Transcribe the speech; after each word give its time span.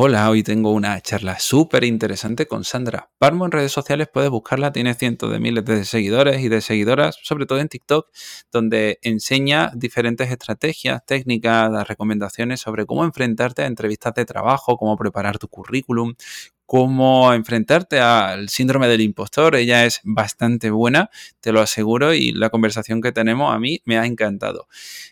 Hola, 0.00 0.30
hoy 0.30 0.44
tengo 0.44 0.70
una 0.70 1.00
charla 1.00 1.40
súper 1.40 1.82
interesante 1.82 2.46
con 2.46 2.62
Sandra 2.62 3.10
Parmo 3.18 3.46
en 3.46 3.50
redes 3.50 3.72
sociales, 3.72 4.06
puedes 4.06 4.30
buscarla, 4.30 4.70
tiene 4.70 4.94
cientos 4.94 5.32
de 5.32 5.40
miles 5.40 5.64
de 5.64 5.84
seguidores 5.84 6.40
y 6.40 6.48
de 6.48 6.60
seguidoras, 6.60 7.18
sobre 7.20 7.46
todo 7.46 7.58
en 7.58 7.68
TikTok, 7.68 8.08
donde 8.52 9.00
enseña 9.02 9.72
diferentes 9.74 10.30
estrategias, 10.30 11.04
técnicas, 11.04 11.88
recomendaciones 11.88 12.60
sobre 12.60 12.86
cómo 12.86 13.02
enfrentarte 13.02 13.62
a 13.62 13.66
entrevistas 13.66 14.14
de 14.14 14.24
trabajo, 14.24 14.76
cómo 14.76 14.96
preparar 14.96 15.36
tu 15.38 15.48
currículum, 15.48 16.14
cómo 16.64 17.34
enfrentarte 17.34 17.98
al 17.98 18.50
síndrome 18.50 18.86
del 18.86 19.00
impostor. 19.00 19.56
Ella 19.56 19.84
es 19.84 20.00
bastante 20.04 20.70
buena, 20.70 21.10
te 21.40 21.50
lo 21.50 21.60
aseguro, 21.60 22.14
y 22.14 22.30
la 22.30 22.50
conversación 22.50 23.00
que 23.00 23.10
tenemos 23.10 23.52
a 23.52 23.58
mí 23.58 23.82
me 23.84 23.98
ha 23.98 24.06
encantado. 24.06 24.68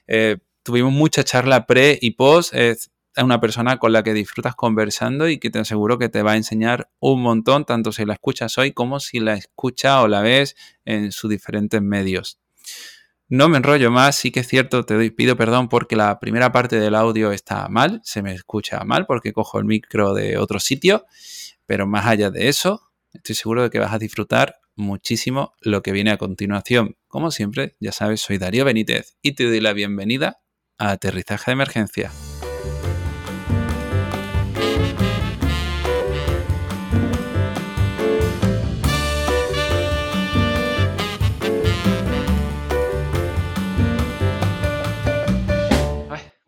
Eh, 0.07 0.37
tuvimos 0.63 0.93
mucha 0.93 1.25
charla 1.25 1.67
pre 1.67 1.99
y 2.01 2.13
post 2.13 2.55
es 3.17 3.25
una 3.25 3.41
persona 3.41 3.79
con 3.79 3.93
la 3.93 4.03
que 4.03 4.13
disfrutas 4.13 4.55
conversando 4.55 5.29
y 5.29 5.39
que 5.39 5.51
te 5.51 5.59
aseguro 5.59 5.99
que 5.99 6.11
te 6.11 6.23
va 6.23 6.33
a 6.33 6.37
enseñar 6.37 6.91
un 7.01 7.23
montón, 7.23 7.65
tanto 7.65 7.91
si 7.91 8.05
la 8.05 8.13
escuchas 8.13 8.59
hoy 8.59 8.73
como 8.73 9.01
si 9.01 9.21
la 9.21 9.35
escuchas 9.35 10.05
o 10.05 10.09
la 10.09 10.21
ves 10.21 10.55
en 10.85 11.13
sus 11.13 11.31
diferentes 11.31 11.81
medios. 11.81 12.39
No 13.29 13.49
me 13.49 13.57
enrollo 13.57 13.91
más, 13.91 14.17
sí 14.17 14.31
que 14.31 14.41
es 14.41 14.49
cierto, 14.49 14.85
te 14.85 15.11
pido 15.11 15.35
perdón 15.37 15.69
porque 15.69 15.97
la 15.97 16.21
primera 16.21 16.53
parte 16.53 16.79
del 16.79 16.95
audio 16.95 17.33
está 17.33 17.69
mal, 17.69 18.03
se 18.05 18.23
me 18.23 18.35
escucha 18.35 18.85
mal 18.85 19.07
porque 19.07 19.33
cojo 19.33 19.59
el 19.59 19.65
micro 19.65 20.13
de 20.13 20.37
otro 20.37 20.61
sitio, 20.61 21.07
pero 21.65 21.87
más 21.87 22.07
allá 22.07 22.31
de 22.31 22.49
eso, 22.49 22.93
estoy 23.15 23.35
seguro 23.35 23.63
de 23.63 23.71
que 23.71 23.79
vas 23.79 23.95
a 23.95 23.99
disfrutar 23.99 24.61
muchísimo 24.77 25.55
lo 25.63 25.83
que 25.83 25.93
viene 25.93 26.11
a 26.11 26.19
continuación. 26.19 26.99
Como 27.09 27.31
siempre, 27.31 27.77
ya 27.81 27.93
sabes, 27.93 28.21
soy 28.21 28.37
Darío 28.37 28.67
Benítez 28.67 29.17
y 29.23 29.33
te 29.33 29.45
doy 29.45 29.61
la 29.61 29.73
bienvenida 29.73 30.43
a 30.77 30.91
Aterrizaje 30.91 31.51
de 31.51 31.55
Emergencia. 31.55 32.13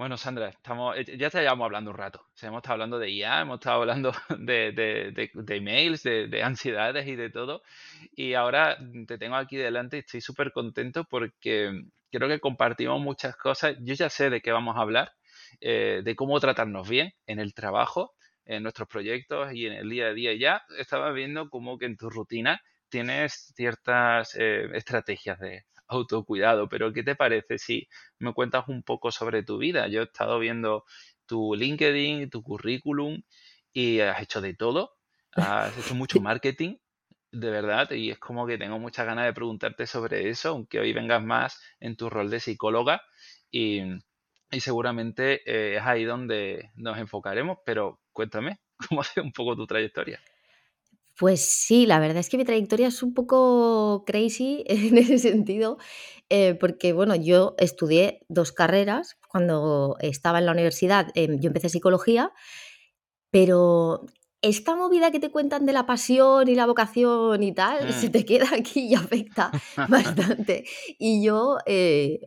Bueno, 0.08 0.16
Sandra, 0.16 0.48
estamos, 0.48 0.96
eh, 0.96 1.18
ya 1.18 1.28
te 1.28 1.42
llevamos 1.42 1.66
hablando 1.66 1.90
un 1.90 1.98
rato. 1.98 2.24
hemos 2.40 2.60
estado 2.60 2.72
hablando 2.72 2.98
de 2.98 3.10
IA, 3.10 3.42
hemos 3.42 3.56
estado 3.56 3.82
hablando 3.82 4.10
de, 4.38 4.72
de, 4.72 5.30
de, 5.34 5.56
emails, 5.56 6.02
de, 6.02 6.42
ansiedades 6.42 7.06
y 7.06 7.14
de 7.14 7.28
todo. 7.28 7.60
Y 8.16 8.32
ahora 8.32 8.78
te 9.06 9.18
tengo 9.18 9.36
aquí 9.36 9.58
delante 9.58 9.96
y 9.96 10.00
estoy 10.00 10.22
súper 10.22 10.50
contento 10.52 11.04
porque 11.04 11.82
creo 12.10 12.26
que 12.26 12.40
compartimos 12.40 13.02
muchas 13.02 13.36
cosas. 13.36 13.76
Yo 13.80 13.92
ya 13.92 14.08
sé 14.08 14.30
de 14.30 14.40
qué 14.40 14.50
vamos 14.50 14.78
a 14.78 14.80
hablar, 14.80 15.12
eh, 15.60 16.00
de 16.02 16.16
cómo 16.16 16.40
tratarnos 16.40 16.88
bien 16.88 17.12
en 17.26 17.38
el 17.38 17.52
trabajo, 17.52 18.14
en 18.46 18.62
nuestros 18.62 18.88
proyectos 18.88 19.52
y 19.52 19.66
en 19.66 19.74
el 19.74 19.90
día 19.90 20.06
a 20.06 20.14
día. 20.14 20.32
Ya 20.34 20.62
estaba 20.78 21.12
viendo 21.12 21.50
como 21.50 21.76
que 21.76 21.84
en 21.84 21.98
tu 21.98 22.08
rutina 22.08 22.62
tienes 22.88 23.52
ciertas 23.54 24.34
eh, 24.36 24.70
estrategias 24.72 25.38
de 25.38 25.66
autocuidado, 25.88 26.68
pero 26.68 26.92
¿qué 26.92 27.02
te 27.02 27.16
parece 27.16 27.58
si 27.58 27.88
me 28.18 28.32
cuentas 28.32 28.68
un 28.68 28.82
poco 28.82 29.10
sobre 29.10 29.42
tu 29.42 29.58
vida? 29.58 29.88
Yo 29.88 30.02
he 30.02 30.04
estado 30.04 30.38
viendo 30.38 30.84
tu 31.26 31.54
LinkedIn, 31.54 32.30
tu 32.30 32.42
currículum 32.42 33.22
y 33.72 34.00
has 34.00 34.22
hecho 34.22 34.40
de 34.40 34.54
todo, 34.54 34.96
has 35.32 35.76
hecho 35.78 35.94
mucho 35.94 36.20
marketing, 36.20 36.76
de 37.30 37.50
verdad, 37.50 37.90
y 37.90 38.10
es 38.10 38.18
como 38.18 38.46
que 38.46 38.58
tengo 38.58 38.78
muchas 38.78 39.06
ganas 39.06 39.26
de 39.26 39.32
preguntarte 39.32 39.86
sobre 39.86 40.28
eso, 40.28 40.50
aunque 40.50 40.80
hoy 40.80 40.92
vengas 40.92 41.22
más 41.22 41.60
en 41.80 41.96
tu 41.96 42.08
rol 42.08 42.30
de 42.30 42.40
psicóloga 42.40 43.02
y, 43.50 43.82
seguramente 44.60 45.42
eh, 45.44 45.76
es 45.76 45.82
ahí 45.82 46.04
donde 46.04 46.70
nos 46.74 46.98
enfocaremos, 46.98 47.58
pero 47.66 48.00
cuéntame, 48.12 48.60
¿cómo 48.88 49.02
ha 49.02 49.04
sido 49.04 49.24
un 49.24 49.32
poco 49.32 49.56
tu 49.56 49.66
trayectoria? 49.66 50.18
Pues 51.18 51.44
sí, 51.44 51.84
la 51.84 51.98
verdad 51.98 52.18
es 52.18 52.28
que 52.28 52.36
mi 52.36 52.44
trayectoria 52.44 52.86
es 52.86 53.02
un 53.02 53.12
poco 53.12 54.04
crazy 54.06 54.62
en 54.68 54.96
ese 54.96 55.18
sentido, 55.18 55.76
eh, 56.28 56.54
porque 56.54 56.92
bueno, 56.92 57.16
yo 57.16 57.56
estudié 57.58 58.20
dos 58.28 58.52
carreras 58.52 59.18
cuando 59.28 59.96
estaba 60.00 60.38
en 60.38 60.46
la 60.46 60.52
universidad. 60.52 61.08
Em, 61.14 61.40
yo 61.40 61.48
empecé 61.48 61.70
psicología, 61.70 62.32
pero 63.32 64.06
esta 64.42 64.76
movida 64.76 65.10
que 65.10 65.18
te 65.18 65.32
cuentan 65.32 65.66
de 65.66 65.72
la 65.72 65.86
pasión 65.86 66.48
y 66.48 66.54
la 66.54 66.66
vocación 66.66 67.42
y 67.42 67.52
tal, 67.52 67.92
se 67.92 68.10
mm. 68.10 68.12
te 68.12 68.24
queda 68.24 68.46
aquí 68.56 68.86
y 68.86 68.94
afecta 68.94 69.50
bastante. 69.88 70.66
Y 71.00 71.24
yo, 71.24 71.58
eh, 71.66 72.20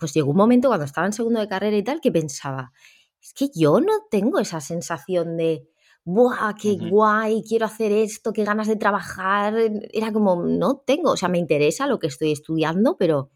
pues 0.00 0.14
llegó 0.14 0.30
un 0.30 0.38
momento 0.38 0.68
cuando 0.68 0.86
estaba 0.86 1.06
en 1.06 1.12
segundo 1.12 1.40
de 1.40 1.48
carrera 1.48 1.76
y 1.76 1.84
tal 1.84 2.00
que 2.00 2.10
pensaba, 2.10 2.72
es 3.20 3.34
que 3.34 3.50
yo 3.54 3.80
no 3.82 4.06
tengo 4.10 4.38
esa 4.38 4.62
sensación 4.62 5.36
de 5.36 5.68
¡buah, 6.08 6.54
qué 6.54 6.76
guay! 6.76 7.42
Quiero 7.46 7.66
hacer 7.66 7.92
esto, 7.92 8.32
qué 8.32 8.44
ganas 8.44 8.66
de 8.66 8.76
trabajar. 8.76 9.54
Era 9.92 10.10
como, 10.12 10.42
no 10.42 10.78
tengo, 10.78 11.12
o 11.12 11.16
sea, 11.16 11.28
me 11.28 11.38
interesa 11.38 11.86
lo 11.86 11.98
que 11.98 12.06
estoy 12.06 12.32
estudiando, 12.32 12.96
pero 12.96 13.30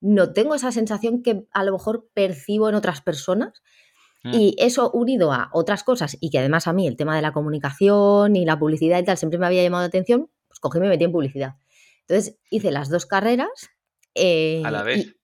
no 0.00 0.32
tengo 0.32 0.54
esa 0.54 0.72
sensación 0.72 1.22
que 1.22 1.46
a 1.52 1.64
lo 1.64 1.72
mejor 1.72 2.08
percibo 2.12 2.68
en 2.68 2.74
otras 2.74 3.00
personas. 3.00 3.62
Mm. 4.24 4.34
Y 4.34 4.54
eso 4.58 4.90
unido 4.92 5.32
a 5.32 5.48
otras 5.52 5.84
cosas 5.84 6.16
y 6.20 6.30
que 6.30 6.38
además 6.38 6.66
a 6.66 6.72
mí 6.72 6.86
el 6.86 6.96
tema 6.96 7.16
de 7.16 7.22
la 7.22 7.32
comunicación 7.32 8.36
y 8.36 8.44
la 8.44 8.58
publicidad 8.58 9.00
y 9.00 9.04
tal 9.04 9.16
siempre 9.16 9.38
me 9.38 9.46
había 9.46 9.62
llamado 9.62 9.82
la 9.82 9.88
atención, 9.88 10.30
pues 10.48 10.60
cogí 10.60 10.78
y 10.78 10.80
me 10.82 10.88
metí 10.88 11.04
en 11.04 11.12
publicidad. 11.12 11.54
Entonces 12.02 12.38
hice 12.50 12.70
las 12.70 12.90
dos 12.90 13.06
carreras. 13.06 13.70
a 14.14 14.70
la 14.70 14.80
eh, 14.82 14.84
vez. 14.84 15.16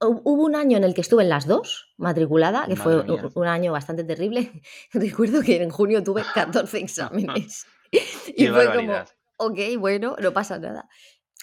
Hubo 0.00 0.44
un 0.44 0.54
año 0.54 0.76
en 0.76 0.84
el 0.84 0.94
que 0.94 1.00
estuve 1.00 1.24
en 1.24 1.28
las 1.28 1.46
dos, 1.46 1.92
matriculada, 1.96 2.66
que 2.68 2.76
fue 2.76 3.02
un 3.02 3.46
año 3.46 3.72
bastante 3.72 4.04
terrible. 4.04 4.62
Recuerdo 4.92 5.42
que 5.42 5.60
en 5.60 5.70
junio 5.70 6.04
tuve 6.04 6.22
14 6.34 6.78
exámenes. 6.78 7.66
y 8.36 8.46
fue 8.46 8.72
como, 8.74 8.92
ok, 9.38 9.58
bueno, 9.78 10.14
no 10.20 10.32
pasa 10.32 10.58
nada. 10.58 10.88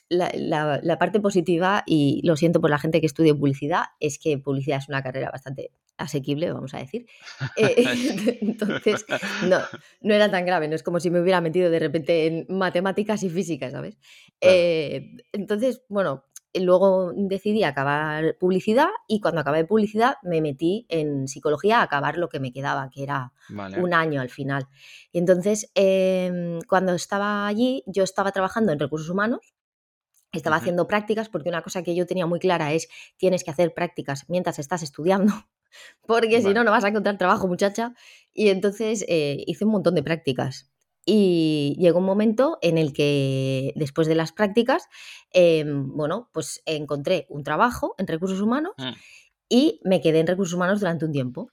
La, 0.08 0.98
parte 1.00 1.20
positiva, 1.20 1.84
y 1.86 2.22
lo 2.24 2.38
siento 2.38 2.62
por 2.62 2.70
la 2.70 2.80
gente 2.80 3.02
que 3.02 3.08
estudia 3.08 3.34
publicidad, 3.34 3.86
es 4.00 4.20
que 4.20 4.38
publicidad 4.38 4.78
es 4.78 4.88
una 4.88 5.02
carrera 5.02 5.32
bastante 5.32 5.72
asequible, 5.98 6.52
vamos 6.52 6.74
a 6.74 6.80
decir. 6.80 7.08
Eh, 7.58 8.38
entonces, 8.42 9.06
no, 9.48 9.60
no 10.02 10.14
era 10.14 10.30
tan 10.32 10.46
grave, 10.46 10.68
no 10.68 10.76
es 10.76 10.84
como 10.84 11.00
si 11.00 11.10
me 11.10 11.20
hubiera 11.20 11.42
metido 11.42 11.70
de 11.70 11.80
repente 11.80 12.28
en 12.28 12.46
matemáticas 12.50 13.24
y 13.24 13.30
física, 13.30 13.72
¿sabes? 13.72 13.98
Eh, 14.40 15.18
entonces, 15.32 15.82
bueno, 15.90 16.26
luego 16.62 17.12
decidí 17.16 17.64
acabar 17.64 18.38
publicidad 18.40 18.88
y 19.08 19.20
cuando 19.20 19.42
acabé 19.42 19.66
publicidad 19.66 20.16
me 20.24 20.42
metí 20.42 20.86
en 20.90 21.28
psicología 21.28 21.80
a 21.80 21.84
acabar 21.84 22.18
lo 22.18 22.30
que 22.30 22.40
me 22.40 22.52
quedaba, 22.52 22.90
que 22.90 23.04
era 23.04 23.34
un 23.78 23.94
año 23.94 24.22
al 24.22 24.30
final. 24.30 24.68
Y 25.12 25.20
entonces, 25.20 25.72
em, 25.76 26.60
cuando 26.68 26.94
estaba 26.94 27.48
allí, 27.48 27.84
yo 27.86 28.04
estaba 28.04 28.32
trabajando 28.32 28.72
en 28.72 28.80
recursos 28.80 29.10
humanos, 29.10 29.56
estaba 30.32 30.58
haciendo 30.58 30.88
prácticas, 30.88 31.30
porque 31.30 31.50
una 31.50 31.62
cosa 31.62 31.84
que 31.84 31.96
yo 31.96 32.06
tenía 32.06 32.26
muy 32.26 32.40
clara 32.40 32.74
es, 32.74 32.88
tienes 33.18 33.44
que 33.44 33.52
hacer 33.52 33.74
prácticas 33.74 34.26
mientras 34.28 34.60
estás 34.60 34.84
estudiando, 34.84 35.34
porque 36.08 36.42
si 36.42 36.54
no, 36.54 36.64
no 36.64 36.72
vas 36.72 36.84
a 36.84 36.90
encontrar 36.90 37.18
trabajo, 37.18 37.48
muchacha. 37.48 37.94
Y 38.34 38.50
entonces 38.50 39.06
eh, 39.08 39.44
hice 39.48 39.66
un 39.66 39.72
montón 39.72 39.96
de 39.96 40.04
prácticas. 40.04 40.72
Y 41.06 41.76
llegó 41.80 42.00
un 42.00 42.06
momento 42.06 42.58
en 42.62 42.78
el 42.78 42.92
que, 42.92 43.74
después 43.76 44.08
de 44.08 44.16
las 44.16 44.32
prácticas, 44.32 44.88
em, 45.32 45.96
bueno, 45.96 46.30
pues 46.34 46.64
encontré 46.66 47.28
un 47.30 47.44
trabajo 47.44 47.94
en 47.98 48.08
recursos 48.08 48.42
humanos 48.42 48.74
mm. 48.78 48.94
y 49.50 49.82
me 49.84 50.02
quedé 50.02 50.20
en 50.20 50.28
recursos 50.28 50.56
humanos 50.56 50.80
durante 50.80 51.06
un 51.06 51.12
tiempo. 51.12 51.52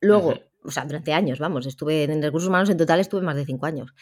Luego, 0.00 0.34
o 0.62 0.70
sea, 0.70 0.84
durante 0.84 1.12
años, 1.12 1.38
vamos, 1.38 1.66
estuve 1.66 2.04
en 2.04 2.22
recursos 2.22 2.48
humanos, 2.48 2.70
en 2.70 2.78
total 2.78 3.00
estuve 3.00 3.22
más 3.22 3.36
de 3.36 3.44
cinco 3.44 3.66
años. 3.66 3.94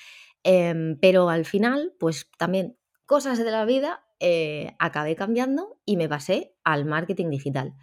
Em, 0.44 0.98
pero 1.00 1.28
al 1.28 1.44
final, 1.44 1.94
pues 1.98 2.28
también 2.38 2.76
cosas 3.06 3.38
de 3.38 3.50
la 3.50 3.64
vida, 3.64 4.04
eh, 4.20 4.76
acabé 4.78 5.16
cambiando 5.16 5.80
y 5.84 5.96
me 5.96 6.08
pasé 6.08 6.54
al 6.62 6.84
marketing 6.84 7.30
digital. 7.30 7.74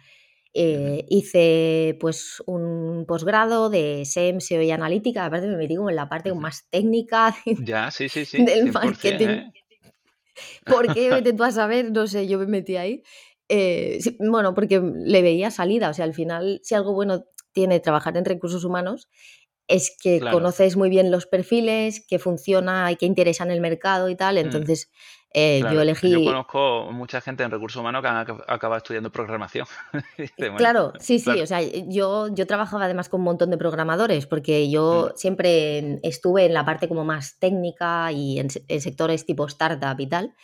Eh, 0.52 1.06
hice 1.08 1.96
pues 2.00 2.42
un 2.44 3.04
posgrado 3.06 3.70
de 3.70 4.04
SEM, 4.04 4.40
SEO 4.40 4.62
y 4.62 4.72
analítica, 4.72 5.24
aparte 5.24 5.46
me 5.46 5.56
metí 5.56 5.76
como 5.76 5.90
en 5.90 5.96
la 5.96 6.08
parte 6.08 6.34
más 6.34 6.66
técnica 6.70 7.36
ya, 7.64 7.92
sí, 7.92 8.08
sí, 8.08 8.24
sí, 8.24 8.44
del 8.44 8.72
marketing. 8.72 9.28
¿eh? 9.28 9.52
¿Por 10.66 10.92
qué? 10.92 11.08
Vete 11.10 11.34
tú 11.34 11.44
a 11.44 11.52
saber, 11.52 11.92
no 11.92 12.08
sé, 12.08 12.26
yo 12.26 12.38
me 12.38 12.46
metí 12.46 12.76
ahí. 12.76 13.04
Eh, 13.48 14.00
bueno, 14.18 14.54
porque 14.54 14.80
le 14.80 15.22
veía 15.22 15.52
salida, 15.52 15.90
o 15.90 15.94
sea, 15.94 16.04
al 16.04 16.14
final, 16.14 16.60
si 16.64 16.74
algo 16.74 16.94
bueno 16.94 17.24
tiene 17.52 17.78
trabajar 17.78 18.16
en 18.16 18.24
recursos 18.24 18.64
humanos, 18.64 19.08
es 19.68 19.96
que 20.02 20.20
conoces 20.20 20.76
muy 20.76 20.90
bien 20.90 21.12
los 21.12 21.26
perfiles, 21.26 22.04
qué 22.08 22.18
funciona 22.18 22.90
y 22.90 22.96
qué 22.96 23.06
interesa 23.06 23.44
en 23.44 23.52
el 23.52 23.60
mercado 23.60 24.08
y 24.08 24.16
tal, 24.16 24.44
mm. 24.44 24.64
Eh, 25.32 25.60
yo 25.72 25.80
elegí... 25.80 26.10
Yo 26.10 26.24
conozco 26.24 26.90
mucha 26.92 27.20
gente 27.20 27.44
en 27.44 27.50
recursos 27.50 27.80
humanos 27.80 28.02
que 28.02 28.08
han 28.08 28.16
acabado 28.48 28.76
estudiando 28.76 29.10
programación. 29.12 29.66
claro, 30.56 30.92
sí, 30.98 31.18
sí, 31.18 31.30
o 31.40 31.46
sea, 31.46 31.60
yo, 31.62 32.28
yo 32.34 32.46
trabajaba 32.46 32.86
además 32.86 33.08
con 33.08 33.20
un 33.20 33.24
montón 33.24 33.50
de 33.50 33.56
programadores 33.56 34.26
porque 34.26 34.70
yo 34.70 35.10
mm. 35.12 35.16
siempre 35.16 36.00
estuve 36.02 36.46
en 36.46 36.54
la 36.54 36.64
parte 36.64 36.88
como 36.88 37.04
más 37.04 37.38
técnica 37.38 38.10
y 38.12 38.40
en, 38.40 38.50
sectores 38.50 39.24
tipo 39.24 39.46
startup 39.46 39.98
y 40.00 40.06
tal. 40.06 40.34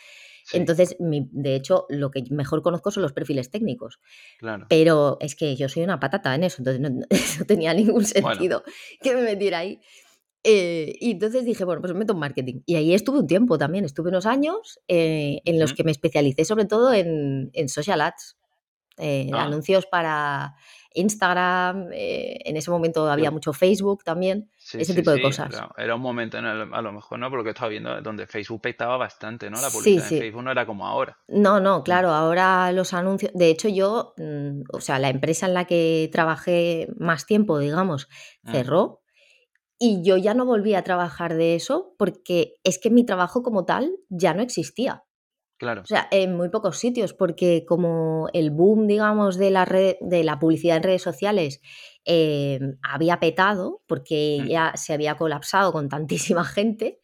Entonces, 0.53 0.95
de 0.99 1.55
hecho, 1.55 1.85
lo 1.89 2.09
que 2.09 2.23
mejor 2.29 2.61
conozco 2.61 2.89
son 2.89 3.03
los 3.03 3.11
perfiles 3.11 3.51
técnicos. 3.51 3.99
Claro. 4.39 4.65
Pero 4.69 5.17
es 5.19 5.35
que 5.35 5.57
yo 5.57 5.67
soy 5.67 5.83
una 5.83 5.99
patata 5.99 6.33
en 6.33 6.45
eso, 6.45 6.61
entonces 6.61 6.79
no, 6.79 7.05
tenía 7.47 7.73
ningún 7.73 8.05
sentido 8.05 8.63
que 9.01 9.13
me 9.13 9.23
metiera 9.23 9.59
ahí. 9.59 9.81
Eh, 10.49 10.95
y 11.01 11.11
entonces 11.11 11.43
dije, 11.43 11.65
bueno, 11.65 11.81
pues 11.81 11.91
me 11.91 11.99
meto 11.99 12.13
en 12.13 12.19
marketing. 12.19 12.61
Y 12.65 12.75
ahí 12.77 12.93
estuve 12.93 13.19
un 13.19 13.27
tiempo 13.27 13.57
también, 13.57 13.83
estuve 13.83 14.07
unos 14.07 14.25
años 14.25 14.79
eh, 14.87 15.41
en 15.43 15.59
los 15.59 15.73
que 15.73 15.83
me 15.83 15.91
especialicé 15.91 16.45
sobre 16.45 16.63
todo 16.63 16.93
en, 16.93 17.49
en 17.51 17.67
social 17.67 17.99
ads, 17.99 18.37
eh, 18.97 19.29
ah. 19.33 19.43
anuncios 19.43 19.87
para 19.87 20.55
Instagram, 20.93 21.89
en 21.91 22.57
ese 22.57 22.71
momento 22.71 23.11
había 23.11 23.29
mucho 23.29 23.51
Facebook 23.51 24.05
también, 24.05 24.49
ese 24.73 24.95
tipo 24.95 25.11
de 25.11 25.21
cosas. 25.21 25.53
Era, 25.77 25.95
un 25.95 26.01
momento, 26.01 26.37
a 26.37 26.81
lo 26.81 26.93
mejor, 26.93 27.19
¿no? 27.19 27.29
Porque 27.29 27.49
estaba 27.49 27.67
viendo 27.67 28.01
donde 28.01 28.25
Facebook 28.25 28.61
petaba 28.61 28.95
bastante, 28.95 29.49
¿no? 29.49 29.61
La 29.61 29.69
publicidad 29.69 30.11
en 30.13 30.19
Facebook 30.19 30.43
no 30.43 30.51
era 30.51 30.65
como 30.65 30.87
ahora. 30.87 31.19
No, 31.27 31.59
no, 31.59 31.79
mm. 31.79 31.83
claro, 31.83 32.11
ahora 32.11 32.71
los 32.71 32.93
anuncios, 32.93 33.33
de 33.35 33.49
hecho 33.49 33.67
yo, 33.67 34.13
mm, 34.17 34.61
o 34.71 34.79
sea, 34.79 34.97
la 34.97 35.09
empresa 35.09 35.45
en 35.45 35.53
la 35.53 35.65
que 35.65 36.09
trabajé 36.11 36.87
más 36.97 37.25
tiempo, 37.25 37.59
digamos, 37.59 38.07
mm. 38.43 38.51
cerró 38.51 39.01
y 39.79 40.03
yo 40.03 40.17
ya 40.17 40.33
no 40.33 40.45
volví 40.45 40.73
a 40.73 40.83
trabajar 40.83 41.35
de 41.35 41.55
eso 41.55 41.93
porque 41.97 42.55
es 42.63 42.79
que 42.79 42.89
mi 42.89 43.05
trabajo 43.05 43.43
como 43.43 43.65
tal 43.65 43.91
ya 44.09 44.33
no 44.33 44.41
existía. 44.41 45.03
Claro. 45.57 45.81
O 45.81 45.85
sea, 45.85 46.07
en 46.11 46.35
muy 46.35 46.49
pocos 46.49 46.77
sitios, 46.77 47.13
porque 47.13 47.65
como 47.67 48.29
el 48.33 48.51
boom, 48.51 48.85
digamos, 48.85 49.37
de 49.37 49.49
la, 49.49 49.65
red, 49.65 49.95
de 50.01 50.23
la 50.23 50.37
publicidad 50.37 50.77
en 50.77 50.83
redes 50.83 51.01
sociales 51.01 51.61
em, 52.05 52.77
había 52.83 53.19
petado, 53.19 53.81
porque 53.87 54.39
mm. 54.43 54.47
ya 54.47 54.73
se 54.75 54.93
había 54.93 55.15
colapsado 55.15 55.71
con 55.71 55.89
tantísima 55.89 56.43
gente 56.45 56.99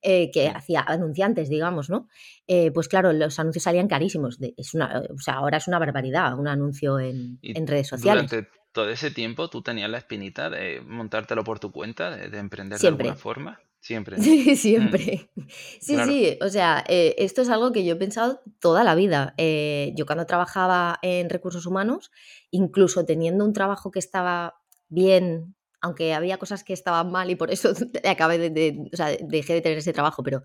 eh, 0.00 0.30
que 0.30 0.48
mm. 0.48 0.56
hacía 0.56 0.80
anunciantes, 0.80 1.50
digamos, 1.50 1.90
¿no? 1.90 2.08
Eh, 2.46 2.70
pues 2.70 2.88
claro, 2.88 3.12
los 3.12 3.38
anuncios 3.38 3.64
salían 3.64 3.88
carísimos. 3.88 4.38
es 4.56 4.72
una, 4.72 5.02
o 5.14 5.18
sea, 5.18 5.34
ahora 5.34 5.58
es 5.58 5.68
una 5.68 5.78
barbaridad 5.78 6.38
un 6.38 6.48
anuncio 6.48 6.98
en, 6.98 7.38
en 7.42 7.66
redes 7.66 7.88
sociales 7.88 8.30
todo 8.72 8.90
ese 8.90 9.10
tiempo 9.10 9.48
tú 9.48 9.62
tenías 9.62 9.90
la 9.90 9.98
espinita 9.98 10.50
de 10.50 10.80
montártelo 10.80 11.44
por 11.44 11.58
tu 11.58 11.72
cuenta, 11.72 12.10
de, 12.10 12.38
emprender 12.38 12.78
de 12.78 12.88
alguna 12.88 13.16
forma. 13.16 13.60
Siempre. 13.80 14.20
Sí, 14.20 14.56
siempre. 14.56 15.30
Mm. 15.34 15.42
Sí, 15.80 15.96
sí, 16.04 16.38
o 16.42 16.48
sea, 16.48 16.84
eh, 16.88 17.14
esto 17.18 17.42
es 17.42 17.48
algo 17.48 17.72
que 17.72 17.84
yo 17.84 17.94
he 17.94 17.96
pensado 17.96 18.40
toda 18.60 18.84
la 18.84 18.94
vida. 18.94 19.34
Eh, 19.38 19.92
yo 19.96 20.04
cuando 20.04 20.26
trabajaba 20.26 20.98
en 21.02 21.30
recursos 21.30 21.64
humanos, 21.66 22.10
incluso 22.50 23.04
teniendo 23.04 23.44
un 23.44 23.52
trabajo 23.52 23.90
que 23.90 24.00
estaba 24.00 24.56
bien, 24.88 25.54
aunque 25.80 26.12
había 26.12 26.38
cosas 26.38 26.64
que 26.64 26.72
estaban 26.72 27.12
mal 27.12 27.30
y 27.30 27.36
por 27.36 27.50
eso 27.50 27.72
acabé 28.04 28.50
de, 28.50 28.78
o 28.92 28.96
sea, 28.96 29.16
dejé 29.20 29.54
de 29.54 29.60
tener 29.60 29.78
ese 29.78 29.92
trabajo, 29.92 30.22
pero 30.22 30.42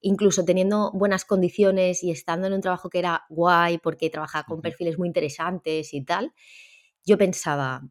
incluso 0.00 0.44
teniendo 0.44 0.92
buenas 0.92 1.24
condiciones 1.24 2.04
y 2.04 2.10
estando 2.10 2.46
en 2.46 2.52
un 2.52 2.60
trabajo 2.60 2.90
que 2.90 2.98
era 2.98 3.24
guay 3.30 3.78
porque 3.78 4.10
trabajaba 4.10 4.44
con 4.44 4.60
perfiles 4.60 4.98
muy 4.98 5.08
interesantes 5.08 5.94
y 5.94 6.04
tal, 6.04 6.34
yo 7.04 7.18
pensaba, 7.18 7.82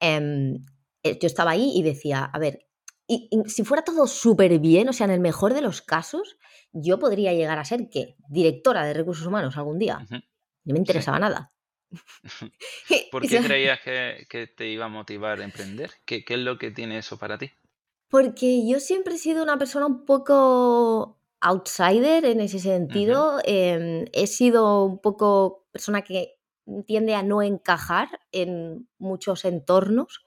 em, 0.00 0.64
eh, 1.02 1.18
yo 1.20 1.26
estaba 1.26 1.52
ahí 1.52 1.72
y 1.74 1.82
decía, 1.82 2.24
a 2.24 2.38
ver, 2.38 2.68
y, 3.06 3.30
si 3.46 3.64
fuera 3.64 3.82
todo 3.82 4.06
súper 4.06 4.58
bien, 4.58 4.88
o 4.88 4.92
sea, 4.92 5.06
en 5.06 5.12
el 5.12 5.20
mejor 5.20 5.54
de 5.54 5.62
los 5.62 5.80
casos, 5.80 6.36
yo 6.72 6.98
podría 6.98 7.32
llegar 7.32 7.58
a 7.58 7.64
ser, 7.64 7.88
¿qué? 7.90 8.16
Directora 8.28 8.84
de 8.84 8.92
recursos 8.92 9.26
humanos 9.26 9.56
algún 9.56 9.78
día. 9.78 10.06
No 10.10 10.74
me 10.74 10.78
interesaba 10.78 11.18
nada. 11.18 11.52
¿Por 13.10 13.26
qué 13.26 13.40
creías 13.40 13.80
que, 13.80 14.46
te 14.54 14.68
iba 14.68 14.84
a 14.84 14.88
motivar 14.88 15.40
a 15.40 15.44
emprender? 15.44 15.90
¿Qué, 16.04 16.22
es 16.26 16.38
lo 16.38 16.58
que 16.58 16.70
tiene 16.70 16.98
eso 16.98 17.18
para 17.18 17.38
ti? 17.38 17.50
Porque 18.08 18.66
yo 18.66 18.78
siempre 18.78 19.14
he 19.14 19.18
sido 19.18 19.42
una 19.42 19.58
persona 19.58 19.86
un 19.86 20.04
poco 20.04 21.18
outsider 21.40 22.26
en 22.26 22.40
ese 22.40 22.58
sentido. 22.58 23.40
Em, 23.44 24.04
he 24.12 24.26
sido 24.26 24.84
un 24.84 24.98
poco 24.98 25.66
persona 25.72 26.02
que 26.02 26.37
tiende 26.86 27.14
a 27.14 27.22
no 27.22 27.42
encajar 27.42 28.20
en 28.32 28.88
muchos 28.98 29.44
entornos. 29.44 30.24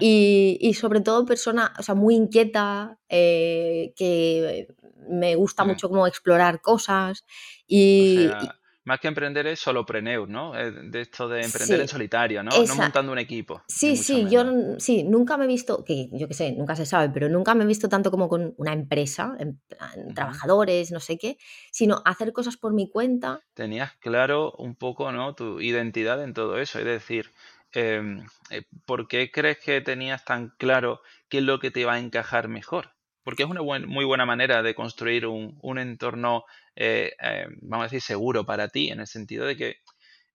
y, 0.00 0.74
sobre 0.74 1.00
todo 1.00 1.24
persona, 1.24 1.72
o 1.78 1.82
sea, 1.82 1.94
muy 1.94 2.14
inquieta, 2.16 2.98
eh, 3.08 3.92
que 3.96 4.68
me 5.08 5.34
gusta 5.36 5.64
mucho 5.64 5.88
como 5.88 6.06
explorar 6.06 6.60
cosas 6.60 7.24
y, 7.66 8.28
más 8.88 9.00
que 9.00 9.08
emprender 9.08 9.46
es 9.46 9.60
solo 9.60 9.84
preneur, 9.84 10.26
¿no? 10.28 10.58
Eh, 10.58 10.72
de 10.72 11.02
esto 11.02 11.28
de 11.28 11.42
emprender 11.42 11.82
en 11.82 11.88
solitario, 11.88 12.42
¿no? 12.42 12.50
No 12.50 12.74
montando 12.74 13.12
un 13.12 13.18
equipo. 13.18 13.62
Sí, 13.68 13.96
sí, 13.96 14.26
yo 14.30 14.44
sí, 14.78 15.04
nunca 15.04 15.36
me 15.36 15.44
he 15.44 15.46
visto, 15.46 15.84
que 15.84 16.08
yo 16.10 16.26
qué 16.26 16.32
sé, 16.32 16.52
nunca 16.52 16.74
se 16.74 16.86
sabe, 16.86 17.10
pero 17.10 17.28
nunca 17.28 17.54
me 17.54 17.64
he 17.64 17.66
visto 17.66 17.90
tanto 17.90 18.10
como 18.10 18.30
con 18.30 18.54
una 18.56 18.72
empresa, 18.72 19.36
en 19.38 19.60
trabajadores, 20.14 20.90
no 20.90 21.00
sé 21.00 21.18
qué, 21.18 21.36
sino 21.70 22.00
hacer 22.06 22.32
cosas 22.32 22.56
por 22.56 22.72
mi 22.72 22.88
cuenta. 22.88 23.40
Tenías 23.52 23.92
claro 23.98 24.52
un 24.52 24.74
poco, 24.74 25.12
¿no? 25.12 25.34
Tu 25.34 25.60
identidad 25.60 26.24
en 26.24 26.32
todo 26.32 26.58
eso, 26.58 26.78
es 26.78 26.86
decir, 26.86 27.30
em, 27.72 28.26
eh, 28.48 28.62
¿por 28.86 29.06
qué 29.06 29.30
crees 29.30 29.58
que 29.58 29.82
tenías 29.82 30.24
tan 30.24 30.54
claro 30.56 31.02
qué 31.28 31.38
es 31.38 31.44
lo 31.44 31.58
que 31.60 31.70
te 31.70 31.84
va 31.84 31.94
a 31.94 31.98
encajar 31.98 32.48
mejor? 32.48 32.94
porque 33.28 33.42
es 33.42 33.50
una 33.50 33.60
muy 33.60 34.06
buena 34.06 34.24
manera 34.24 34.62
de 34.62 34.74
construir 34.74 35.26
un, 35.26 35.78
entorno, 35.78 36.44
eh, 36.80 37.16
eh, 37.20 37.46
vamos 37.60 37.84
a 37.84 37.86
decir, 37.86 38.00
seguro 38.00 38.46
para 38.46 38.68
ti, 38.68 38.90
en 38.90 39.00
el 39.00 39.08
sentido 39.08 39.44
de 39.46 39.56
que, 39.56 39.76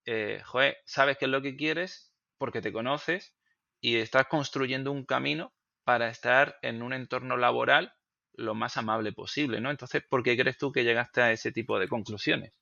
eh, 0.05 0.41
joder, 0.43 0.75
sabes 0.85 1.17
qué 1.17 1.23
es 1.23 1.31
lo 1.31 1.41
que 1.41 1.55
quieres 1.55 2.13
porque 2.37 2.61
te 2.61 2.73
conoces 2.73 3.33
y 3.79 3.95
estás 3.95 4.27
construyendo 4.27 4.91
un 4.91 5.05
camino 5.05 5.53
para 5.85 6.09
estar 6.09 6.57
en 6.61 6.81
un 6.81 6.91
entorno 6.91 7.37
laboral 7.37 7.93
lo 8.33 8.55
más 8.55 8.75
amable 8.75 9.13
posible, 9.13 9.61
¿no? 9.61 9.71
Entonces, 9.71 10.03
¿por 10.09 10.21
qué 10.21 10.35
crees 10.35 10.57
tú 10.57 10.73
que 10.73 10.83
llegaste 10.83 11.21
a 11.21 11.31
ese 11.31 11.53
tipo 11.53 11.79
de 11.79 11.87
conclusiones? 11.87 12.59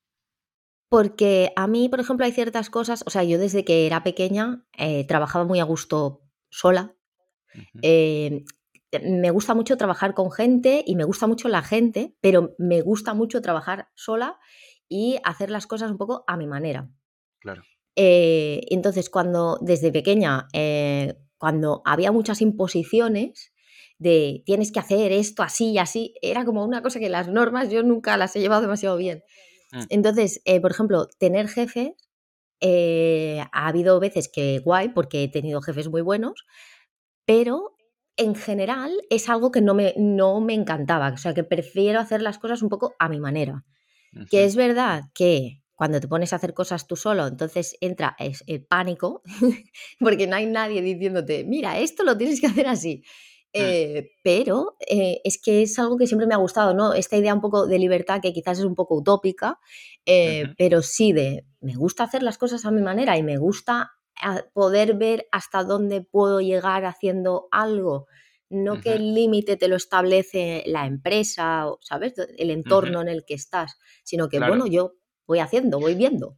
Porque 0.87 1.51
a 1.55 1.65
mí, 1.65 1.89
por 1.89 2.01
ejemplo, 2.01 2.25
hay 2.25 2.33
ciertas 2.33 2.69
cosas, 2.69 3.03
o 3.07 3.09
sea, 3.09 3.23
yo 3.23 3.39
desde 3.39 3.65
que 3.65 3.87
era 3.87 4.03
pequeña 4.03 4.63
trabajaba 5.07 5.45
muy 5.45 5.59
a 5.59 5.63
gusto 5.63 6.21
sola 6.49 6.93
me 8.99 9.31
gusta 9.31 9.53
mucho 9.53 9.77
trabajar 9.77 10.13
con 10.13 10.31
gente 10.31 10.83
y 10.85 10.95
me 10.95 11.03
gusta 11.03 11.27
mucho 11.27 11.47
la 11.47 11.61
gente, 11.61 12.15
pero 12.21 12.55
me 12.57 12.81
gusta 12.81 13.13
mucho 13.13 13.41
trabajar 13.41 13.89
sola 13.95 14.39
y 14.89 15.19
hacer 15.23 15.49
las 15.49 15.67
cosas 15.67 15.91
un 15.91 15.97
poco 15.97 16.23
a 16.27 16.35
mi 16.35 16.47
manera. 16.47 16.89
Claro. 17.39 17.63
Eh, 17.95 18.61
entonces, 18.69 19.09
cuando 19.09 19.57
desde 19.61 19.91
pequeña, 19.91 20.47
eh, 20.53 21.15
cuando 21.37 21.81
había 21.85 22.11
muchas 22.11 22.41
imposiciones 22.41 23.53
de 23.97 24.43
tienes 24.45 24.71
que 24.71 24.79
hacer 24.79 25.11
esto 25.11 25.43
así 25.43 25.71
y 25.71 25.77
así, 25.77 26.15
era 26.21 26.43
como 26.43 26.65
una 26.65 26.81
cosa 26.81 26.99
que 26.99 27.09
las 27.09 27.27
normas 27.27 27.69
yo 27.69 27.83
nunca 27.83 28.17
las 28.17 28.35
he 28.35 28.39
llevado 28.39 28.61
demasiado 28.61 28.97
bien. 28.97 29.23
Mm. 29.71 29.83
Entonces, 29.89 30.41
eh, 30.45 30.59
por 30.59 30.71
ejemplo, 30.71 31.07
tener 31.19 31.47
jefes, 31.47 31.91
ha 32.63 33.67
habido 33.67 33.99
veces 33.99 34.29
que 34.31 34.59
guay, 34.59 34.89
porque 34.89 35.23
he 35.23 35.27
tenido 35.29 35.61
jefes 35.61 35.89
muy 35.89 36.01
buenos, 36.01 36.45
pero 37.25 37.75
en 38.17 38.35
general 38.35 38.91
es 39.09 39.29
algo 39.29 39.51
que 39.51 39.61
no 39.61 39.73
me, 39.73 39.93
no 39.97 40.41
me 40.41 40.53
encantaba, 40.53 41.11
o 41.13 41.17
sea, 41.17 41.33
que 41.33 41.43
prefiero 41.43 41.99
hacer 41.99 42.21
las 42.21 42.39
cosas 42.39 42.61
un 42.61 42.69
poco 42.69 42.95
a 42.99 43.09
mi 43.09 43.19
manera. 43.19 43.65
Que 44.29 44.43
es 44.43 44.57
verdad 44.57 45.03
que 45.13 45.61
cuando 45.73 46.01
te 46.01 46.09
pones 46.09 46.33
a 46.33 46.35
hacer 46.35 46.53
cosas 46.53 46.85
tú 46.85 46.97
solo, 46.97 47.27
entonces 47.27 47.77
entra 47.79 48.15
el 48.19 48.65
pánico, 48.65 49.23
porque 49.99 50.27
no 50.27 50.35
hay 50.35 50.45
nadie 50.45 50.81
diciéndote, 50.81 51.45
mira, 51.45 51.79
esto 51.79 52.03
lo 52.03 52.17
tienes 52.17 52.41
que 52.41 52.47
hacer 52.47 52.67
así. 52.67 53.03
Mm. 53.53 53.59
Eh, 53.59 54.11
pero 54.23 54.75
eh, 54.79 55.21
es 55.23 55.41
que 55.41 55.63
es 55.63 55.77
algo 55.79 55.97
que 55.97 56.07
siempre 56.07 56.27
me 56.27 56.33
ha 56.33 56.37
gustado, 56.37 56.73
¿no? 56.73 56.93
Esta 56.93 57.17
idea 57.17 57.33
un 57.33 57.41
poco 57.41 57.67
de 57.67 57.79
libertad 57.79 58.21
que 58.21 58.33
quizás 58.33 58.59
es 58.59 58.65
un 58.65 58.75
poco 58.75 58.95
utópica, 58.95 59.59
eh, 60.05 60.53
pero 60.57 60.81
sí 60.81 61.13
de 61.13 61.45
me 61.59 61.75
gusta 61.75 62.03
hacer 62.03 62.23
las 62.23 62.37
cosas 62.37 62.65
a 62.65 62.71
mi 62.71 62.81
manera 62.81 63.17
y 63.17 63.23
me 63.23 63.37
gusta 63.37 63.91
poder 64.53 64.95
ver 64.95 65.27
hasta 65.31 65.63
dónde 65.63 66.01
puedo 66.01 66.41
llegar 66.41 66.85
haciendo 66.85 67.47
algo. 67.51 68.07
No 68.49 68.81
que 68.81 68.93
el 68.93 69.13
límite 69.13 69.55
te 69.55 69.69
lo 69.69 69.77
establece 69.77 70.63
la 70.65 70.85
empresa, 70.85 71.67
¿sabes? 71.79 72.13
El 72.37 72.49
entorno 72.49 73.01
en 73.01 73.07
el 73.07 73.23
que 73.25 73.33
estás, 73.33 73.77
sino 74.03 74.27
que, 74.27 74.39
bueno, 74.39 74.67
yo 74.67 74.95
voy 75.25 75.39
haciendo, 75.39 75.79
voy 75.79 75.95
viendo. 75.95 76.37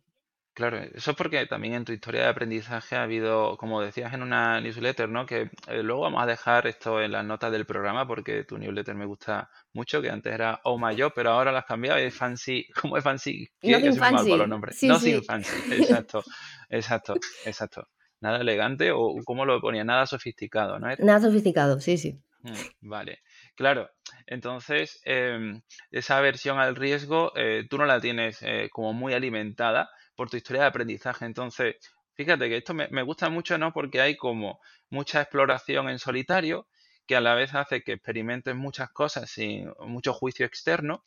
Claro, 0.53 0.77
eso 0.77 1.11
es 1.11 1.17
porque 1.17 1.47
también 1.47 1.73
en 1.73 1.83
tu 1.83 1.93
historia 1.93 2.21
de 2.21 2.27
aprendizaje 2.27 2.95
ha 2.95 3.03
habido, 3.03 3.57
como 3.57 3.81
decías 3.81 4.13
en 4.13 4.21
una 4.21 4.61
newsletter, 4.61 5.09
¿no? 5.09 5.25
Que 5.25 5.49
eh, 5.67 5.81
luego 5.81 6.01
vamos 6.01 6.21
a 6.21 6.27
dejar 6.27 6.67
esto 6.67 7.01
en 7.01 7.11
las 7.11 7.25
notas 7.25 7.51
del 7.51 7.65
programa 7.65 8.07
porque 8.07 8.43
tu 8.43 8.59
newsletter 8.59 8.93
me 8.93 9.05
gusta 9.05 9.49
mucho, 9.73 9.99
que 9.99 10.11
antes 10.11 10.31
era 10.31 10.61
Oh 10.63 10.77
My 10.77 10.99
Job, 10.99 11.11
pero 11.15 11.31
ahora 11.31 11.51
la 11.51 11.59
has 11.59 11.65
cambiado 11.65 11.99
y 11.99 12.03
es 12.03 12.15
fancy. 12.15 12.67
¿Cómo 12.81 12.97
es 12.97 13.03
fancy? 13.03 13.49
No 13.63 13.79
sin 13.79 13.95
fancy. 13.95 14.37
los 14.37 14.47
nombres. 14.47 14.83
no 14.83 14.99
sin 14.99 15.23
fancy, 15.23 15.55
exacto, 15.71 16.23
exacto, 16.69 17.15
exacto. 17.45 17.87
Nada 18.19 18.39
elegante 18.39 18.91
o 18.91 19.15
¿cómo 19.25 19.45
lo 19.45 19.59
ponía? 19.59 19.83
Nada 19.83 20.05
sofisticado, 20.05 20.77
¿no? 20.77 20.87
Nada 20.99 21.19
sofisticado, 21.19 21.79
sí, 21.79 21.97
sí. 21.97 22.21
Mm, 22.43 22.89
vale, 22.89 23.19
claro. 23.55 23.89
Entonces, 24.27 25.01
em, 25.03 25.61
esa 25.91 26.17
aversión 26.17 26.59
al 26.59 26.75
riesgo, 26.75 27.31
eh, 27.35 27.65
tú 27.69 27.77
no 27.77 27.85
la 27.85 27.99
tienes 27.99 28.37
eh, 28.41 28.69
como 28.71 28.93
muy 28.93 29.13
alimentada 29.13 29.89
por 30.23 30.29
tu 30.29 30.37
historia 30.37 30.61
de 30.61 30.69
aprendizaje. 30.69 31.25
Entonces, 31.25 31.75
fíjate 32.13 32.47
que 32.47 32.55
esto 32.55 32.73
me, 32.73 33.01
gusta 33.03 33.29
mucho, 33.29 33.57
¿no? 33.57 33.73
Porque 33.73 33.99
hay 33.99 34.15
como 34.15 34.61
mucha 34.89 35.19
exploración 35.19 35.89
en 35.89 35.99
solitario 35.99 36.65
que 37.05 37.17
a 37.17 37.19
la 37.19 37.35
vez 37.35 37.53
hace 37.53 37.83
que 37.83 37.91
experimentes 37.91 38.55
muchas 38.55 38.89
cosas 38.91 39.29
sin 39.29 39.69
mucho 39.79 40.13
juicio 40.13 40.45
externo, 40.45 41.03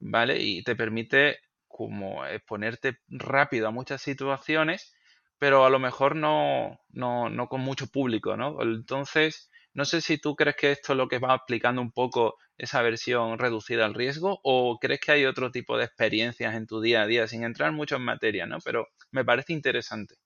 ¿vale? 0.00 0.40
Y 0.40 0.64
te 0.64 0.74
permite 0.74 1.38
como 1.68 2.26
exponerte 2.26 2.98
rápido 3.06 3.68
a 3.68 3.70
muchas 3.70 4.02
situaciones, 4.02 4.92
pero 5.38 5.64
a 5.64 5.70
lo 5.70 5.78
mejor 5.78 6.16
no, 6.16 6.80
no, 6.88 7.30
no 7.30 7.48
con 7.48 7.60
mucho 7.60 7.86
público, 7.86 8.36
¿no? 8.36 8.60
Entonces, 8.60 9.52
no 9.78 9.84
sé 9.84 10.00
si 10.00 10.18
tú 10.18 10.34
crees 10.34 10.56
que 10.56 10.72
esto 10.72 10.92
es 10.92 10.96
lo 10.96 11.06
que 11.06 11.20
va 11.20 11.32
aplicando 11.32 11.80
un 11.80 11.92
poco 11.92 12.34
esa 12.58 12.82
versión 12.82 13.38
reducida 13.38 13.84
al 13.84 13.94
riesgo 13.94 14.40
o 14.42 14.76
crees 14.80 14.98
que 14.98 15.12
hay 15.12 15.24
otro 15.24 15.52
tipo 15.52 15.78
de 15.78 15.84
experiencias 15.84 16.56
en 16.56 16.66
tu 16.66 16.80
día 16.80 17.02
a 17.02 17.06
día, 17.06 17.28
sin 17.28 17.44
entrar 17.44 17.70
mucho 17.70 17.94
en 17.94 18.02
materia, 18.02 18.44
¿no? 18.44 18.58
Pero 18.64 18.88
me 19.12 19.24
parece 19.24 19.52
interesante. 19.52 20.16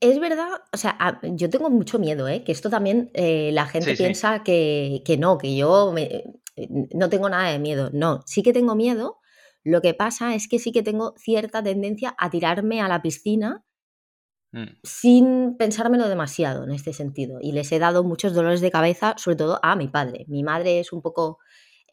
Es 0.00 0.18
verdad, 0.18 0.48
o 0.72 0.76
sea, 0.76 1.20
yo 1.22 1.48
tengo 1.48 1.70
mucho 1.70 2.00
miedo, 2.00 2.26
¿eh? 2.26 2.42
Que 2.42 2.50
esto 2.50 2.68
también 2.68 3.12
eh, 3.14 3.50
la 3.52 3.66
gente 3.66 3.94
piensa 3.94 4.42
Que, 4.42 5.00
que, 5.04 5.16
no, 5.16 5.38
que 5.38 5.54
yo 5.54 5.92
me, 5.92 6.24
no 6.92 7.08
tengo 7.08 7.28
nada 7.28 7.52
de 7.52 7.60
miedo. 7.60 7.90
No, 7.92 8.24
sí 8.26 8.42
que 8.42 8.52
tengo 8.52 8.74
miedo. 8.74 9.20
Lo 9.62 9.80
que 9.80 9.94
pasa 9.94 10.34
es 10.34 10.48
que 10.48 10.58
sí 10.58 10.72
que 10.72 10.82
tengo 10.82 11.14
cierta 11.16 11.62
tendencia 11.62 12.16
a 12.18 12.30
tirarme 12.30 12.80
a 12.80 12.88
la 12.88 13.00
piscina 13.00 13.64
mm. 14.56 14.78
sin 14.82 15.56
pensármelo 15.56 16.08
demasiado 16.08 16.64
en 16.64 16.72
este 16.72 16.92
sentido. 16.92 17.38
Y 17.40 17.52
les 17.52 17.70
he 17.72 17.78
dado 17.78 18.02
muchos 18.02 18.34
dolores 18.34 18.60
de 18.60 18.70
cabeza, 18.70 19.14
sobre 19.18 19.36
todo 19.36 19.60
a 19.62 19.76
mi 19.76 19.88
padre. 19.88 20.24
Mi 20.28 20.42
madre 20.42 20.80
es 20.80 20.92
un 20.92 21.02
poco 21.02 21.38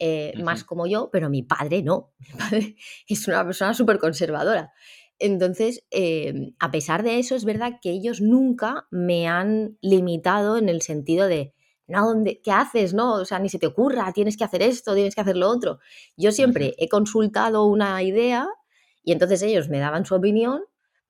eh, 0.00 0.32
más 0.42 0.64
como 0.64 0.86
yo, 0.86 1.10
pero 1.12 1.30
mi 1.30 1.42
padre 1.42 1.82
no. 1.82 2.12
Mi 2.18 2.38
padre 2.38 2.76
es 3.06 3.28
una 3.28 3.44
persona 3.44 3.74
súper 3.74 3.98
conservadora. 3.98 4.72
Entonces, 5.18 5.84
em, 5.90 6.54
a 6.58 6.70
pesar 6.70 7.02
de 7.04 7.18
eso, 7.18 7.36
es 7.36 7.44
verdad 7.44 7.78
que 7.80 7.90
ellos 7.90 8.20
nunca 8.20 8.86
me 8.90 9.28
han 9.28 9.78
limitado 9.80 10.58
en 10.58 10.68
el 10.68 10.82
sentido 10.82 11.28
de, 11.28 11.54
no, 11.86 12.12
¿qué 12.42 12.50
haces? 12.50 12.94
No, 12.94 13.14
o 13.14 13.24
sea, 13.24 13.38
ni 13.38 13.48
se 13.48 13.58
te 13.58 13.66
ocurra, 13.66 14.12
tienes 14.12 14.36
que 14.36 14.44
hacer 14.44 14.62
esto, 14.62 14.94
tienes 14.94 15.14
que 15.14 15.20
hacer 15.20 15.36
lo 15.36 15.48
otro. 15.48 15.78
Yo 16.16 16.32
siempre 16.32 16.74
he 16.78 16.88
consultado 16.88 17.64
una 17.66 18.02
idea 18.02 18.48
y 19.02 19.12
entonces 19.12 19.42
ellos 19.42 19.68
me 19.68 19.78
daban 19.78 20.06
su 20.06 20.14
opinión, 20.14 20.62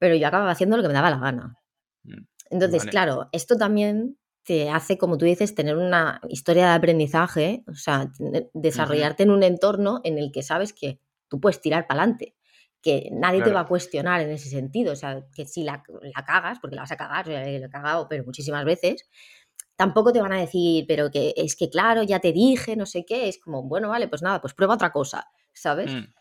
pero 0.04 0.16
yo 0.16 0.28
acababa 0.28 0.50
haciendo 0.50 0.76
lo 0.76 0.82
que 0.82 0.88
me 0.88 0.92
daba 0.92 1.08
la 1.08 1.16
gana. 1.16 1.58
Mm, 2.02 2.26
entonces, 2.50 2.84
claro, 2.84 3.30
esto 3.32 3.56
también 3.56 4.18
te 4.42 4.68
hace, 4.68 4.98
como 4.98 5.16
tú 5.16 5.24
dices, 5.24 5.54
tener 5.54 5.78
una 5.78 6.20
historia 6.28 6.66
de 6.66 6.72
aprendizaje, 6.74 7.64
o 7.66 7.74
sea, 7.74 8.12
desarrollarte 8.52 9.22
en 9.22 9.30
un 9.30 9.42
entorno 9.42 10.02
en 10.04 10.18
el 10.18 10.30
que 10.30 10.42
sabes 10.42 10.74
que 10.74 11.00
tú 11.28 11.40
puedes 11.40 11.62
tirar 11.62 11.86
para 11.86 12.02
adelante, 12.02 12.36
que 12.82 13.08
nadie 13.12 13.40
te 13.40 13.50
va 13.50 13.60
a 13.60 13.66
cuestionar 13.66 14.20
en 14.20 14.28
ese 14.28 14.50
sentido, 14.50 14.92
o 14.92 14.96
sea, 14.96 15.24
que 15.34 15.46
si 15.46 15.64
la, 15.64 15.82
la 16.02 16.22
cagas, 16.26 16.58
porque 16.60 16.76
la 16.76 16.82
vas 16.82 16.92
a 16.92 16.98
cagar, 16.98 17.26
la 17.26 17.48
he 17.48 17.70
cagado, 17.70 18.06
pero 18.06 18.24
muchísimas 18.24 18.66
veces, 18.66 19.08
tampoco 19.74 20.12
te 20.12 20.20
van 20.20 20.34
a 20.34 20.40
decir, 20.40 20.84
pero 20.86 21.10
que 21.10 21.32
es 21.34 21.56
que 21.56 21.70
claro, 21.70 22.02
ya 22.02 22.20
te 22.20 22.32
dije, 22.34 22.76
no 22.76 22.84
sé 22.84 23.06
qué, 23.06 23.28
es 23.30 23.38
como, 23.38 23.62
bueno, 23.62 23.88
vale, 23.88 24.06
pues 24.06 24.20
nada, 24.20 24.42
pues 24.42 24.52
prueba 24.52 24.74
otra 24.74 24.92
cosa, 24.92 25.28
¿sabes? 25.54 25.94
Mm. 25.94 26.12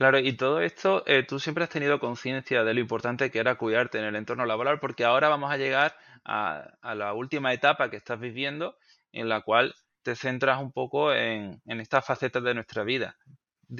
Claro, 0.00 0.18
y 0.18 0.32
todo 0.32 0.62
esto, 0.62 1.02
eh, 1.06 1.24
tú 1.28 1.38
siempre 1.38 1.62
has 1.62 1.68
tenido 1.68 2.00
conciencia 2.00 2.64
de 2.64 2.72
lo 2.72 2.80
importante 2.80 3.30
que 3.30 3.38
era 3.38 3.56
cuidarte 3.56 3.98
en 3.98 4.04
el 4.04 4.16
entorno 4.16 4.46
laboral, 4.46 4.80
porque 4.80 5.04
ahora 5.04 5.28
vamos 5.28 5.52
a 5.52 5.58
llegar 5.58 5.94
a, 6.24 6.70
la 6.94 7.12
última 7.12 7.52
etapa 7.52 7.90
que 7.90 7.98
estás 7.98 8.18
viviendo, 8.18 8.76
en 9.12 9.28
la 9.28 9.42
cual 9.42 9.74
te 10.02 10.16
centras 10.16 10.58
un 10.58 10.72
poco 10.72 11.12
en, 11.12 11.60
estas 11.66 12.06
facetas 12.06 12.42
de 12.42 12.54
nuestra 12.54 12.82
vida. 12.82 13.18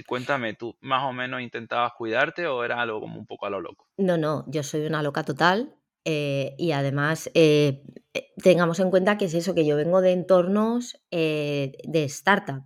Cuéntame, 0.06 0.52
¿tú 0.52 0.76
más 0.82 1.04
o 1.04 1.14
menos 1.14 1.40
intentabas 1.40 1.94
cuidarte 1.96 2.46
o 2.46 2.64
era 2.64 2.82
algo 2.82 3.00
como 3.00 3.18
un 3.18 3.24
poco 3.24 3.46
a 3.46 3.50
lo 3.50 3.62
loco? 3.62 3.88
No, 3.96 4.18
no, 4.18 4.44
yo 4.46 4.62
soy 4.62 4.84
una 4.84 5.02
loca 5.02 5.22
total. 5.22 5.74
Eh, 6.04 6.54
y 6.58 6.72
además, 6.72 7.30
eh, 7.32 7.82
tengamos 8.42 8.78
en 8.80 8.90
cuenta 8.90 9.16
que 9.16 9.24
es 9.24 9.32
eso, 9.32 9.54
que 9.54 9.64
yo 9.64 9.74
vengo 9.74 10.02
de 10.02 10.12
entornos 10.12 11.00
de 11.10 12.04
startup, 12.04 12.64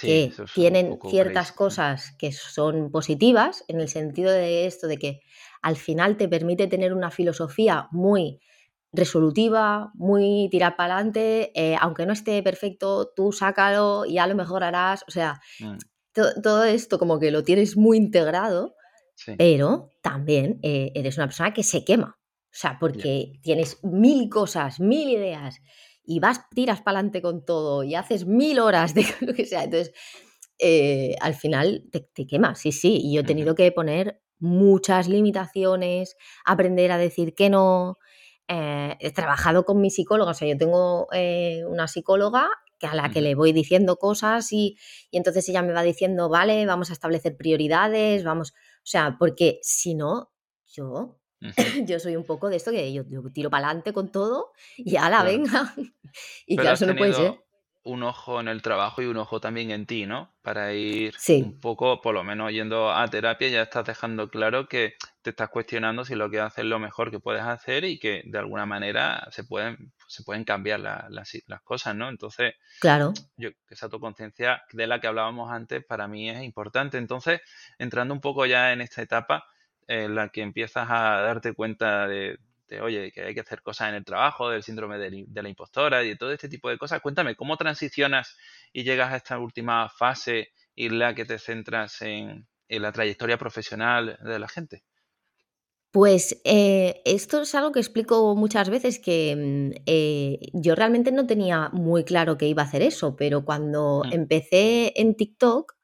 que 0.00 0.32
tienen 0.54 0.98
ciertas 1.08 1.52
cosas 1.52 2.14
que 2.18 2.32
son 2.32 2.90
positivas, 2.90 3.64
en 3.68 3.80
el 3.80 3.88
sentido 3.88 4.30
de 4.30 4.66
esto, 4.66 4.86
de 4.86 4.96
que 4.96 5.20
al 5.62 5.76
final 5.76 6.16
te 6.16 6.28
permite 6.28 6.66
tener 6.66 6.92
una 6.92 7.10
filosofía 7.10 7.88
muy 7.90 8.40
resolutiva, 8.92 9.90
muy 9.94 10.48
tirar 10.50 10.76
para 10.76 10.94
adelante, 10.94 11.52
aunque 11.80 12.06
no 12.06 12.12
esté 12.12 12.42
perfecto, 12.42 13.12
tú 13.14 13.32
sácalo 13.32 14.04
y 14.06 14.14
ya 14.14 14.26
lo 14.26 14.34
mejorarás. 14.34 15.04
O 15.08 15.10
sea, 15.10 15.40
mm. 15.60 15.78
todo 16.42 16.64
esto 16.64 16.98
como 16.98 17.18
que 17.18 17.30
lo 17.30 17.42
tienes 17.42 17.76
muy 17.76 17.96
integrado, 17.96 18.74
pero 19.36 19.90
también 20.00 20.60
eres 20.62 21.16
una 21.18 21.26
persona 21.26 21.52
que 21.52 21.64
se 21.64 21.84
quema. 21.84 22.18
O 22.50 22.56
sea, 22.60 22.78
porque 22.80 23.32
tienes 23.42 23.84
mil 23.84 24.28
cosas, 24.30 24.80
mil 24.80 25.10
ideas 25.10 25.60
y 26.08 26.20
vas, 26.20 26.48
tiras 26.48 26.80
para 26.80 26.98
adelante 26.98 27.20
con 27.20 27.44
todo 27.44 27.84
y 27.84 27.94
haces 27.94 28.24
mil 28.24 28.60
horas 28.60 28.94
de 28.94 29.04
lo 29.20 29.34
que 29.34 29.44
sea. 29.44 29.64
Entonces, 29.64 29.92
eh, 30.58 31.14
al 31.20 31.34
final 31.34 31.84
te, 31.92 32.26
quemas, 32.26 32.60
sí, 32.60 32.72
sí. 32.72 32.98
Y 33.02 33.14
yo 33.14 33.20
he 33.20 33.24
tenido 33.24 33.54
que 33.54 33.70
poner 33.72 34.22
muchas 34.38 35.06
limitaciones, 35.06 36.16
aprender 36.46 36.92
a 36.92 36.98
decir 36.98 37.34
que 37.34 37.50
no. 37.50 37.98
Eh, 38.48 38.96
he 39.00 39.12
trabajado 39.12 39.64
con 39.66 39.82
mi 39.82 39.90
psicóloga, 39.90 40.30
o 40.30 40.34
sea, 40.34 40.48
yo 40.48 40.56
tengo 40.56 41.08
eh, 41.12 41.62
una 41.68 41.86
psicóloga 41.86 42.48
a 42.80 42.94
la 42.94 43.10
que 43.10 43.20
le 43.20 43.34
voy 43.34 43.52
diciendo 43.52 43.96
cosas 43.96 44.50
y, 44.52 44.78
y, 45.10 45.18
entonces 45.18 45.46
ella 45.50 45.60
me 45.60 45.74
va 45.74 45.82
diciendo, 45.82 46.30
vale, 46.30 46.64
vamos 46.64 46.88
a 46.88 46.94
establecer 46.94 47.36
prioridades, 47.36 48.24
vamos, 48.24 48.52
o 48.52 48.84
sea, 48.86 49.16
porque 49.18 49.58
si 49.62 49.94
no, 49.94 50.30
yo 50.64 51.17
yo 51.86 52.00
soy 52.00 52.16
un 52.16 52.24
poco 52.24 52.48
de 52.48 52.56
esto 52.56 52.70
que 52.70 52.92
yo, 52.92 53.04
tiro 53.32 53.50
para 53.50 53.66
adelante 53.66 53.92
con 53.92 54.10
todo 54.10 54.52
y 54.76 54.96
a 54.96 55.08
la 55.08 55.22
venga. 55.22 55.74
y 56.46 56.56
claro, 56.56 56.74
eso 56.74 56.86
no 56.86 56.96
puede 56.96 57.12
ser. 57.12 57.40
Un 57.84 58.02
ojo 58.02 58.38
en 58.40 58.48
el 58.48 58.60
trabajo 58.60 59.00
y 59.00 59.06
un 59.06 59.16
ojo 59.16 59.40
también 59.40 59.70
en 59.70 59.86
ti, 59.86 60.04
¿no? 60.04 60.34
Para 60.42 60.74
ir 60.74 61.14
un 61.28 61.58
poco, 61.58 62.02
por 62.02 62.12
lo 62.12 62.22
menos 62.22 62.52
yendo 62.52 62.90
a 62.90 63.08
terapia, 63.08 63.48
ya 63.48 63.62
estás 63.62 63.86
dejando 63.86 64.28
claro 64.28 64.68
que 64.68 64.96
te 65.22 65.30
estás 65.30 65.48
cuestionando 65.48 66.04
si 66.04 66.14
lo 66.14 66.28
que 66.28 66.38
haces 66.38 66.58
es 66.58 66.64
lo 66.66 66.78
mejor 66.78 67.10
que 67.10 67.18
puedes 67.18 67.42
hacer 67.42 67.84
y 67.84 67.98
que 67.98 68.22
de 68.26 68.38
alguna 68.38 68.66
manera 68.66 69.26
se 69.30 69.42
pueden, 69.44 69.94
se 70.06 70.22
pueden 70.22 70.44
cambiar 70.44 70.80
las 70.80 71.62
cosas, 71.62 71.94
¿no? 71.94 72.10
Entonces, 72.10 72.56
claro. 72.78 73.14
yo, 73.38 73.50
esa 73.70 73.86
autoconciencia 73.86 74.62
de 74.72 74.86
la 74.86 75.00
que 75.00 75.06
hablábamos 75.06 75.50
antes 75.50 75.82
para 75.82 76.08
mí 76.08 76.28
es 76.28 76.42
importante. 76.42 76.98
Entonces, 76.98 77.40
entrando 77.78 78.12
un 78.12 78.20
poco 78.20 78.44
ya 78.44 78.72
en 78.72 78.82
esta 78.82 79.00
etapa, 79.00 79.46
en 79.88 80.14
la 80.14 80.28
que 80.28 80.42
empiezas 80.42 80.86
a 80.88 81.22
darte 81.22 81.54
cuenta 81.54 82.06
de, 82.06 82.38
oye, 82.80 83.10
que 83.10 83.22
hay 83.22 83.34
que 83.34 83.40
hacer 83.40 83.62
cosas 83.62 83.88
en 83.88 83.94
el 83.96 84.04
trabajo, 84.04 84.50
del 84.50 84.62
síndrome 84.62 84.98
de, 84.98 85.26
la 85.42 85.48
impostora 85.48 86.04
y 86.04 86.10
de 86.10 86.16
todo 86.16 86.30
este 86.30 86.48
tipo 86.48 86.68
de 86.68 86.78
cosas. 86.78 87.00
Cuéntame, 87.00 87.34
¿cómo 87.34 87.56
transicionas 87.56 88.36
y 88.72 88.84
llegas 88.84 89.12
a 89.12 89.16
esta 89.16 89.38
última 89.38 89.88
fase 89.88 90.52
en 90.76 90.98
la 90.98 91.14
que 91.14 91.24
te 91.24 91.38
centras 91.38 92.02
en, 92.02 92.46
la 92.68 92.92
trayectoria 92.92 93.38
profesional 93.38 94.18
de 94.22 94.38
la 94.38 94.48
gente? 94.48 94.84
Pues 95.90 96.38
eh, 96.44 97.00
esto 97.06 97.40
es 97.40 97.54
algo 97.54 97.72
que 97.72 97.80
explico 97.80 98.36
muchas 98.36 98.68
veces 98.68 98.98
que 98.98 99.34
mm, 99.34 99.82
eh, 99.86 100.38
yo 100.52 100.74
realmente 100.74 101.12
no 101.12 101.26
tenía 101.26 101.70
muy 101.72 102.04
claro 102.04 102.36
que 102.36 102.46
iba 102.46 102.62
a 102.62 102.66
hacer 102.66 102.82
eso, 102.82 103.16
pero 103.16 103.46
cuando 103.46 104.02
mm. 104.04 104.12
empecé 104.12 104.92
en 104.96 105.14
TikTok, 105.16 105.77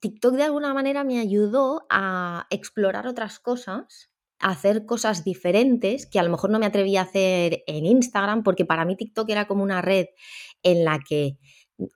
TikTok 0.00 0.34
de 0.34 0.44
alguna 0.44 0.74
manera 0.74 1.04
me 1.04 1.18
ayudó 1.18 1.86
a 1.90 2.46
explorar 2.50 3.06
otras 3.06 3.38
cosas, 3.38 4.10
a 4.38 4.50
hacer 4.50 4.86
cosas 4.86 5.24
diferentes 5.24 6.06
que 6.06 6.18
a 6.18 6.22
lo 6.22 6.30
mejor 6.30 6.50
no 6.50 6.58
me 6.58 6.66
atrevía 6.66 7.00
a 7.00 7.04
hacer 7.04 7.64
en 7.66 7.86
Instagram, 7.86 8.42
porque 8.42 8.64
para 8.64 8.84
mí 8.84 8.96
TikTok 8.96 9.28
era 9.30 9.46
como 9.46 9.62
una 9.62 9.82
red 9.82 10.06
en 10.62 10.84
la 10.84 11.00
que 11.00 11.38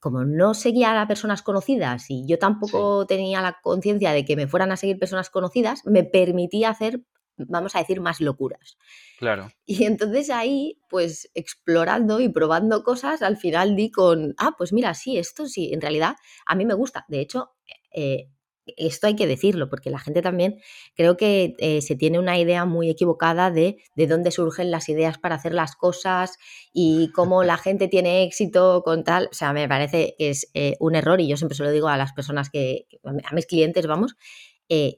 como 0.00 0.24
no 0.24 0.54
seguía 0.54 1.00
a 1.00 1.08
personas 1.08 1.42
conocidas 1.42 2.06
y 2.08 2.24
yo 2.26 2.38
tampoco 2.38 3.06
tenía 3.06 3.40
la 3.40 3.58
conciencia 3.62 4.12
de 4.12 4.24
que 4.24 4.36
me 4.36 4.46
fueran 4.46 4.70
a 4.72 4.76
seguir 4.76 4.98
personas 4.98 5.28
conocidas, 5.28 5.84
me 5.84 6.04
permitía 6.04 6.70
hacer, 6.70 7.00
vamos 7.36 7.74
a 7.74 7.80
decir, 7.80 8.00
más 8.00 8.20
locuras. 8.20 8.78
Claro. 9.18 9.50
Y 9.66 9.84
entonces 9.84 10.30
ahí, 10.30 10.80
pues 10.88 11.30
explorando 11.34 12.20
y 12.20 12.28
probando 12.28 12.84
cosas, 12.84 13.22
al 13.22 13.36
final 13.36 13.74
di 13.74 13.90
con, 13.90 14.34
ah, 14.38 14.54
pues 14.56 14.72
mira, 14.72 14.94
sí, 14.94 15.18
esto 15.18 15.46
sí, 15.46 15.72
en 15.72 15.80
realidad 15.80 16.14
a 16.46 16.54
mí 16.54 16.64
me 16.64 16.74
gusta. 16.74 17.04
De 17.08 17.20
hecho, 17.20 17.50
eh, 17.94 18.28
esto 18.76 19.08
hay 19.08 19.16
que 19.16 19.26
decirlo, 19.26 19.68
porque 19.68 19.90
la 19.90 19.98
gente 19.98 20.22
también 20.22 20.60
creo 20.94 21.16
que 21.16 21.54
eh, 21.58 21.82
se 21.82 21.96
tiene 21.96 22.18
una 22.18 22.38
idea 22.38 22.64
muy 22.64 22.88
equivocada 22.88 23.50
de, 23.50 23.78
de 23.96 24.06
dónde 24.06 24.30
surgen 24.30 24.70
las 24.70 24.88
ideas 24.88 25.18
para 25.18 25.34
hacer 25.34 25.52
las 25.52 25.74
cosas 25.74 26.36
y 26.72 27.10
cómo 27.12 27.42
la 27.42 27.56
gente 27.58 27.88
tiene 27.88 28.22
éxito 28.22 28.82
con 28.84 29.04
tal. 29.04 29.28
O 29.30 29.34
sea, 29.34 29.52
me 29.52 29.68
parece 29.68 30.14
que 30.16 30.30
es 30.30 30.48
eh, 30.54 30.76
un 30.78 30.94
error 30.94 31.20
y 31.20 31.28
yo 31.28 31.36
siempre 31.36 31.56
se 31.56 31.64
lo 31.64 31.70
digo 31.70 31.88
a 31.88 31.96
las 31.96 32.12
personas 32.12 32.50
que, 32.50 32.86
a 33.02 33.34
mis 33.34 33.46
clientes, 33.46 33.86
vamos, 33.86 34.16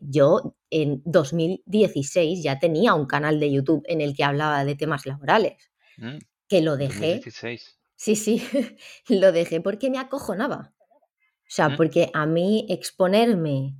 yo 0.00 0.54
en 0.70 1.02
2016 1.04 2.44
ya 2.44 2.60
tenía 2.60 2.94
un 2.94 3.06
canal 3.06 3.40
de 3.40 3.50
YouTube 3.50 3.82
en 3.88 4.00
el 4.00 4.14
que 4.14 4.22
hablaba 4.22 4.64
de 4.64 4.76
temas 4.76 5.04
laborales, 5.04 5.72
mm, 5.96 6.18
que 6.46 6.60
lo 6.60 6.76
dejé. 6.76 7.14
2016. 7.16 7.80
Sí, 7.96 8.16
sí, 8.16 8.42
lo 9.08 9.32
dejé 9.32 9.60
porque 9.60 9.90
me 9.90 9.98
acojonaba. 9.98 10.74
O 11.54 11.56
sea, 11.56 11.76
porque 11.76 12.11
a 12.12 12.26
mí 12.26 12.66
exponerme 12.68 13.76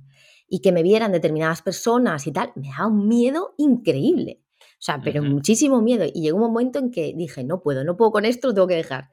y 0.47 0.61
que 0.61 0.71
me 0.71 0.81
vieran 0.81 1.11
determinadas 1.11 1.61
personas 1.61 2.25
y 2.25 2.31
tal, 2.31 2.53
me 2.55 2.69
da 2.69 2.87
un 2.87 3.09
miedo 3.09 3.53
increíble. 3.57 4.41
O 4.55 4.79
sea, 4.79 5.01
pero 5.03 5.21
muchísimo 5.21 5.81
miedo. 5.81 6.05
Y 6.05 6.21
llegó 6.21 6.37
un 6.37 6.53
momento 6.53 6.79
en 6.79 6.89
que 6.89 7.13
dije, 7.13 7.43
no 7.43 7.61
puedo, 7.61 7.83
no 7.83 7.97
puedo 7.97 8.13
con 8.13 8.23
esto, 8.23 8.47
lo 8.47 8.53
tengo 8.53 8.67
que 8.67 8.75
dejar. 8.75 9.09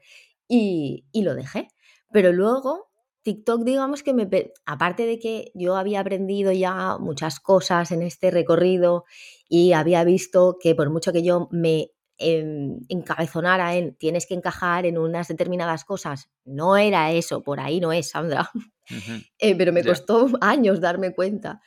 Y, 0.47 1.03
lo 1.13 1.35
dejé. 1.35 1.67
Pero 2.13 2.31
luego 2.31 2.89
TikTok, 3.23 3.65
digamos 3.65 4.01
que 4.01 4.13
me. 4.13 4.29
Aparte 4.65 5.05
de 5.05 5.19
que 5.19 5.51
yo 5.53 5.75
había 5.75 5.99
aprendido 5.99 6.53
ya 6.53 6.97
muchas 6.99 7.41
cosas 7.41 7.91
en 7.91 8.01
este 8.01 8.31
recorrido 8.31 9.03
y 9.49 9.73
había 9.73 10.05
visto 10.05 10.55
que 10.57 10.73
por 10.73 10.89
mucho 10.89 11.11
que 11.11 11.21
yo 11.21 11.49
me 11.51 11.91
em, 12.17 12.79
encabezonara 12.89 13.75
en 13.75 13.95
tienes 13.95 14.25
que 14.25 14.33
encajar 14.33 14.85
en 14.85 14.97
unas 14.97 15.27
determinadas 15.27 15.85
cosas, 15.85 16.29
no 16.45 16.77
era 16.77 17.11
eso, 17.11 17.41
por 17.41 17.59
ahí 17.59 17.79
no 17.79 17.91
es, 17.91 18.09
Sandra. 18.09 18.49
Eh, 19.39 19.55
pero 19.55 19.71
me 19.71 19.81
costó 19.81 20.27
años 20.41 20.81
darme 20.81 21.15
cuenta. 21.15 21.61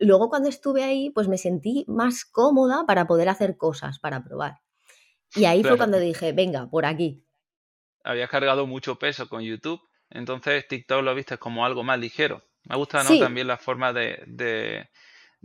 Luego 0.00 0.30
cuando 0.30 0.48
estuve 0.48 0.82
ahí, 0.82 1.10
pues 1.10 1.28
me 1.28 1.36
sentí 1.36 1.84
más 1.88 2.24
cómoda 2.24 2.84
para 2.86 3.06
poder 3.06 3.28
hacer 3.28 3.58
cosas, 3.58 3.98
para 3.98 4.24
probar. 4.24 4.60
Y 5.34 5.44
ahí 5.44 5.62
fue 5.62 5.76
cuando 5.76 5.98
dije, 5.98 6.32
venga, 6.32 6.70
por 6.70 6.86
aquí. 6.86 7.22
Habías 8.02 8.30
cargado 8.30 8.66
mucho 8.66 8.98
peso 8.98 9.28
con 9.28 9.42
YouTube, 9.42 9.80
entonces 10.08 10.66
TikTok 10.66 11.02
lo 11.02 11.14
viste 11.14 11.36
como 11.36 11.66
algo 11.66 11.84
más 11.84 11.98
ligero. 11.98 12.42
Me 12.64 12.76
gusta 12.76 13.04
¿no? 13.04 13.18
también 13.18 13.46
la 13.46 13.58
forma 13.58 13.92
de, 13.92 14.22
de 14.26 14.88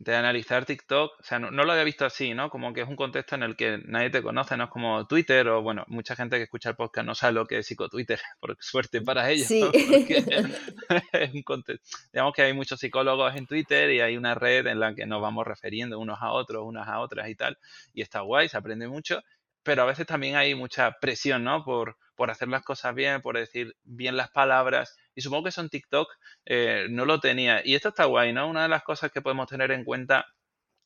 analizar 0.07 0.65
TikTok, 0.65 1.19
o 1.19 1.23
sea, 1.23 1.39
no, 1.39 1.51
lo 1.51 1.71
había 1.71 1.83
visto 1.83 2.05
así, 2.05 2.33
¿no? 2.33 2.49
Como 2.49 2.73
que 2.73 2.81
es 2.81 2.87
un 2.87 2.95
contexto 2.95 3.35
en 3.35 3.43
el 3.43 3.55
que 3.55 3.79
nadie 3.85 4.09
te 4.09 4.21
conoce, 4.21 4.57
no 4.57 4.65
es 4.65 4.69
como 4.69 5.05
Twitter 5.07 5.47
o, 5.49 5.61
bueno, 5.61 5.85
mucha 5.87 6.15
gente 6.15 6.37
que 6.37 6.43
escucha 6.43 6.69
el 6.69 6.75
podcast 6.75 7.05
no 7.05 7.15
sabe 7.15 7.33
lo 7.33 7.45
que 7.45 7.59
es 7.59 7.67
psicotwitter, 7.67 8.19
por 8.39 8.57
suerte 8.59 9.01
para 9.01 9.29
ellos, 9.29 9.47
sí. 9.47 9.63
es 11.13 11.33
un 11.33 11.43
contexto, 11.43 11.97
digamos 12.11 12.33
que 12.33 12.41
hay 12.41 12.53
muchos 12.53 12.79
psicólogos 12.79 13.35
en 13.35 13.45
Twitter 13.45 13.91
y 13.91 14.01
hay 14.01 14.17
una 14.17 14.35
red 14.35 14.65
en 14.67 14.79
la 14.79 14.95
que 14.95 15.05
nos 15.05 15.21
vamos 15.21 15.45
refiriendo 15.45 15.99
unos 15.99 16.19
a 16.21 16.31
otros, 16.31 16.63
unas 16.65 16.87
a 16.87 16.99
otras 16.99 17.29
y 17.29 17.35
tal, 17.35 17.57
y 17.93 18.01
está 18.01 18.21
guay, 18.21 18.49
se 18.49 18.57
aprende 18.57 18.87
mucho, 18.87 19.21
pero 19.63 19.83
a 19.83 19.85
veces 19.85 20.05
también 20.05 20.35
hay 20.35 20.55
mucha 20.55 20.97
presión, 20.99 21.43
¿no? 21.43 21.63
Por, 21.63 21.97
por 22.15 22.29
hacer 22.29 22.47
las 22.47 22.63
cosas 22.63 22.93
bien, 22.93 23.21
por 23.21 23.37
decir 23.37 23.75
bien 23.83 24.17
las 24.17 24.29
palabras. 24.29 24.97
Y 25.15 25.21
supongo 25.21 25.43
que 25.43 25.49
eso 25.49 25.61
en 25.61 25.69
TikTok 25.69 26.07
eh, 26.45 26.87
no 26.89 27.05
lo 27.05 27.19
tenía. 27.19 27.61
Y 27.63 27.75
esto 27.75 27.89
está 27.89 28.05
guay, 28.05 28.33
¿no? 28.33 28.47
Una 28.47 28.63
de 28.63 28.69
las 28.69 28.83
cosas 28.83 29.11
que 29.11 29.21
podemos 29.21 29.47
tener 29.47 29.71
en 29.71 29.83
cuenta 29.83 30.25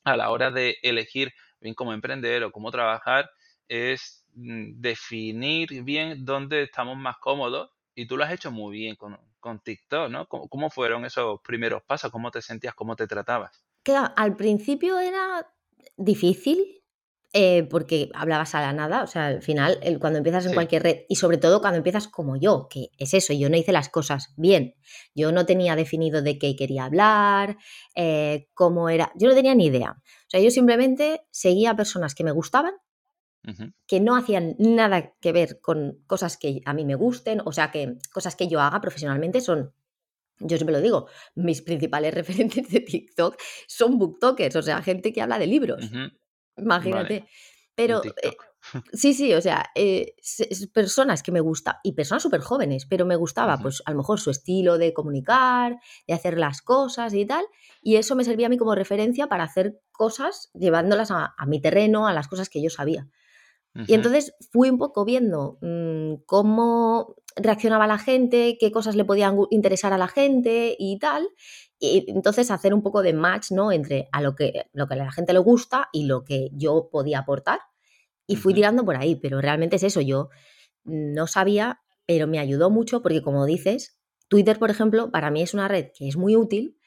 a 0.03 0.17
la 0.17 0.29
hora 0.29 0.51
de 0.51 0.77
elegir 0.81 1.33
bien 1.59 1.75
cómo 1.75 1.93
emprender 1.93 2.43
o 2.43 2.51
cómo 2.51 2.71
trabajar 2.71 3.29
es 3.67 4.25
mm, 4.33 4.79
definir 4.81 5.83
bien 5.83 6.25
dónde 6.25 6.63
estamos 6.63 6.97
más 6.97 7.17
cómodos. 7.17 7.71
Y 7.95 8.05
tú 8.05 8.15
lo 8.15 8.23
has 8.23 8.31
hecho 8.31 8.51
muy 8.51 8.77
bien 8.77 8.95
con, 8.95 9.17
con 9.39 9.59
TikTok, 9.59 10.09
¿no? 10.09 10.27
¿Cómo, 10.27 10.47
¿Cómo, 10.47 10.69
fueron 10.69 11.05
esos 11.05 11.39
primeros 11.41 11.83
pasos? 11.83 12.11
¿Cómo 12.11 12.29
te 12.31 12.41
sentías? 12.41 12.75
¿Cómo 12.75 12.95
te 12.95 13.07
tratabas? 13.07 13.63
Claro, 13.83 14.13
al 14.15 14.35
principio 14.35 14.99
era 14.99 15.47
difícil 15.95 16.83
eh, 17.33 17.63
porque 17.69 18.09
hablabas 18.13 18.55
a 18.55 18.61
la 18.61 18.73
nada, 18.73 19.03
o 19.03 19.07
sea, 19.07 19.27
al 19.27 19.41
final, 19.41 19.79
cuando 19.99 20.17
empiezas 20.17 20.45
en 20.45 20.53
cualquier 20.53 20.83
red, 20.83 20.97
y 21.09 21.17
sobre 21.17 21.37
todo 21.37 21.59
cuando 21.59 21.77
empiezas 21.77 22.07
como 22.07 22.37
yo, 22.37 22.67
que 22.69 22.89
es 22.97 23.13
eso, 23.13 23.33
yo 23.33 23.49
no 23.49 23.57
hice 23.57 23.71
las 23.71 23.89
cosas 23.89 24.33
bien, 24.37 24.75
yo 25.13 25.31
no 25.31 25.45
tenía 25.45 25.75
definido 25.75 26.21
de 26.21 26.39
qué 26.39 26.55
quería 26.55 26.85
hablar, 26.85 27.57
eh, 27.95 28.47
cómo 28.53 28.89
era, 28.89 29.11
yo 29.15 29.27
no 29.27 29.35
tenía 29.35 29.55
ni 29.55 29.65
idea. 29.65 29.91
O 29.91 30.29
sea, 30.29 30.39
yo 30.39 30.49
simplemente 30.51 31.21
seguía 31.31 31.71
a 31.71 31.75
personas 31.75 32.15
que 32.15 32.23
me 32.23 32.31
gustaban, 32.31 32.73
que 33.85 34.01
no 34.01 34.17
hacían 34.17 34.55
nada 34.59 35.13
que 35.21 35.31
ver 35.31 35.61
con 35.61 36.03
cosas 36.05 36.35
que 36.35 36.59
a 36.65 36.73
mí 36.73 36.83
me 36.83 36.95
gusten, 36.95 37.41
o 37.45 37.53
sea, 37.53 37.71
que 37.71 37.95
cosas 38.11 38.35
que 38.35 38.49
yo 38.49 38.59
haga 38.59 38.81
profesionalmente 38.81 39.39
son 39.39 39.73
yo 40.39 40.57
siempre 40.57 40.75
lo 40.75 40.81
digo, 40.81 41.07
mis 41.35 41.61
principales 41.61 42.13
referentes 42.13 42.69
de 42.69 42.79
TikTok 42.81 43.37
son 43.67 43.97
booktokers, 43.97 44.55
o 44.55 44.61
sea, 44.61 44.81
gente 44.81 45.13
que 45.13 45.21
habla 45.21 45.39
de 45.39 45.47
libros. 45.47 45.89
Imagínate. 46.57 47.27
Pero 47.77 48.01
eh, 48.03 48.35
sí, 48.93 49.13
sí, 49.13 49.33
o 49.33 49.41
sea, 49.41 49.69
eh, 49.75 50.15
personas 50.73 51.21
que 51.21 51.31
me 51.31 51.41
gusta, 51.41 51.79
y 51.83 51.93
personas 51.93 52.23
súper 52.23 52.41
jóvenes, 52.41 52.87
pero 52.87 53.05
me 53.05 53.15
gustaba, 53.15 53.57
pues 53.59 53.83
a 53.85 53.91
lo 53.91 53.97
mejor 53.97 54.19
su 54.19 54.31
estilo 54.31 54.79
de 54.79 54.93
comunicar, 54.93 55.77
de 56.07 56.13
hacer 56.13 56.39
las 56.39 56.63
cosas 56.63 57.13
y 57.13 57.25
tal, 57.25 57.45
y 57.81 57.97
eso 57.97 58.15
me 58.15 58.23
servía 58.23 58.47
a 58.47 58.49
mí 58.49 58.57
como 58.57 58.73
referencia 58.73 59.27
para 59.27 59.43
hacer 59.43 59.79
cosas 59.91 60.49
llevándolas 60.53 61.11
a, 61.11 61.35
mi 61.45 61.61
terreno, 61.61 62.07
a 62.07 62.13
las 62.13 62.27
cosas 62.27 62.49
que 62.49 62.61
yo 62.61 62.69
sabía. 62.69 63.07
Y 63.85 63.93
entonces 63.93 64.33
fui 64.51 64.71
un 64.71 64.79
poco 64.79 65.05
viendo 65.05 65.59
mm, 65.61 66.23
cómo 66.25 67.15
reaccionaba 67.35 67.85
la 67.85 67.99
gente, 67.99 68.57
qué 68.59 68.71
cosas 68.71 68.95
le 68.95 69.05
podían 69.05 69.37
interesar 69.51 69.93
a 69.93 69.99
la 69.99 70.07
gente 70.07 70.75
y 70.79 70.97
tal, 70.97 71.27
y 71.79 72.05
entonces 72.11 72.49
hacer 72.49 72.73
un 72.73 72.81
poco 72.81 73.01
de 73.03 73.13
match, 73.13 73.51
¿no? 73.51 73.71
Entre 73.71 74.09
a 74.11 74.21
lo 74.21 74.35
que, 74.35 74.65
lo 74.73 74.87
que 74.87 74.95
a 74.95 74.97
la 74.97 75.11
gente 75.11 75.33
le 75.33 75.39
gusta 75.39 75.89
y 75.93 76.05
lo 76.05 76.23
que 76.23 76.49
yo 76.53 76.89
podía 76.91 77.19
aportar. 77.19 77.59
Y 78.25 78.35
fui 78.35 78.53
tirando 78.53 78.83
por 78.83 78.97
ahí, 78.97 79.15
pero 79.15 79.41
realmente 79.41 79.75
es 79.75 79.83
eso. 79.83 80.01
Yo 80.01 80.29
no 80.83 81.27
sabía, 81.27 81.81
pero 82.05 82.27
me 82.27 82.39
ayudó 82.39 82.69
mucho 82.69 83.01
porque, 83.01 83.21
como 83.21 83.45
dices, 83.45 83.99
Twitter, 84.27 84.57
por 84.59 84.71
ejemplo, 84.71 85.11
para 85.11 85.31
mí 85.31 85.41
es 85.41 85.53
una 85.53 85.67
red 85.67 85.87
que 85.97 86.07
es 86.07 86.17
muy 86.17 86.35
útil, 86.35 86.77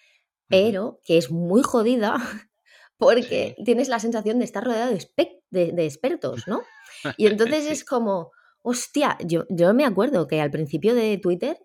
pero 0.49 1.01
que 1.05 1.17
es 1.19 1.31
muy 1.31 1.63
jodida 1.63 2.17
porque 2.99 3.57
tienes 3.65 3.89
la 3.89 4.01
sensación 4.01 4.39
de 4.39 4.45
estar 4.45 4.65
rodeado 4.65 4.93
de, 4.93 5.73
de, 5.73 5.85
expertos, 5.85 6.47
¿no? 6.47 6.63
Y 7.17 7.29
entonces 7.29 7.65
es 7.67 7.85
como, 7.85 8.31
hostia, 8.61 9.17
yo, 9.25 9.47
yo 9.49 9.73
me 9.73 9.87
acuerdo 9.87 10.27
que 10.27 10.41
al 10.41 10.51
principio 10.51 10.95
de 10.95 11.17
Twitter 11.17 11.57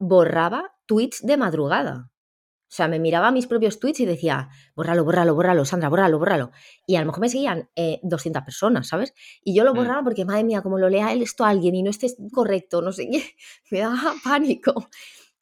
borraba 0.00 0.74
tweets 0.86 1.20
de 1.22 1.36
madrugada. 1.36 2.09
O 2.70 2.72
sea, 2.72 2.86
me 2.86 3.00
miraba 3.00 3.32
mis 3.32 3.48
propios 3.48 3.80
tweets 3.80 3.98
y 3.98 4.06
decía, 4.06 4.48
bórralo, 4.76 5.04
bórralo, 5.04 5.34
bórralo, 5.34 5.64
Sandra, 5.64 5.88
bórralo, 5.88 6.20
bórralo. 6.20 6.52
Y 6.86 6.94
a 6.94 7.00
lo 7.00 7.06
mejor 7.06 7.20
me 7.20 7.28
seguían 7.28 7.68
200 8.04 8.40
eh, 8.40 8.44
personas, 8.44 8.86
¿sabes? 8.86 9.12
Y 9.42 9.56
yo 9.56 9.64
lo 9.64 9.72
mm. 9.74 9.76
borraba 9.76 10.04
porque, 10.04 10.24
madre 10.24 10.44
mía, 10.44 10.62
como 10.62 10.78
lo 10.78 10.88
lea 10.88 11.12
esto 11.12 11.44
a 11.44 11.48
alguien 11.48 11.74
y 11.74 11.82
no 11.82 11.90
esté 11.90 12.06
correcto, 12.32 12.80
no 12.80 12.92
sé 12.92 13.08
qué, 13.10 13.24
me 13.72 13.80
daba 13.80 14.14
pánico. 14.24 14.88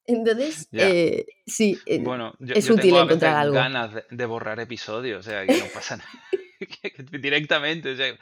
Entonces, 0.07 0.71
eh, 0.73 1.27
sí, 1.47 1.79
eh, 1.85 2.01
bueno, 2.03 2.33
es 2.41 2.71
útil 2.71 2.97
encontrar 2.97 3.37
algo. 3.37 3.57
ganas 3.57 3.91
de, 4.09 4.25
borrar 4.25 4.59
episodios, 4.59 5.21
o 5.21 5.31
sea, 5.31 5.47
que 5.47 5.59
no 5.59 5.67
pasa 5.75 5.99
nada. 5.99 6.11
directamente, 7.13 7.93
o 7.93 7.97
sea, 7.97 8.17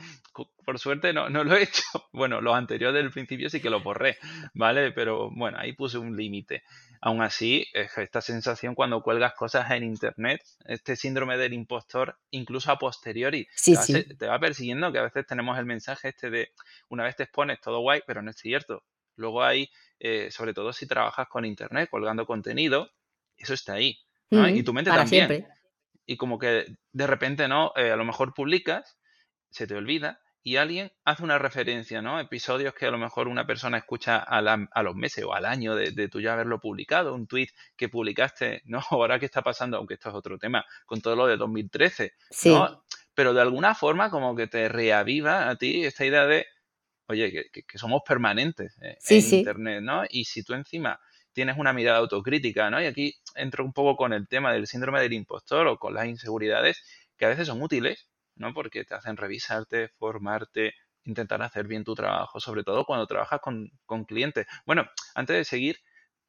por 0.65 0.79
suerte 0.79 1.13
no, 1.13 1.29
no 1.29 1.45
lo 1.45 1.57
he 1.57 1.63
hecho. 1.63 1.83
Bueno, 2.13 2.41
lo 2.41 2.55
anterior 2.55 2.93
del 2.93 3.11
principio 3.11 3.51
sí 3.51 3.61
que 3.61 3.69
lo 3.69 3.81
borré, 3.81 4.17
¿vale? 4.55 4.91
Pero 4.93 5.31
bueno, 5.31 5.59
ahí 5.59 5.73
puse 5.75 5.99
un 5.99 6.17
límite. 6.17 6.63
Aún 7.01 7.23
así, 7.23 7.67
esta 7.75 8.21
sensación 8.21 8.75
cuando 8.75 9.03
cuelgas 9.03 9.35
cosas 9.35 9.71
en 9.71 9.85
internet, 9.85 10.43
este 10.65 10.97
síndrome 10.97 11.37
del 11.37 11.53
impostor, 11.53 12.19
incluso 12.31 12.73
a 12.73 12.79
posteriori, 12.79 13.47
te, 14.19 14.27
va, 14.27 14.39
persiguiendo, 14.41 14.91
que 14.93 14.99
a 14.99 15.03
veces 15.03 15.27
tenemos 15.27 15.59
el 15.59 15.67
mensaje 15.67 16.09
este 16.09 16.31
de 16.31 16.53
una 16.89 17.05
vez 17.05 17.17
te 17.17 17.25
expones 17.25 17.61
todo 17.61 17.81
guay, 17.81 18.01
pero 18.07 18.23
no 18.23 18.31
es 18.31 18.37
cierto. 18.37 18.83
Luego 19.17 19.45
hay, 19.45 19.71
eh, 20.01 20.31
sobre 20.31 20.55
todo 20.55 20.73
si 20.73 20.87
trabajas 20.87 21.29
con 21.29 21.45
internet, 21.45 21.89
colgando 21.91 22.27
contenido, 22.27 22.91
eso 23.37 23.55
está 23.55 23.75
ahí. 23.75 23.99
y 24.31 24.63
tu 24.63 24.73
mente 24.73 24.91
también. 24.91 25.47
Y 26.07 26.17
como 26.17 26.39
que 26.39 26.67
de 26.93 27.07
repente, 27.07 27.49
¿no? 27.49 27.73
Eh, 27.77 27.91
a 27.91 27.97
lo 27.97 28.05
mejor 28.05 28.33
publicas, 28.33 28.97
se 29.51 29.67
te 29.67 29.75
olvida, 29.75 30.21
y 30.47 30.59
alguien 30.59 30.93
hace 31.05 31.25
una 31.25 31.39
referencia, 31.41 32.01
¿no? 32.03 32.21
Episodios 32.21 32.73
que 32.73 32.87
a 32.87 32.93
lo 32.93 32.99
mejor 32.99 33.27
una 33.27 33.49
persona 33.49 33.79
escucha 33.79 34.19
a, 34.19 34.39
a 34.39 34.83
los 34.85 34.95
meses 34.95 35.25
o 35.25 35.35
al 35.35 35.45
año 35.45 35.75
de, 35.75 35.91
de, 35.91 36.09
tú 36.09 36.21
ya 36.21 36.35
haberlo 36.35 36.61
publicado, 36.61 37.17
un 37.17 37.27
tweet 37.27 37.49
que 37.77 37.89
publicaste, 37.89 38.63
¿no? 38.67 38.81
Ahora 38.91 39.19
qué 39.19 39.27
está 39.27 39.43
pasando, 39.43 39.77
aunque 39.77 39.95
esto 39.95 40.11
es 40.11 40.15
otro 40.15 40.39
tema, 40.39 40.65
con 40.85 41.01
todo 41.01 41.17
lo 41.17 41.27
de 41.27 41.37
2013, 41.37 42.13
¿no? 42.45 42.85
Pero 43.13 43.35
de 43.35 43.41
alguna 43.41 43.75
forma 43.75 44.09
como 44.09 44.37
que 44.37 44.47
te 44.47 44.69
reaviva 44.69 45.49
a 45.49 45.57
ti 45.57 45.85
esta 45.85 46.07
idea 46.07 46.27
de, 46.27 46.47
oye, 47.09 47.51
que, 47.51 47.65
que, 47.65 47.79
somos 47.79 48.03
permanentes 48.07 48.79
eh, 48.83 48.99
en 49.09 49.39
Internet, 49.39 49.83
¿no? 49.83 50.05
Y 50.09 50.27
si 50.27 50.45
tú 50.45 50.55
encima 50.55 51.01
tienes 51.37 51.59
una 51.59 51.75
mirada 51.75 51.99
autocrítica, 51.99 52.71
¿no? 52.71 52.81
Y 52.81 52.87
aquí 52.87 53.15
entro 53.35 53.63
un 53.63 53.75
poco 53.75 53.95
con 53.95 54.15
el 54.15 54.27
tema 54.27 54.55
del 54.55 54.67
síndrome 54.67 55.03
del 55.03 55.13
impostor 55.13 55.67
o 55.67 55.79
con 55.79 55.93
las 55.93 56.07
inseguridades 56.07 56.83
que 57.19 57.27
a 57.27 57.29
veces 57.29 57.47
son 57.49 57.63
útiles, 57.63 58.09
¿no? 58.37 58.55
Porque 58.55 58.87
te 58.87 58.95
hacen 58.95 59.19
revisarte, 59.19 59.91
formarte, 59.99 60.73
intentar 61.05 61.43
hacer 61.43 61.67
bien 61.67 61.85
tu 61.85 61.95
trabajo, 61.95 62.41
sobre 62.41 62.65
todo 62.65 62.87
cuando 62.87 63.07
trabajas 63.07 63.41
con, 63.43 63.71
clientes. 64.07 64.47
Bueno, 64.65 64.87
antes 65.15 65.37
de 65.37 65.45
seguir, 65.45 65.77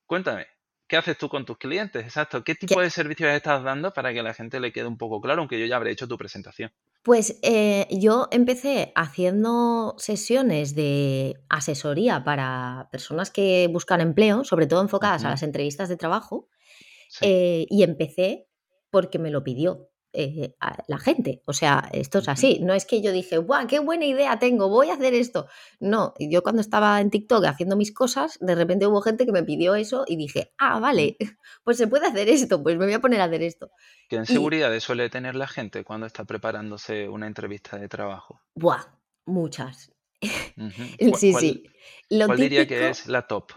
cuéntame, 0.06 0.48
¿qué 0.88 0.98
haces 0.98 1.18
tú 1.18 1.30
con 1.30 1.46
tus 1.46 1.58
clientes? 1.58 2.04
Exacto, 2.04 2.44
¿qué 2.44 2.56
tipo 2.56 2.82
de 2.82 2.90
servicios 2.90 3.30
estás 3.32 3.64
dando 3.64 3.94
para 3.94 4.14
que 4.14 4.22
a 4.22 4.24
la 4.24 4.34
gente 4.34 4.60
le 4.60 4.72
quede 4.72 4.88
un 4.88 4.98
poco 4.98 5.22
claro, 5.22 5.42
aunque 5.42 5.60
yo 5.60 5.66
ya 5.66 5.76
habré 5.76 5.92
hecho 5.92 6.08
tu 6.08 6.18
presentación? 6.18 6.72
Pues 7.04 7.40
eh, 7.42 7.88
yo 7.92 8.28
empecé 8.32 8.92
haciendo 8.96 9.96
sesiones 9.98 10.76
de 10.76 11.36
asesoría 11.50 12.24
para 12.24 12.90
personas 12.92 13.32
que 13.32 13.70
buscan 13.72 14.02
empleo, 14.02 14.44
sobre 14.44 14.68
todo 14.68 14.82
enfocadas 14.82 15.24
a 15.24 15.30
las 15.30 15.44
entrevistas 15.44 15.90
de 15.90 15.98
trabajo, 15.98 16.50
eh, 17.22 17.66
y 17.70 17.84
empecé 17.84 18.48
porque 18.90 19.20
me 19.20 19.32
lo 19.32 19.44
pidió. 19.44 19.90
Eh, 20.14 20.56
la 20.88 20.98
gente. 20.98 21.44
O 21.46 21.54
sea, 21.54 21.90
esto 21.92 22.20
es 22.20 22.30
así. 22.30 22.60
No 22.62 22.74
es 22.74 22.86
que 22.86 23.02
yo 23.02 23.12
dije, 23.12 23.38
¡guau, 23.38 23.68
qué 23.68 23.80
buena 23.80 24.06
idea 24.06 24.40
tengo! 24.40 24.70
Voy 24.70 24.90
a 24.90 24.94
hacer 24.94 25.14
esto. 25.14 25.48
No, 25.80 26.14
yo 26.20 26.42
cuando 26.44 26.62
estaba 26.62 27.00
en 27.02 27.10
TikTok 27.10 27.46
haciendo 27.46 27.76
mis 27.76 27.92
cosas, 27.92 28.38
de 28.42 28.56
repente 28.56 28.88
hubo 28.88 29.02
gente 29.02 29.26
que 29.26 29.32
me 29.32 29.44
pidió 29.44 29.76
eso 29.76 30.06
y 30.08 30.16
dije, 30.16 30.54
ah, 30.58 30.80
vale, 30.80 31.18
pues 31.64 31.78
se 31.78 31.88
puede 31.88 32.08
hacer 32.08 32.30
esto, 32.30 32.64
pues 32.64 32.78
me 32.78 32.86
voy 32.86 32.94
a 32.94 33.02
poner 33.02 33.22
a 33.22 33.26
hacer 33.26 33.44
esto. 33.44 33.70
¿Qué 34.10 34.16
inseguridades 34.16 34.84
suele 34.84 35.10
tener 35.10 35.36
la 35.36 35.48
gente 35.48 35.84
cuando 35.84 36.08
está 36.08 36.26
preparándose 36.26 37.10
una 37.10 37.28
entrevista 37.28 37.78
de 37.78 37.88
trabajo? 37.88 38.42
Buah, 38.56 38.86
muchas. 39.26 39.92
sí, 41.18 41.34
sí. 41.34 41.64
¿Cuál 42.10 42.40
diría 42.40 42.68
que 42.68 42.90
es 42.90 43.08
la 43.08 43.28
top? 43.28 43.52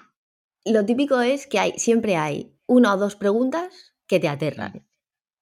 lo 0.65 0.85
típico 0.85 1.21
es 1.21 1.47
que 1.47 1.59
hay, 1.59 1.73
siempre 1.79 2.17
hay 2.17 2.55
una 2.67 2.95
o 2.95 2.99
dos 2.99 3.17
preguntas 3.17 3.95
que 4.07 4.21
te 4.21 4.29
aterran. 4.29 4.87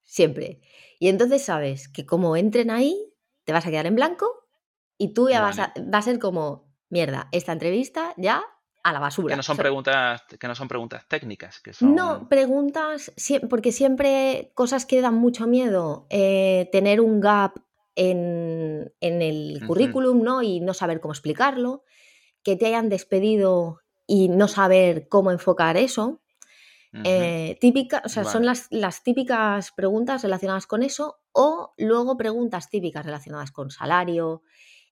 Siempre. 0.03 0.61
Y 0.99 1.07
entonces 1.07 1.43
sabes 1.43 1.87
que 1.87 2.05
como 2.05 2.35
entren 2.35 2.69
ahí, 2.69 3.13
te 3.45 3.53
vas 3.53 3.65
a 3.65 3.71
quedar 3.71 3.87
en 3.87 3.95
blanco 3.95 4.47
y 4.97 5.13
tú 5.13 5.29
ya 5.29 5.41
vas 5.41 5.59
a, 5.59 5.73
a 5.91 6.01
ser 6.01 6.19
como, 6.19 6.69
mierda, 6.89 7.29
esta 7.31 7.53
entrevista 7.53 8.13
ya 8.17 8.43
a 8.83 8.93
la 8.93 8.99
basura. 8.99 9.33
Que 9.33 9.37
no 9.37 9.43
son, 9.43 9.57
preguntas, 9.57 10.23
que 10.39 10.47
no 10.47 10.55
son 10.55 10.67
preguntas 10.67 11.07
técnicas. 11.07 11.59
Que 11.59 11.73
son... 11.73 11.95
No, 11.95 12.27
preguntas, 12.29 13.11
porque 13.49 13.71
siempre 13.71 14.51
cosas 14.55 14.85
que 14.85 15.01
dan 15.01 15.15
mucho 15.15 15.47
miedo, 15.47 16.07
eh, 16.09 16.69
tener 16.71 17.01
un 17.01 17.19
gap 17.19 17.59
en, 17.95 18.91
el 19.01 19.61
currículum, 19.67 20.23
¿no? 20.23 20.41
Y 20.41 20.61
no 20.61 20.73
saber 20.73 21.01
cómo 21.01 21.13
explicarlo, 21.13 21.83
que 22.43 22.55
te 22.55 22.67
hayan 22.67 22.89
despedido 22.89 23.79
y 24.07 24.29
no 24.29 24.47
saber 24.47 25.07
cómo 25.09 25.31
enfocar 25.31 25.77
eso. 25.77 26.21
Eh, 26.91 27.57
típica, 27.61 28.01
o 28.03 28.09
sea, 28.09 28.23
son 28.23 28.45
las, 28.45 28.67
las, 28.71 29.03
típicas 29.03 29.71
preguntas 29.71 30.23
relacionadas 30.23 30.65
con 30.65 30.81
eso 30.81 31.19
o 31.31 31.73
luego 31.77 32.17
preguntas 32.17 32.69
típicas 32.69 33.05
relacionadas 33.05 33.51
con 33.51 33.69
salario, 33.69 34.41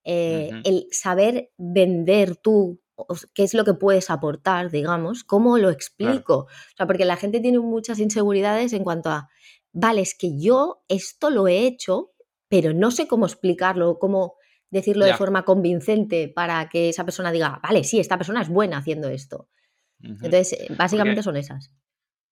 eh, 0.04 0.52
el 0.64 0.88
saber 0.92 1.52
vender 1.58 2.36
tú 2.36 2.80
qué 3.34 3.44
es 3.44 3.54
lo 3.54 3.64
que 3.64 3.74
puedes 3.74 4.10
aportar, 4.10 4.72
digamos, 4.72 5.24
cómo 5.24 5.58
lo 5.58 5.70
explico. 5.70 6.36
O 6.36 6.76
sea, 6.76 6.88
porque 6.88 7.06
la 7.06 7.18
gente 7.18 7.40
tiene 7.40 7.60
muchas 7.60 8.00
inseguridades 8.00 8.74
en 8.74 8.84
cuanto 8.84 9.10
a, 9.10 9.30
vale, 9.72 10.02
es 10.02 10.16
que 10.16 10.40
yo 10.40 10.84
esto 10.88 11.30
lo 11.30 11.48
he 11.48 11.66
hecho, 11.66 12.12
pero 12.48 12.74
no 12.74 12.92
sé 12.92 13.08
cómo 13.08 13.26
explicarlo, 13.26 14.00
cómo 14.00 14.36
decirlo 14.70 15.06
de 15.06 15.14
forma 15.14 15.46
convincente 15.46 16.28
para 16.28 16.68
que 16.70 16.90
esa 16.90 17.06
persona 17.06 17.32
diga, 17.32 17.60
vale, 17.64 17.84
sí, 17.84 18.00
esta 18.00 18.18
persona 18.18 18.42
es 18.42 18.50
buena 18.50 18.78
haciendo 18.78 19.10
esto. 19.10 19.48
Entonces, 20.02 20.54
eh, 20.54 20.68
básicamente 20.78 21.24
son 21.24 21.38
esas. 21.38 21.72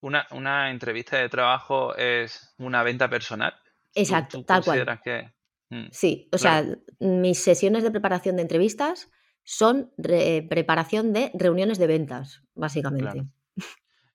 Una, 0.05 0.27
una, 0.29 0.69
entrevista 0.69 1.17
de 1.17 1.29
trabajo 1.29 1.95
es 1.95 2.53
una 2.59 2.83
venta 2.83 3.09
personal. 3.09 3.55
Exacto, 3.95 4.45
tal 4.45 4.63
cual. 4.63 5.01
Que... 5.03 5.33
Mm, 5.71 5.87
sí, 5.89 6.29
o 6.31 6.37
sea, 6.37 6.63
mis 6.99 7.39
sesiones 7.39 7.81
de 7.81 7.89
preparación 7.89 8.35
de 8.35 8.43
entrevistas 8.43 9.09
son 9.43 9.91
preparación 9.97 11.11
de 11.11 11.31
reuniones 11.33 11.79
de 11.79 11.87
ventas, 11.87 12.43
básicamente. 12.53 13.25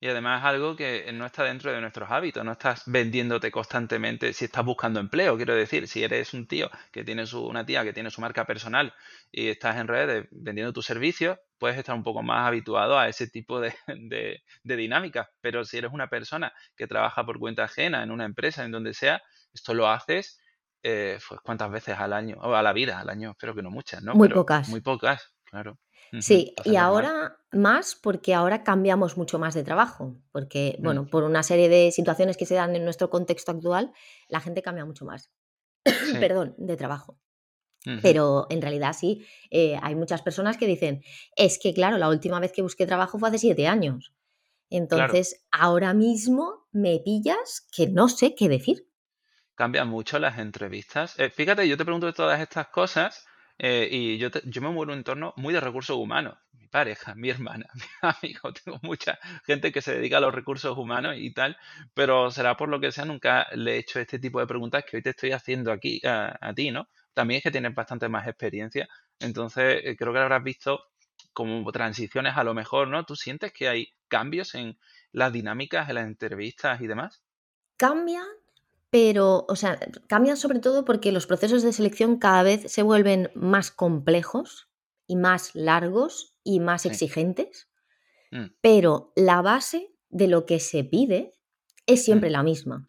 Y 0.02 0.08
además 0.08 0.42
algo 0.44 0.76
que 0.76 1.10
no 1.12 1.26
está 1.26 1.44
dentro 1.44 1.70
de 1.70 1.80
nuestros 1.80 2.10
hábitos, 2.10 2.42
no 2.42 2.52
estás 2.52 2.84
vendiéndote 2.86 3.50
constantemente 3.50 4.32
si 4.32 4.46
estás 4.46 4.64
buscando 4.64 4.98
empleo, 4.98 5.36
quiero 5.36 5.54
decir, 5.54 5.86
si 5.86 6.02
eres 6.02 6.32
un 6.32 6.46
tío 6.46 6.70
que 6.90 7.04
tiene 7.04 7.26
su, 7.26 7.46
una 7.46 7.66
tía 7.66 7.84
que 7.84 7.92
tiene 7.92 8.10
su 8.10 8.22
marca 8.22 8.46
personal 8.46 8.94
y 9.30 9.48
estás 9.48 9.76
en 9.76 9.88
redes 9.88 10.26
vendiendo 10.30 10.72
tus 10.72 10.86
servicios, 10.86 11.38
puedes 11.58 11.76
estar 11.76 11.94
un 11.94 12.02
poco 12.02 12.22
más 12.22 12.48
habituado 12.48 12.98
a 12.98 13.08
ese 13.08 13.28
tipo 13.28 13.60
de, 13.60 13.74
de, 13.86 14.42
de 14.62 14.76
dinámicas. 14.76 15.28
Pero 15.42 15.66
si 15.66 15.76
eres 15.76 15.92
una 15.92 16.08
persona 16.08 16.52
que 16.74 16.86
trabaja 16.86 17.26
por 17.26 17.38
cuenta 17.38 17.64
ajena 17.64 18.02
en 18.02 18.10
una 18.10 18.24
empresa, 18.24 18.64
en 18.64 18.72
donde 18.72 18.94
sea, 18.94 19.22
esto 19.52 19.74
lo 19.74 19.86
haces 19.88 20.40
eh, 20.82 21.18
pues 21.28 21.40
cuántas 21.42 21.70
veces 21.70 21.98
al 21.98 22.14
año, 22.14 22.36
o 22.40 22.54
a 22.54 22.62
la 22.62 22.72
vida, 22.72 22.98
al 22.98 23.10
año, 23.10 23.32
espero 23.32 23.54
que 23.54 23.62
no 23.62 23.70
muchas, 23.70 24.02
¿no? 24.02 24.14
Muy 24.14 24.30
pocas. 24.30 24.68
Muy 24.70 24.80
pocas, 24.80 25.34
claro. 25.44 25.78
Sí, 26.18 26.54
y 26.64 26.76
ahora 26.76 27.36
más 27.52 27.94
porque 27.94 28.34
ahora 28.34 28.64
cambiamos 28.64 29.16
mucho 29.16 29.38
más 29.38 29.54
de 29.54 29.62
trabajo, 29.62 30.16
porque, 30.32 30.76
mm. 30.78 30.82
bueno, 30.82 31.06
por 31.06 31.24
una 31.24 31.42
serie 31.42 31.68
de 31.68 31.92
situaciones 31.92 32.36
que 32.36 32.46
se 32.46 32.54
dan 32.54 32.74
en 32.74 32.84
nuestro 32.84 33.10
contexto 33.10 33.52
actual, 33.52 33.92
la 34.28 34.40
gente 34.40 34.62
cambia 34.62 34.84
mucho 34.84 35.04
más, 35.04 35.30
perdón, 36.20 36.54
de 36.58 36.76
trabajo. 36.76 37.18
Pero 38.02 38.46
en 38.50 38.60
realidad 38.60 38.92
sí, 38.92 39.26
eh, 39.50 39.78
hay 39.82 39.94
muchas 39.94 40.20
personas 40.20 40.58
que 40.58 40.66
dicen, 40.66 41.02
es 41.34 41.58
que 41.58 41.72
claro, 41.72 41.96
la 41.96 42.10
última 42.10 42.38
vez 42.38 42.52
que 42.52 42.60
busqué 42.60 42.86
trabajo 42.86 43.18
fue 43.18 43.30
hace 43.30 43.38
siete 43.38 43.66
años. 43.66 44.12
Entonces, 44.68 45.46
ahora 45.50 45.94
mismo 45.94 46.68
me 46.72 47.00
pillas 47.02 47.66
que 47.74 47.88
no 47.88 48.10
sé 48.10 48.34
qué 48.34 48.50
decir. 48.50 48.86
Cambian 49.54 49.88
mucho 49.88 50.18
las 50.18 50.38
entrevistas. 50.38 51.18
Eh, 51.18 51.30
fíjate, 51.30 51.66
yo 51.66 51.78
te 51.78 51.84
pregunto 51.84 52.06
de 52.06 52.12
todas 52.12 52.38
estas 52.38 52.68
cosas 52.68 53.26
eh, 53.62 53.88
y 53.90 54.16
yo, 54.16 54.30
yo 54.44 54.62
me 54.62 54.68
muevo 54.68 54.84
en 54.84 54.90
un 54.90 54.98
entorno 54.98 55.34
muy 55.36 55.52
de 55.52 55.60
recursos 55.60 55.94
humanos. 55.94 56.38
Mi 56.52 56.66
pareja, 56.68 57.14
mi 57.14 57.28
hermana, 57.28 57.66
mi 57.74 58.08
amigo, 58.08 58.54
tengo 58.54 58.78
mucha 58.82 59.18
gente 59.44 59.70
que 59.70 59.82
se 59.82 59.94
dedica 59.94 60.16
a 60.16 60.20
los 60.20 60.34
recursos 60.34 60.78
humanos 60.78 61.16
y 61.18 61.30
tal, 61.34 61.58
pero 61.92 62.30
será 62.30 62.56
por 62.56 62.70
lo 62.70 62.80
que 62.80 62.90
sea, 62.90 63.04
nunca 63.04 63.48
le 63.52 63.74
he 63.74 63.78
hecho 63.78 64.00
este 64.00 64.18
tipo 64.18 64.40
de 64.40 64.46
preguntas 64.46 64.84
que 64.88 64.96
hoy 64.96 65.02
te 65.02 65.10
estoy 65.10 65.32
haciendo 65.32 65.72
aquí 65.72 66.00
a, 66.06 66.52
ti, 66.54 66.70
¿no? 66.70 66.88
También 67.12 67.38
es 67.38 67.42
que 67.42 67.50
tienes 67.50 67.74
bastante 67.74 68.08
más 68.08 68.26
experiencia, 68.26 68.88
entonces 69.18 69.82
eh, 69.84 69.94
creo 69.94 70.14
que 70.14 70.20
habrás 70.20 70.42
visto 70.42 70.86
como 71.34 71.70
transiciones 71.70 72.38
a 72.38 72.44
lo 72.44 72.54
mejor, 72.54 72.88
¿no? 72.88 73.04
¿Tú 73.04 73.14
sientes 73.14 73.52
que 73.52 73.68
hay 73.68 73.92
cambios 74.08 74.54
en 74.54 74.78
las 75.12 75.34
dinámicas, 75.34 75.90
en 75.90 75.96
las 75.96 76.06
entrevistas 76.06 76.80
y 76.80 76.86
demás? 76.86 77.22
Cambian 77.76 78.26
pero, 78.90 79.46
o 79.48 79.56
sea, 79.56 79.78
cambian 80.08 80.36
sobre 80.36 80.58
todo 80.58 80.84
porque 80.84 81.12
los 81.12 81.26
procesos 81.26 81.62
de 81.62 81.72
selección 81.72 82.18
cada 82.18 82.42
vez 82.42 82.70
se 82.70 82.82
vuelven 82.82 83.30
más 83.34 83.70
complejos 83.70 84.68
y 85.06 85.16
más 85.16 85.54
largos 85.54 86.36
y 86.42 86.60
más 86.60 86.86
exigentes, 86.86 87.68
mm. 88.32 88.46
pero 88.60 89.12
la 89.14 89.42
base 89.42 89.94
de 90.08 90.26
lo 90.26 90.44
que 90.44 90.58
se 90.60 90.84
pide 90.84 91.32
es 91.86 92.04
siempre 92.04 92.30
mm. 92.30 92.32
la 92.32 92.42
misma. 92.42 92.88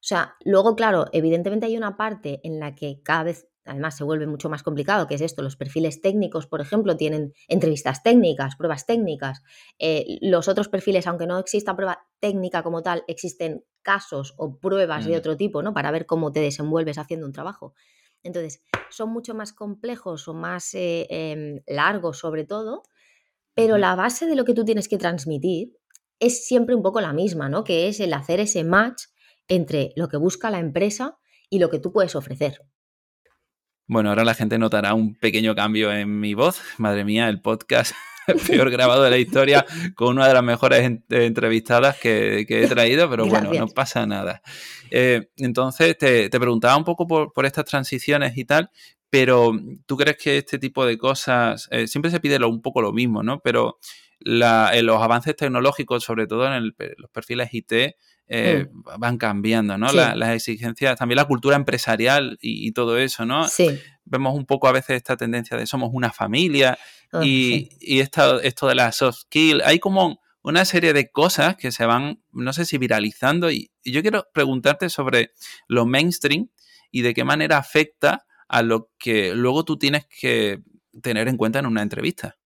O 0.00 0.02
sea, 0.02 0.36
luego, 0.44 0.76
claro, 0.76 1.06
evidentemente 1.12 1.66
hay 1.66 1.76
una 1.76 1.96
parte 1.96 2.40
en 2.42 2.58
la 2.58 2.74
que 2.74 3.02
cada 3.02 3.24
vez 3.24 3.49
además 3.70 3.96
se 3.96 4.04
vuelve 4.04 4.26
mucho 4.26 4.50
más 4.50 4.62
complicado, 4.62 5.06
que 5.06 5.14
es 5.14 5.20
esto, 5.20 5.42
los 5.42 5.56
perfiles 5.56 6.00
técnicos, 6.00 6.46
por 6.46 6.60
ejemplo, 6.60 6.96
tienen 6.96 7.32
entrevistas 7.48 8.02
técnicas, 8.02 8.56
pruebas 8.56 8.84
técnicas. 8.84 9.42
Eh, 9.78 10.18
los 10.20 10.48
otros 10.48 10.68
perfiles, 10.68 11.06
aunque 11.06 11.26
no 11.26 11.38
exista 11.38 11.76
prueba 11.76 12.06
técnica 12.18 12.62
como 12.62 12.82
tal, 12.82 13.04
existen 13.06 13.64
casos 13.82 14.34
o 14.36 14.58
pruebas 14.58 15.06
de 15.06 15.14
mm. 15.14 15.18
otro 15.18 15.36
tipo, 15.36 15.62
¿no? 15.62 15.72
Para 15.72 15.90
ver 15.90 16.06
cómo 16.06 16.32
te 16.32 16.40
desenvuelves 16.40 16.98
haciendo 16.98 17.26
un 17.26 17.32
trabajo. 17.32 17.74
Entonces, 18.22 18.62
son 18.90 19.10
mucho 19.12 19.34
más 19.34 19.52
complejos 19.52 20.28
o 20.28 20.34
más 20.34 20.74
eh, 20.74 21.06
em, 21.08 21.60
largos 21.66 22.18
sobre 22.18 22.44
todo, 22.44 22.82
pero 23.54 23.78
la 23.78 23.94
base 23.94 24.26
de 24.26 24.36
lo 24.36 24.44
que 24.44 24.54
tú 24.54 24.64
tienes 24.64 24.88
que 24.88 24.98
transmitir 24.98 25.76
es 26.18 26.46
siempre 26.46 26.74
un 26.74 26.82
poco 26.82 27.00
la 27.00 27.12
misma, 27.12 27.48
¿no? 27.48 27.64
Que 27.64 27.88
es 27.88 28.00
el 28.00 28.12
hacer 28.12 28.40
ese 28.40 28.64
match 28.64 29.04
entre 29.48 29.92
lo 29.96 30.08
que 30.08 30.16
busca 30.16 30.50
la 30.50 30.58
empresa 30.58 31.18
y 31.48 31.58
lo 31.58 31.70
que 31.70 31.78
tú 31.78 31.92
puedes 31.92 32.14
ofrecer. 32.14 32.62
Bueno, 33.90 34.10
ahora 34.10 34.22
la 34.22 34.34
gente 34.34 34.56
notará 34.56 34.94
un 34.94 35.16
pequeño 35.16 35.56
cambio 35.56 35.92
en 35.92 36.20
mi 36.20 36.34
voz. 36.34 36.62
Madre 36.78 37.04
mía, 37.04 37.28
el 37.28 37.40
podcast 37.40 37.92
peor 38.46 38.70
grabado 38.70 39.02
de 39.02 39.10
la 39.10 39.18
historia 39.18 39.66
con 39.96 40.10
una 40.10 40.28
de 40.28 40.34
las 40.34 40.44
mejores 40.44 41.00
entrevistadas 41.08 41.98
que, 41.98 42.46
he 42.48 42.68
traído, 42.68 43.10
pero 43.10 43.26
bueno, 43.26 43.52
no 43.52 43.66
pasa 43.66 44.06
nada. 44.06 44.42
Eh, 44.92 45.30
entonces, 45.38 45.98
te, 45.98 46.30
preguntaba 46.30 46.76
un 46.76 46.84
poco 46.84 47.08
por, 47.08 47.44
estas 47.44 47.64
transiciones 47.64 48.38
y 48.38 48.44
tal, 48.44 48.70
pero 49.10 49.58
¿tú 49.86 49.96
crees 49.96 50.18
que 50.18 50.38
este 50.38 50.60
tipo 50.60 50.86
de 50.86 50.96
cosas, 50.96 51.66
eh, 51.72 51.88
siempre 51.88 52.12
se 52.12 52.20
pide 52.20 52.38
un 52.46 52.62
poco 52.62 52.82
lo 52.82 52.92
mismo, 52.92 53.24
¿no? 53.24 53.40
Pero 53.40 53.80
en 54.20 54.86
los 54.86 55.02
avances 55.02 55.34
tecnológicos, 55.34 56.04
sobre 56.04 56.28
todo 56.28 56.46
en 56.46 56.72
los 56.96 57.10
perfiles 57.10 57.48
IT, 57.52 57.72
eh, 58.32 58.68
mm. 58.72 59.00
van 59.00 59.18
cambiando, 59.18 59.76
¿no? 59.76 59.92
las 59.92 60.30
exigencias, 60.30 60.96
también 60.96 61.16
la 61.16 61.24
cultura 61.24 61.56
empresarial 61.56 62.38
y, 62.40 62.70
todo 62.70 62.96
eso, 62.96 63.26
¿no? 63.26 63.48
Sí. 63.48 63.76
Vemos 64.04 64.36
un 64.36 64.46
poco 64.46 64.68
a 64.68 64.72
veces 64.72 64.96
esta 64.96 65.16
tendencia 65.16 65.56
de 65.56 65.66
somos 65.66 65.90
una 65.92 66.12
familia 66.12 66.78
y, 67.22 67.68
esto, 67.80 68.38
de 68.38 68.74
la 68.76 68.92
soft 68.92 69.22
skill. 69.22 69.62
Hay 69.64 69.80
como 69.80 70.20
una 70.42 70.64
serie 70.64 70.92
de 70.92 71.10
cosas 71.10 71.56
que 71.56 71.72
se 71.72 71.84
van, 71.86 72.22
no 72.30 72.52
sé 72.52 72.64
si 72.66 72.78
viralizando 72.78 73.50
y, 73.50 73.72
yo 73.82 74.00
quiero 74.00 74.28
preguntarte 74.32 74.90
sobre 74.90 75.32
lo 75.66 75.84
mainstream 75.84 76.50
y 76.92 77.02
de 77.02 77.14
qué 77.14 77.24
manera 77.24 77.58
afecta 77.58 78.26
a 78.46 78.62
lo 78.62 78.92
que 78.96 79.34
luego 79.34 79.64
tú 79.64 79.76
tienes 79.76 80.06
que 80.06 80.62
tener 81.02 81.26
en 81.26 81.36
cuenta 81.36 81.58
en 81.58 81.66
una 81.66 81.82
entrevista. 81.82 82.38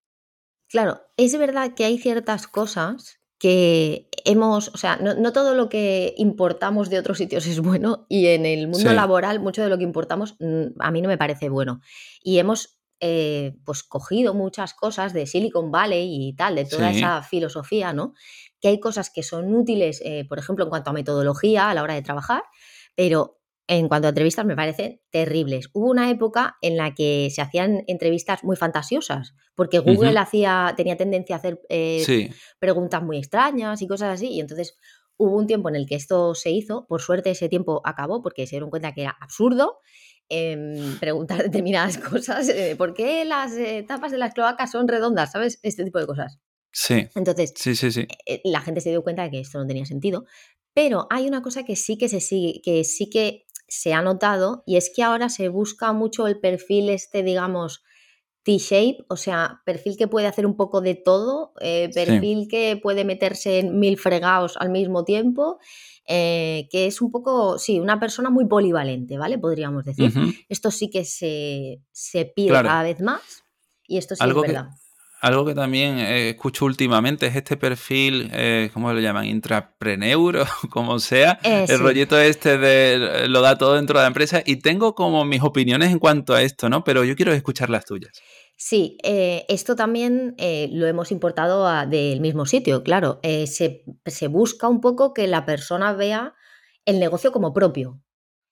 Claro, 0.68 1.02
es 1.18 1.36
verdad 1.36 1.74
que 1.74 1.84
hay 1.84 1.98
ciertas 1.98 2.46
cosas 2.46 3.20
que 3.44 4.08
hemos, 4.24 4.68
o 4.68 4.78
sea, 4.78 4.96
no, 4.96 5.30
todo 5.34 5.54
lo 5.54 5.68
que 5.68 6.14
importamos 6.16 6.88
de 6.88 6.98
otros 6.98 7.18
sitios 7.18 7.46
es 7.46 7.60
bueno 7.60 8.06
y 8.08 8.28
en 8.28 8.46
el 8.46 8.68
mundo 8.68 8.94
laboral 8.94 9.38
mucho 9.38 9.62
de 9.62 9.68
lo 9.68 9.76
que 9.76 9.84
importamos 9.84 10.36
mm, 10.40 10.80
a 10.80 10.90
mí 10.90 11.02
no 11.02 11.08
me 11.10 11.18
parece 11.18 11.50
bueno. 11.50 11.82
Y 12.22 12.38
hemos 12.38 12.78
eh, 13.00 13.54
pues 13.66 13.82
cogido 13.82 14.32
muchas 14.32 14.72
cosas 14.72 15.12
de 15.12 15.26
Silicon 15.26 15.70
Valley 15.70 16.28
y 16.28 16.32
tal, 16.34 16.54
de 16.54 16.64
toda 16.64 16.90
esa 16.90 17.22
filosofía, 17.22 17.92
¿no? 17.92 18.14
Que 18.62 18.68
hay 18.68 18.80
cosas 18.80 19.10
que 19.10 19.22
son 19.22 19.54
útiles, 19.54 20.00
eh, 20.02 20.24
por 20.26 20.38
ejemplo, 20.38 20.64
en 20.64 20.70
cuanto 20.70 20.88
a 20.88 20.94
metodología 20.94 21.68
a 21.68 21.74
la 21.74 21.82
hora 21.82 21.92
de 21.92 22.00
trabajar, 22.00 22.44
pero 22.94 23.42
en 23.66 23.88
cuanto 23.88 24.08
a 24.08 24.10
entrevistas 24.10 24.44
me 24.44 24.56
parecen 24.56 25.00
terribles. 25.10 25.70
Hubo 25.72 25.90
una 25.90 26.10
época 26.10 26.56
en 26.60 26.76
la 26.76 26.94
que 26.94 27.28
se 27.30 27.40
hacían 27.40 27.82
entrevistas 27.86 28.44
muy 28.44 28.56
fantasiosas, 28.56 29.34
porque 29.54 29.78
Google 29.78 30.18
hacía, 30.18 30.74
tenía 30.76 30.96
tendencia 30.96 31.36
a 31.36 31.38
hacer 31.38 31.60
eh, 31.68 32.30
preguntas 32.58 33.02
muy 33.02 33.18
extrañas 33.18 33.80
y 33.80 33.86
cosas 33.86 34.14
así, 34.14 34.28
y 34.28 34.40
entonces 34.40 34.76
hubo 35.16 35.36
un 35.36 35.46
tiempo 35.46 35.68
en 35.68 35.76
el 35.76 35.86
que 35.86 35.94
esto 35.94 36.34
se 36.34 36.50
hizo, 36.50 36.86
por 36.88 37.00
suerte 37.00 37.30
ese 37.30 37.48
tiempo 37.48 37.80
acabó 37.84 38.20
porque 38.22 38.46
se 38.46 38.56
dieron 38.56 38.70
cuenta 38.70 38.92
que 38.92 39.02
era 39.02 39.16
absurdo 39.20 39.78
em, 40.28 40.98
preguntar 41.00 41.42
determinadas 41.42 41.98
cosas, 41.98 42.48
eh, 42.48 42.74
¿por 42.76 42.92
qué 42.92 43.24
las 43.24 43.52
tapas 43.86 44.12
de 44.12 44.18
las 44.18 44.34
cloacas 44.34 44.70
son 44.72 44.88
redondas? 44.88 45.32
¿Sabes? 45.32 45.58
Este 45.62 45.84
tipo 45.84 45.98
de 45.98 46.06
cosas. 46.06 46.38
Sí. 46.74 47.08
Entonces, 47.14 47.54
sí, 47.56 47.76
sí, 47.76 47.92
sí. 47.92 48.06
Eh, 48.26 48.40
la 48.44 48.60
gente 48.60 48.80
se 48.80 48.90
dio 48.90 49.04
cuenta 49.04 49.22
de 49.22 49.30
que 49.30 49.40
esto 49.40 49.58
no 49.58 49.66
tenía 49.66 49.86
sentido. 49.86 50.24
Pero 50.74 51.06
hay 51.08 51.28
una 51.28 51.40
cosa 51.40 51.62
que 51.64 51.76
sí 51.76 51.96
que 51.96 52.08
se 52.08 52.20
sigue, 52.20 52.60
que 52.62 52.82
sí 52.82 53.08
que 53.08 53.43
se 53.68 53.92
ha 53.92 54.02
notado, 54.02 54.62
y 54.66 54.76
es 54.76 54.90
que 54.94 55.02
ahora 55.02 55.28
se 55.28 55.48
busca 55.48 55.92
mucho 55.92 56.26
el 56.26 56.38
perfil 56.38 56.88
este, 56.90 57.22
digamos, 57.22 57.82
T-shape, 58.44 59.06
o 59.08 59.16
sea, 59.16 59.62
perfil 59.64 59.96
que 59.96 60.06
puede 60.06 60.26
hacer 60.26 60.46
un 60.46 60.56
poco 60.56 60.82
de 60.82 60.94
todo, 60.94 61.54
eh, 61.60 61.90
perfil 61.94 62.46
que 62.48 62.78
puede 62.80 63.04
meterse 63.04 63.58
en 63.58 63.78
mil 63.80 63.98
fregados 63.98 64.56
al 64.58 64.68
mismo 64.68 65.04
tiempo, 65.04 65.58
eh, 66.06 66.68
que 66.70 66.86
es 66.86 67.00
un 67.00 67.10
poco, 67.10 67.58
sí, 67.58 67.80
una 67.80 67.98
persona 67.98 68.28
muy 68.28 68.46
polivalente, 68.46 69.16
¿vale? 69.16 69.38
Podríamos 69.38 69.84
decir. 69.84 70.12
Esto 70.50 70.70
sí 70.70 70.90
que 70.90 71.04
se, 71.04 71.80
pide 72.36 72.52
cada 72.52 72.82
vez 72.82 73.00
más 73.00 73.44
y 73.88 73.96
esto 73.96 74.14
sí 74.14 74.22
es 74.22 74.34
verdad. 74.34 74.68
Algo 75.24 75.46
que 75.46 75.54
también 75.54 75.98
eh, 76.00 76.28
escucho 76.28 76.66
últimamente 76.66 77.26
es 77.26 77.34
este 77.34 77.56
perfil, 77.56 78.28
eh, 78.34 78.68
¿cómo 78.74 78.92
lo 78.92 79.00
llaman? 79.00 79.24
Intrapreneur 79.24 80.36
o 80.36 80.44
como 80.70 80.98
sea. 80.98 81.38
Eh, 81.42 81.64
el 81.66 81.78
rollito 81.78 82.18
este 82.18 82.58
de 82.58 83.26
lo 83.28 83.40
da 83.40 83.56
todo 83.56 83.76
dentro 83.76 83.98
de 83.98 84.02
la 84.02 84.08
empresa. 84.08 84.42
Y 84.44 84.56
tengo 84.56 84.94
como 84.94 85.24
mis 85.24 85.42
opiniones 85.42 85.90
en 85.92 85.98
cuanto 85.98 86.34
a 86.34 86.42
esto, 86.42 86.68
¿no? 86.68 86.84
Pero 86.84 87.04
yo 87.04 87.16
quiero 87.16 87.32
escuchar 87.32 87.70
las 87.70 87.86
tuyas. 87.86 88.20
Sí, 88.58 88.98
esto 89.02 89.74
también 89.74 90.36
lo 90.38 90.86
hemos 90.86 91.10
importado 91.10 91.66
del 91.86 92.20
mismo 92.20 92.44
sitio, 92.44 92.82
claro. 92.82 93.18
Se, 93.22 93.82
se, 94.04 94.28
busca 94.28 94.68
un 94.68 94.82
poco 94.82 95.14
que 95.14 95.26
la 95.26 95.46
persona 95.46 95.94
vea 95.94 96.34
el 96.84 97.00
negocio 97.00 97.32
como 97.32 97.54
propio. 97.54 97.98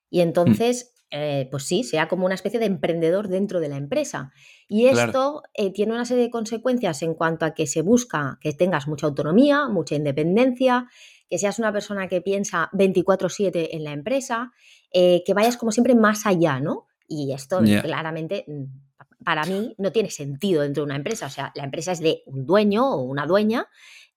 Y 0.09 0.21
mm. 0.25 0.92
Eh, 1.15 1.47
pues 1.51 1.65
sí, 1.65 1.83
sea 1.83 2.07
como 2.07 2.25
una 2.25 2.33
especie 2.33 2.59
de 2.59 2.65
emprendedor 2.65 3.27
dentro 3.27 3.59
de 3.59 3.69
la 3.69 3.77
empresa. 3.77 4.33
Y 4.67 4.87
esto 4.87 5.43
eh, 5.53 5.71
tiene 5.71 5.93
una 5.93 6.05
serie 6.05 6.23
de 6.23 6.31
consecuencias 6.31 7.03
en 7.03 7.13
cuanto 7.13 7.45
a 7.45 7.53
que 7.53 7.67
se 7.67 7.83
busca 7.83 8.39
que 8.41 8.51
tengas 8.53 8.87
mucha 8.87 9.05
autonomía, 9.05 9.67
mucha 9.69 9.93
independencia, 9.93 10.87
que 11.29 11.37
seas 11.37 11.59
una 11.59 11.71
persona 11.71 12.07
que 12.07 12.21
piensa 12.21 12.71
24/7 12.73 13.69
en 13.73 13.83
la 13.83 13.91
empresa, 13.91 14.53
eh, 14.91 15.21
que 15.23 15.35
vayas 15.35 15.55
como 15.55 15.71
siempre 15.71 15.93
más 15.93 16.25
allá, 16.25 16.59
¿no? 16.59 16.87
Y 17.07 17.31
esto 17.31 17.59
claramente 17.59 18.45
mm, 18.47 19.23
para 19.23 19.45
mí 19.45 19.75
no 19.77 19.91
tiene 19.91 20.09
sentido 20.09 20.63
dentro 20.63 20.81
de 20.81 20.85
una 20.85 20.95
empresa. 20.95 21.27
O 21.27 21.29
sea, 21.29 21.51
la 21.53 21.65
empresa 21.65 21.91
es 21.91 21.99
de 21.99 22.23
un 22.25 22.47
dueño 22.47 22.91
o 22.91 23.03
una 23.03 23.27
dueña 23.27 23.67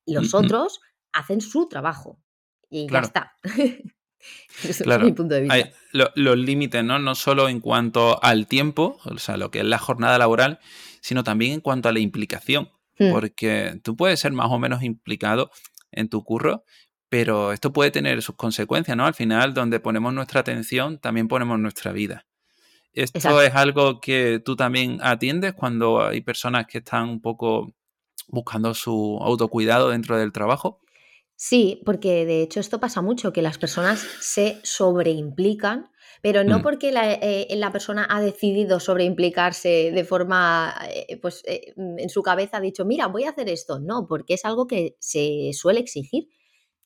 y 0.07 0.15
los 0.15 0.33
otros 0.33 0.81
hacen 1.13 1.43
su 1.43 1.69
trabajo. 1.69 2.23
Y 2.71 2.89
ya 2.89 3.01
está. 3.01 3.33
claro, 4.83 5.05
mi 5.05 5.13
punto 5.13 5.35
de 5.35 5.43
vista. 5.43 5.73
los 5.93 6.39
límites, 6.39 6.83
¿no? 6.85 6.99
No 6.99 7.15
solo 7.15 7.49
en 7.49 7.61
cuanto 7.61 8.23
al 8.23 8.47
tiempo, 8.47 8.99
o 9.05 9.19
sea, 9.19 9.37
lo 9.37 9.51
que 9.51 9.61
es 9.61 9.65
la 9.65 9.79
jornada 9.79 10.19
laboral, 10.19 10.61
sino 11.01 11.25
también 11.25 11.53
en 11.53 11.61
cuanto 11.61 11.89
a 11.89 11.93
la 11.93 12.01
implicación. 12.01 12.71
Hmm. 12.99 13.11
Porque 13.11 13.79
tú 13.83 13.97
puedes 13.97 14.21
ser 14.21 14.33
más 14.33 14.51
o 14.51 14.59
menos 14.59 14.83
implicado 14.83 15.51
en 15.93 16.09
tu 16.09 16.25
curro, 16.25 16.65
pero 17.09 17.53
esto 17.53 17.73
puede 17.73 17.91
tener 17.91 18.23
sus 18.23 18.37
consecuencias, 18.37 18.97
¿no? 18.97 19.07
Al 19.07 19.15
final, 19.15 19.55
donde 19.55 19.81
ponemos 19.81 20.13
nuestra 20.13 20.41
atención, 20.41 20.99
también 20.99 21.29
ponemos 21.29 21.59
nuestra 21.59 21.93
vida. 21.93 22.27
Esto 22.93 23.43
es 23.43 23.55
algo 23.55 24.01
que 24.01 24.41
tú 24.43 24.57
también 24.57 24.99
atiendes 25.03 25.53
cuando 25.53 26.03
hay 26.03 26.23
personas 26.23 26.67
que 26.67 26.79
están 26.79 27.11
un 27.11 27.21
poco 27.21 27.75
buscando 28.29 28.73
su 28.73 29.19
autocuidado 29.23 29.91
dentro 29.91 30.17
del 30.17 30.33
trabajo. 30.33 30.81
Sí, 31.37 31.83
porque 31.85 32.25
de 32.25 32.41
hecho 32.41 32.61
esto 32.61 32.81
pasa 32.81 33.03
mucho, 33.03 33.33
que 33.33 33.43
las 33.43 33.59
personas 33.59 34.01
se 34.21 34.59
sobreimplican, 34.63 35.91
pero 36.23 36.45
no 36.45 36.59
mm. 36.59 36.63
porque 36.63 36.89
eh, 36.89 37.57
la, 37.57 37.73
persona 37.73 38.07
ha 38.09 38.23
decidido 38.23 38.81
sobreimplicarse 38.81 39.93
de 39.95 40.05
forma, 40.05 40.75
eh, 40.89 41.19
pues 41.21 41.43
eh, 41.47 41.75
en 41.77 42.09
su 42.09 42.23
cabeza 42.23 42.57
ha 42.57 42.61
dicho, 42.61 42.87
mira, 42.87 43.07
voy 43.09 43.25
a 43.25 43.31
hacer 43.31 43.51
esto. 43.51 43.79
No, 43.79 44.07
porque 44.09 44.35
es 44.35 44.47
algo 44.47 44.67
que 44.67 44.97
se 44.99 45.51
suele 45.53 45.81
exigir. 45.81 46.29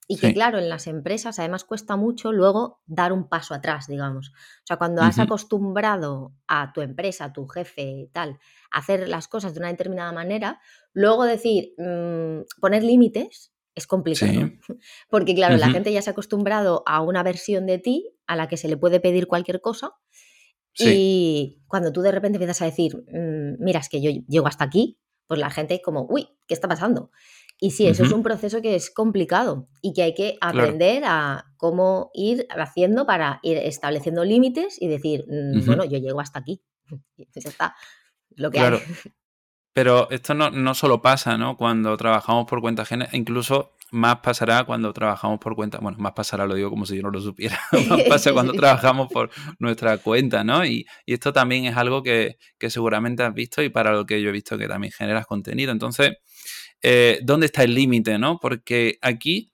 Y 0.09 0.17
que 0.17 0.35
claro, 0.35 0.59
en 0.59 0.69
las 0.69 0.89
empresas 0.89 1.39
además 1.39 1.63
cuesta 1.63 1.95
mucho 1.95 2.33
luego 2.33 2.81
dar 2.85 3.13
un 3.13 3.29
paso 3.29 3.55
atrás, 3.55 3.87
digamos. 3.87 4.31
O 4.31 4.67
sea, 4.67 4.77
cuando 4.77 5.03
has 5.03 5.21
acostumbrado 5.21 6.35
a 6.49 6.73
tu 6.73 6.81
empresa, 6.81 7.27
a 7.27 7.33
tu 7.33 7.47
jefe, 7.47 8.11
tal, 8.13 8.41
a 8.73 8.79
hacer 8.81 9.09
las 9.09 9.29
cosas 9.29 9.55
de 9.55 9.61
una 9.61 9.69
determinada 9.69 10.11
manera, 10.11 10.61
luego 10.93 11.23
decir, 11.23 11.75
mm, 11.79 12.41
poner 12.61 12.83
límites, 12.83 13.53
es 13.75 13.87
complicado. 13.87 14.33
Porque 15.11 15.35
claro, 15.35 15.57
la 15.57 15.71
gente 15.71 15.93
ya 15.93 16.03
se 16.03 16.11
ha 16.11 16.13
acostumbrado 16.13 16.83
a 16.87 17.01
una 17.01 17.23
versión 17.23 17.67
de 17.67 17.79
ti 17.79 18.11
a 18.27 18.37
la 18.37 18.49
que 18.49 18.57
se 18.57 18.69
le 18.69 18.77
puede 18.77 19.01
pedir 19.01 19.27
cualquier 19.27 19.61
cosa. 19.61 19.93
Y 20.79 21.63
cuando 21.67 21.93
tú 21.93 22.01
de 22.01 22.13
repente 22.13 22.37
empiezas 22.37 22.63
a 22.63 22.65
decir, 22.65 22.97
mm, 22.97 23.63
mira, 23.63 23.81
es 23.81 23.89
que 23.89 24.01
yo 24.01 24.11
llego 24.29 24.47
hasta 24.47 24.65
aquí, 24.65 24.99
pues 25.27 25.39
la 25.39 25.51
gente 25.51 25.75
es 25.75 25.83
como, 25.83 26.07
uy, 26.09 26.29
¿qué 26.47 26.55
está 26.55 26.69
pasando? 26.69 27.11
Y 27.63 27.73
sí, 27.73 27.87
eso 27.87 28.05
es 28.05 28.13
un 28.13 28.23
proceso 28.23 28.63
que 28.63 28.75
es 28.75 28.91
complicado 28.91 29.69
y 29.83 29.93
que 29.93 30.03
hay 30.03 30.15
que 30.15 30.39
aprender 30.41 31.03
a 31.05 31.53
cómo 31.59 32.11
ir 32.15 32.47
haciendo 32.49 33.05
para 33.05 33.39
ir 33.43 33.59
estableciendo 33.59 34.25
límites 34.25 34.81
y 34.81 34.89
decir, 34.89 35.27
mm, 35.29 35.67
bueno, 35.67 35.85
yo 35.85 35.99
llego 35.99 36.21
hasta 36.21 36.39
aquí. 36.39 36.63
Eso 37.35 37.51
está 37.51 37.77
lo 38.31 38.51
que 38.51 38.61
hay. 38.61 38.79
Pero 39.81 40.11
esto 40.11 40.35
no, 40.35 40.51
no 40.51 40.75
solo 40.75 41.01
pasa, 41.01 41.39
¿no? 41.39 41.57
Cuando 41.57 41.97
trabajamos 41.97 42.45
por 42.47 42.61
cuenta 42.61 42.83
ajena, 42.83 43.09
incluso 43.13 43.73
más 43.93 44.19
pasará 44.19 44.65
cuando 44.65 44.93
trabajamos 44.93 45.41
por 45.41 45.57
cuenta, 45.57 45.79
bueno, 45.79 45.97
más 45.99 46.13
pasará, 46.13 46.45
lo 46.45 46.55
digo 46.55 46.69
como 46.69 46.85
si 46.85 46.97
yo 46.97 47.03
no 47.03 47.11
lo 47.11 47.19
supiera, 47.19 47.59
más 47.89 48.03
pasa 48.03 48.35
cuando 48.35 48.53
trabajamos 48.61 49.11
por 49.11 49.31
nuestra 49.59 49.97
cuenta, 49.97 50.45
¿no? 50.45 50.67
Y, 50.67 50.85
esto 51.07 51.33
también 51.33 51.65
es 51.65 51.79
algo 51.79 52.03
que, 52.03 52.37
seguramente 52.69 53.23
has 53.23 53.33
visto 53.33 53.63
y 53.63 53.71
para 53.71 53.93
lo 53.93 54.05
que 54.05 54.21
yo 54.21 54.29
he 54.29 54.33
visto 54.33 54.59
que 54.59 54.69
también 54.69 54.93
generas 54.93 55.25
contenido. 55.25 55.73
Entonces, 55.73 56.11
eh, 56.83 57.19
¿dónde 57.23 57.47
está 57.47 57.63
el 57.65 57.75
límite, 57.75 58.19
no? 58.19 58.39
Porque 58.39 58.99
aquí 59.01 59.51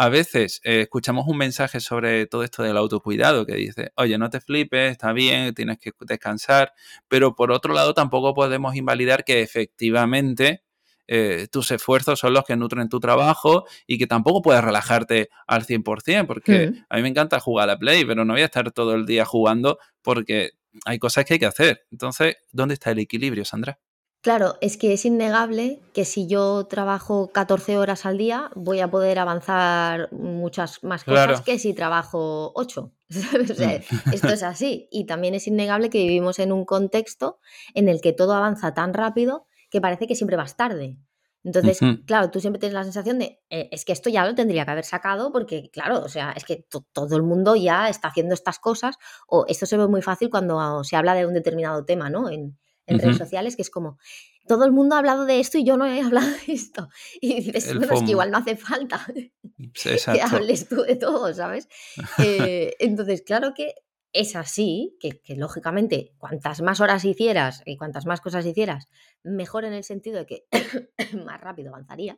a 0.00 0.08
veces 0.10 0.60
eh, 0.62 0.82
escuchamos 0.82 1.26
un 1.26 1.36
mensaje 1.36 1.80
sobre 1.80 2.26
todo 2.26 2.44
esto 2.44 2.62
del 2.62 2.76
autocuidado 2.76 3.44
que 3.44 3.56
dice, 3.56 3.90
oye, 3.96 4.16
no 4.16 4.30
te 4.30 4.40
flipes, 4.40 4.92
está 4.92 5.12
bien, 5.12 5.52
tienes 5.54 5.76
que 5.80 5.90
descansar, 6.02 6.72
pero 7.08 7.34
por 7.34 7.50
otro 7.50 7.74
lado 7.74 7.94
tampoco 7.94 8.32
podemos 8.32 8.76
invalidar 8.76 9.24
que 9.24 9.42
efectivamente 9.42 10.62
eh, 11.08 11.48
tus 11.50 11.72
esfuerzos 11.72 12.20
son 12.20 12.32
los 12.32 12.44
que 12.44 12.54
nutren 12.54 12.88
tu 12.88 13.00
trabajo 13.00 13.64
y 13.88 13.98
que 13.98 14.06
tampoco 14.06 14.40
puedes 14.40 14.62
relajarte 14.62 15.30
al 15.48 15.66
100%, 15.66 16.26
porque 16.28 16.68
mm. 16.68 16.86
a 16.88 16.96
mí 16.96 17.02
me 17.02 17.08
encanta 17.08 17.40
jugar 17.40 17.68
a 17.68 17.72
la 17.72 17.78
Play, 17.80 18.04
pero 18.04 18.24
no 18.24 18.34
voy 18.34 18.42
a 18.42 18.44
estar 18.44 18.70
todo 18.70 18.94
el 18.94 19.04
día 19.04 19.24
jugando 19.24 19.80
porque 20.02 20.52
hay 20.84 21.00
cosas 21.00 21.24
que 21.24 21.34
hay 21.34 21.40
que 21.40 21.46
hacer. 21.46 21.86
Entonces, 21.90 22.36
¿dónde 22.52 22.74
está 22.74 22.92
el 22.92 23.00
equilibrio, 23.00 23.44
Sandra? 23.44 23.80
Claro, 24.28 24.58
es 24.60 24.76
que 24.76 24.92
es 24.92 25.06
innegable 25.06 25.80
que 25.94 26.04
si 26.04 26.26
yo 26.26 26.66
trabajo 26.66 27.30
14 27.32 27.78
horas 27.78 28.04
al 28.04 28.18
día 28.18 28.50
voy 28.54 28.80
a 28.80 28.90
poder 28.90 29.18
avanzar 29.18 30.12
muchas 30.12 30.84
más 30.84 31.02
cosas 31.02 31.40
que 31.40 31.58
si 31.58 31.72
trabajo 31.72 32.52
8. 32.54 32.92
Mm. 33.08 34.12
esto 34.12 34.28
es 34.28 34.42
así. 34.42 34.86
Y 34.90 35.06
también 35.06 35.34
es 35.34 35.46
innegable 35.46 35.88
que 35.88 36.02
vivimos 36.02 36.38
en 36.40 36.52
un 36.52 36.66
contexto 36.66 37.38
en 37.72 37.88
el 37.88 38.02
que 38.02 38.12
todo 38.12 38.34
avanza 38.34 38.74
tan 38.74 38.92
rápido 38.92 39.46
que 39.70 39.80
parece 39.80 40.06
que 40.06 40.14
siempre 40.14 40.36
vas 40.36 40.58
tarde. 40.58 40.98
Entonces, 41.42 41.80
claro, 42.04 42.30
tú 42.30 42.40
siempre 42.40 42.60
tienes 42.60 42.74
la 42.74 42.84
sensación 42.84 43.18
de, 43.18 43.40
eh, 43.48 43.70
es 43.72 43.86
que 43.86 43.92
esto 43.94 44.10
ya 44.10 44.26
lo 44.26 44.34
tendría 44.34 44.66
que 44.66 44.72
haber 44.72 44.84
sacado 44.84 45.32
porque, 45.32 45.70
claro, 45.70 46.02
o 46.02 46.08
sea, 46.10 46.32
es 46.32 46.44
que 46.44 46.66
todo 46.92 47.16
el 47.16 47.22
mundo 47.22 47.56
ya 47.56 47.88
está 47.88 48.08
haciendo 48.08 48.34
estas 48.34 48.58
cosas 48.58 48.96
o 49.26 49.46
esto 49.48 49.64
se 49.64 49.78
ve 49.78 49.88
muy 49.88 50.02
fácil 50.02 50.28
cuando 50.28 50.84
se 50.84 50.96
habla 50.96 51.14
de 51.14 51.24
un 51.24 51.32
determinado 51.32 51.86
tema, 51.86 52.10
¿no? 52.10 52.28
En, 52.28 52.58
en 52.88 52.98
redes 52.98 53.18
sociales, 53.18 53.54
que 53.54 53.62
es 53.62 53.70
como, 53.70 53.98
todo 54.46 54.64
el 54.64 54.72
mundo 54.72 54.96
ha 54.96 54.98
hablado 54.98 55.26
de 55.26 55.38
esto 55.38 55.58
y 55.58 55.64
yo 55.64 55.76
no 55.76 55.86
he 55.86 56.00
hablado 56.02 56.26
de 56.28 56.52
esto. 56.52 56.88
Y 57.20 57.40
dices, 57.40 57.76
bueno, 57.76 57.92
es 57.92 58.02
que 58.02 58.10
igual 58.10 58.30
no 58.30 58.38
hace 58.38 58.56
falta 58.56 59.06
que 59.84 60.22
hables 60.22 60.68
tú 60.68 60.82
de 60.82 60.96
todo, 60.96 61.32
¿sabes? 61.32 61.68
Eh, 62.18 62.74
entonces, 62.80 63.22
claro 63.22 63.54
que 63.54 63.74
es 64.12 64.34
así, 64.34 64.96
que, 65.00 65.20
lógicamente 65.36 66.14
cuantas 66.18 66.62
más 66.62 66.80
horas 66.80 67.04
hicieras 67.04 67.62
y 67.64 67.76
cuantas 67.76 68.06
más 68.06 68.20
cosas 68.20 68.44
hicieras, 68.46 68.88
mejor 69.22 69.64
en 69.64 69.74
el 69.74 69.84
sentido 69.84 70.18
de 70.18 70.26
que 70.26 70.46
más 71.24 71.40
rápido 71.40 71.70
avanzarías, 71.70 72.16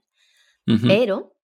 pero 0.87 1.35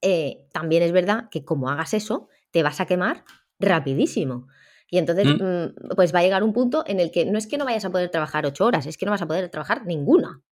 eh, 0.00 0.46
también 0.52 0.82
es 0.82 0.92
verdad 0.92 1.28
que 1.30 1.44
como 1.44 1.68
hagas 1.68 1.92
eso, 1.92 2.28
te 2.52 2.62
vas 2.62 2.80
a 2.80 2.86
quemar 2.86 3.24
rapidísimo. 3.58 4.46
Y 4.88 4.98
entonces, 4.98 5.26
mm. 5.26 5.42
Mm, 5.42 5.74
pues 5.96 6.14
va 6.14 6.20
a 6.20 6.22
llegar 6.22 6.42
un 6.42 6.52
punto 6.52 6.84
en 6.86 7.00
el 7.00 7.10
que 7.10 7.24
no 7.24 7.38
es 7.38 7.46
que 7.46 7.58
no 7.58 7.64
vayas 7.64 7.84
a 7.84 7.90
poder 7.90 8.10
trabajar 8.10 8.46
ocho 8.46 8.64
horas, 8.64 8.86
es 8.86 8.96
que 8.96 9.06
no 9.06 9.12
vas 9.12 9.22
a 9.22 9.26
poder 9.26 9.48
trabajar 9.48 9.86
ninguna. 9.86 10.42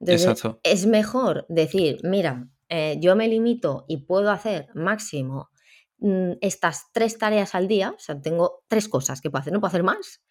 Exacto. 0.00 0.60
es 0.62 0.86
mejor 0.86 1.44
decir, 1.48 1.98
mira, 2.04 2.48
eh, 2.68 2.98
yo 3.00 3.16
me 3.16 3.26
limito 3.26 3.84
y 3.88 4.04
puedo 4.04 4.30
hacer 4.30 4.68
máximo 4.74 5.50
mm, 5.98 6.34
estas 6.40 6.92
tres 6.92 7.18
tareas 7.18 7.56
al 7.56 7.66
día, 7.66 7.94
o 7.96 7.98
sea, 7.98 8.20
tengo 8.20 8.62
tres 8.68 8.88
cosas 8.88 9.20
que 9.20 9.28
puedo 9.28 9.40
hacer, 9.40 9.52
no 9.52 9.60
puedo 9.60 9.70
hacer 9.70 9.82
más. 9.82 10.22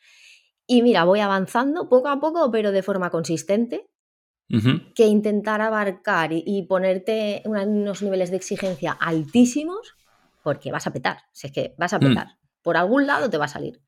Y 0.68 0.84
mira, 0.84 1.04
voy 1.04 1.20
avanzando 1.20 1.90
poco 1.90 2.08
a 2.08 2.20
poco, 2.22 2.50
pero 2.50 2.72
de 2.72 2.82
forma 2.82 3.10
consistente, 3.10 3.90
que 4.96 5.06
intentar 5.06 5.60
abarcar 5.60 6.30
y, 6.32 6.66
ponerte 6.70 7.44
unos 7.44 8.02
niveles 8.02 8.32
de 8.32 8.38
exigencia 8.38 8.94
altísimos, 8.94 9.96
porque 10.42 10.72
vas 10.72 10.88
a 10.88 10.94
petar, 10.94 11.18
si 11.34 11.48
es 11.48 11.54
que 11.54 11.76
vas 11.78 11.92
a 11.92 12.00
petar 12.00 12.38
por 12.62 12.78
algún 12.78 13.08
lado 13.08 13.30
te 13.30 13.38
va 13.38 13.46
a 13.46 13.50
salir. 13.50 13.82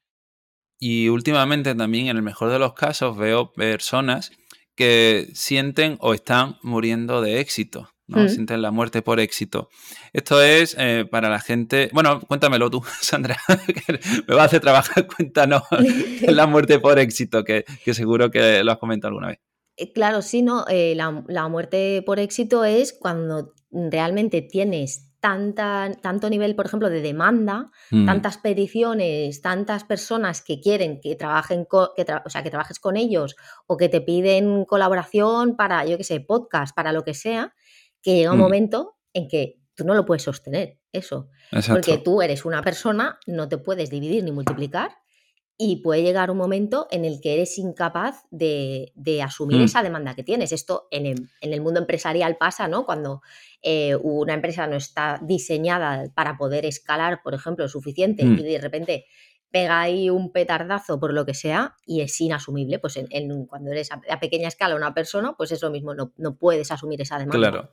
Y 0.80 1.10
últimamente 1.10 1.76
también, 1.76 2.08
en 2.08 2.18
el 2.18 2.24
mejor 2.24 2.50
de 2.50 2.60
los 2.60 2.74
casos, 2.74 3.18
veo 3.18 3.52
personas 3.52 4.32
que 4.76 5.30
sienten 5.34 5.98
o 6.00 6.14
están 6.14 6.58
muriendo 6.64 7.22
de 7.22 7.42
éxito. 7.42 7.90
¿no? 8.10 8.24
Mm. 8.24 8.30
Sienten 8.30 8.62
la 8.62 8.72
muerte 8.72 9.02
por 9.02 9.20
éxito. 9.20 9.70
Esto 10.14 10.42
es 10.42 10.76
eh, 10.80 11.06
para 11.10 11.30
la 11.30 11.40
gente. 11.40 11.90
Bueno, 11.94 12.22
cuéntamelo 12.22 12.70
tú, 12.70 12.82
Sandra, 13.02 13.38
me 14.28 14.36
va 14.36 14.44
a 14.44 14.46
hacer 14.46 14.62
trabajar. 14.62 15.08
Cuéntanos 15.16 15.64
la 16.22 16.48
muerte 16.48 16.80
por 16.80 16.98
éxito, 17.00 17.44
que, 17.44 17.66
seguro 17.94 18.32
que 18.32 18.64
lo 18.64 18.72
has 18.72 18.78
comentado 18.78 19.10
alguna 19.10 19.28
vez. 19.28 19.40
Eh, 19.78 19.94
claro, 19.94 20.22
sí, 20.22 20.42
¿no? 20.42 20.66
Eh, 20.68 20.96
la, 20.96 21.48
muerte 21.48 22.02
por 22.06 22.20
éxito 22.20 22.66
es 22.66 22.94
cuando 22.94 23.54
realmente 23.72 24.42
tienes 24.42 25.09
tanta, 25.20 25.92
tanto 26.02 26.30
nivel, 26.30 26.56
por 26.56 26.66
ejemplo, 26.66 26.90
de 26.90 27.02
demanda, 27.02 27.72
mm. 27.92 28.06
tantas 28.06 28.38
peticiones, 28.38 29.42
tantas 29.42 29.84
personas 29.84 30.42
que 30.42 30.60
quieren 30.60 31.02
que 31.02 31.16
trabajen 31.16 31.66
que 31.96 32.06
o 32.26 32.30
sea, 32.30 32.44
que 32.44 32.50
trabajes 32.50 32.80
con 32.80 32.98
ellos 32.98 33.36
o 33.68 33.78
que 33.78 33.90
te 33.90 34.02
piden 34.02 34.66
colaboración 34.66 35.56
para, 35.56 35.86
yo 35.86 35.98
qué 35.98 36.04
sé, 36.04 36.20
podcast, 36.22 36.76
para 36.76 36.94
lo 36.94 37.04
que 37.04 37.14
sea, 37.14 37.54
que 38.02 38.16
llega 38.16 38.32
un 38.32 38.38
mm. 38.38 38.42
momento 38.42 38.98
en 39.14 39.28
que 39.28 39.60
tú 39.76 39.86
no 39.86 39.94
lo 39.94 40.06
puedes 40.06 40.24
sostener, 40.24 40.80
eso. 40.92 41.30
Porque 41.68 41.98
tú 41.98 42.22
eres 42.22 42.46
una 42.46 42.62
persona, 42.62 43.18
no 43.26 43.48
te 43.48 43.58
puedes 43.58 43.90
dividir 43.90 44.24
ni 44.24 44.32
multiplicar 44.32 44.99
y 45.62 45.82
puede 45.82 46.04
llegar 46.04 46.32
un 46.32 46.38
momento 46.38 46.88
en 46.90 47.04
el 47.04 47.20
que 47.20 47.34
eres 47.34 47.58
incapaz 47.58 48.24
de, 48.32 48.94
asumir 49.22 49.60
mm. 49.60 49.64
esa 49.66 49.84
demanda 49.84 50.16
que 50.16 50.24
tienes. 50.24 50.54
Esto 50.54 50.88
en 50.90 51.28
el, 51.42 51.62
mundo 51.62 51.82
empresarial 51.82 52.38
pasa, 52.38 52.70
¿no? 52.70 52.86
Cuando 52.86 53.22
eh, 53.62 53.98
una 54.02 54.34
empresa 54.34 54.68
no 54.68 54.78
está 54.78 55.20
diseñada 55.22 56.10
para 56.16 56.38
poder 56.38 56.66
escalar, 56.66 57.22
por 57.22 57.34
ejemplo, 57.34 57.68
suficiente 57.68 58.24
mm. 58.24 58.40
y 58.40 58.44
de 58.44 58.58
repente 58.62 59.06
pega 59.52 59.82
ahí 59.82 60.10
un 60.10 60.32
petardazo 60.32 61.00
por 61.00 61.14
lo 61.14 61.26
que 61.26 61.34
sea 61.34 61.76
y 61.86 62.02
es 62.02 62.20
inasumible. 62.22 62.80
Pues 62.80 62.98
en, 62.98 63.46
cuando 63.46 63.72
eres 63.72 63.90
a, 63.92 64.20
pequeña 64.20 64.48
escala 64.48 64.76
una 64.76 64.94
persona, 64.94 65.34
pues 65.38 65.52
es 65.52 65.62
lo 65.62 65.72
mismo, 65.72 65.94
no, 65.94 66.14
no 66.18 66.36
puedes 66.36 66.72
asumir 66.72 67.02
esa 67.02 67.18
demanda. 67.18 67.38
Claro. 67.38 67.72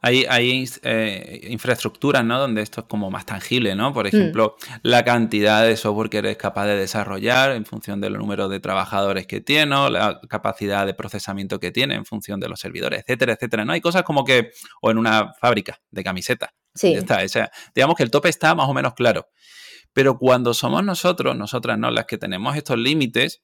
Hay, 0.00 0.24
hay 0.28 0.64
eh, 0.82 1.48
infraestructuras, 1.50 2.24
¿no? 2.24 2.38
Donde 2.38 2.62
esto 2.62 2.82
es 2.82 2.86
como 2.86 3.10
más 3.10 3.26
tangible, 3.26 3.74
¿no? 3.74 3.92
Por 3.92 4.06
mm. 4.06 4.08
ejemplo, 4.08 4.56
la 4.82 5.04
cantidad 5.04 5.64
de 5.64 5.76
software 5.76 6.08
que 6.08 6.18
eres 6.18 6.36
capaz 6.36 6.66
de 6.66 6.76
desarrollar 6.76 7.52
en 7.52 7.64
función 7.64 8.00
del 8.00 8.14
número 8.14 8.48
de 8.48 8.60
trabajadores 8.60 9.26
que 9.26 9.40
tiene, 9.40 9.90
la 9.90 10.20
capacidad 10.28 10.86
de 10.86 10.94
procesamiento 10.94 11.60
que 11.60 11.70
tiene 11.70 11.94
en 11.94 12.04
función 12.04 12.40
de 12.40 12.48
los 12.48 12.60
servidores, 12.60 13.00
etcétera, 13.00 13.34
etcétera, 13.34 13.64
¿no? 13.64 13.72
Hay 13.72 13.80
cosas 13.80 14.02
como 14.02 14.24
que, 14.24 14.52
o 14.80 14.90
en 14.90 14.98
una 14.98 15.34
fábrica 15.34 15.80
de 15.90 16.04
camisetas. 16.04 16.50
Sí. 16.74 16.94
Está, 16.94 17.22
o 17.24 17.28
sea, 17.28 17.50
digamos 17.74 17.96
que 17.96 18.04
el 18.04 18.10
tope 18.10 18.28
está 18.28 18.54
más 18.54 18.68
o 18.68 18.74
menos 18.74 18.94
claro. 18.94 19.28
Pero 19.98 20.16
cuando 20.16 20.54
somos 20.54 20.84
nosotros, 20.84 21.36
nosotras 21.36 21.76
no, 21.76 21.90
las 21.90 22.06
que 22.06 22.18
tenemos 22.18 22.56
estos 22.56 22.78
límites, 22.78 23.42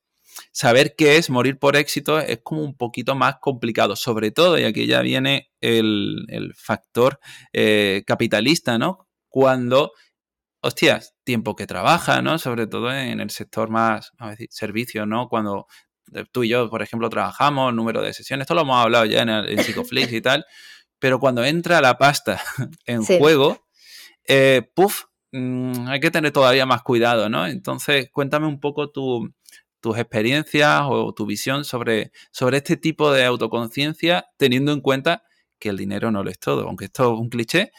saber 0.53 0.95
qué 0.97 1.17
es 1.17 1.29
morir 1.29 1.59
por 1.59 1.75
éxito 1.75 2.21
es 2.21 2.43
como 2.45 2.63
un 2.63 2.77
poquito 2.77 3.17
más 3.17 3.39
complicado, 3.41 3.97
sobre 3.97 4.31
todo, 4.31 4.57
y 4.57 4.63
aquí 4.63 4.87
ya 4.87 5.01
viene 5.01 5.51
el, 5.61 6.55
factor 6.57 7.19
eh, 7.53 8.05
capitalista, 8.07 8.79
¿no? 8.79 9.09
Cuando, 9.29 9.91
hostias, 10.61 11.17
tiempo 11.25 11.57
que 11.57 11.67
trabaja, 11.67 12.23
¿no? 12.23 12.39
Sobre 12.39 12.69
todo 12.69 12.95
en 12.95 13.19
el 13.19 13.31
sector 13.31 13.69
más, 13.69 14.13
a 14.19 14.31
decir, 14.31 14.47
servicio, 14.53 15.07
¿no? 15.07 15.29
Cuando 15.29 15.67
tú 16.31 16.45
y 16.45 16.51
yo, 16.51 16.71
por 16.71 16.83
ejemplo, 16.83 17.11
trabajamos, 17.11 17.75
número 17.75 18.01
de 18.01 18.13
sesiones, 18.13 18.45
esto 18.45 18.55
lo 18.55 18.61
hemos 18.61 18.81
hablado 18.81 19.07
ya 19.07 19.23
en, 19.23 19.29
el, 19.29 19.59
Psicoflix 19.59 20.13
y 20.13 20.21
tal, 20.21 20.47
pero 21.01 21.19
cuando 21.19 21.45
entra 21.45 21.81
la 21.81 21.99
pasta 21.99 22.41
en 22.87 23.05
juego, 23.05 23.67
eh, 24.29 24.63
puff, 24.77 25.07
Mm, 25.37 25.89
hay 25.89 25.99
que 25.99 26.13
tener 26.13 26.31
todavía 26.31 26.65
más 26.65 26.85
cuidado, 26.85 27.29
¿no? 27.29 27.45
Entonces, 27.49 28.09
cuéntame 28.13 28.47
un 28.47 28.61
poco 28.61 28.91
tus 28.91 29.99
experiencias 29.99 30.83
o 30.89 31.13
tu 31.13 31.27
visión 31.27 31.65
sobre, 31.65 32.13
sobre 32.31 32.59
este 32.59 32.77
tipo 32.77 33.11
de 33.11 33.25
autoconciencia, 33.25 34.27
teniendo 34.37 34.73
en 34.73 34.81
cuenta 34.81 35.25
que 35.59 35.71
el 35.71 35.77
dinero 35.77 36.13
no 36.13 36.23
lo 36.23 36.31
es 36.31 36.39
todo, 36.39 36.69
aunque 36.69 36.85
esto 36.85 37.15
es 37.15 37.19
un 37.19 37.31
cliché, 37.31 37.73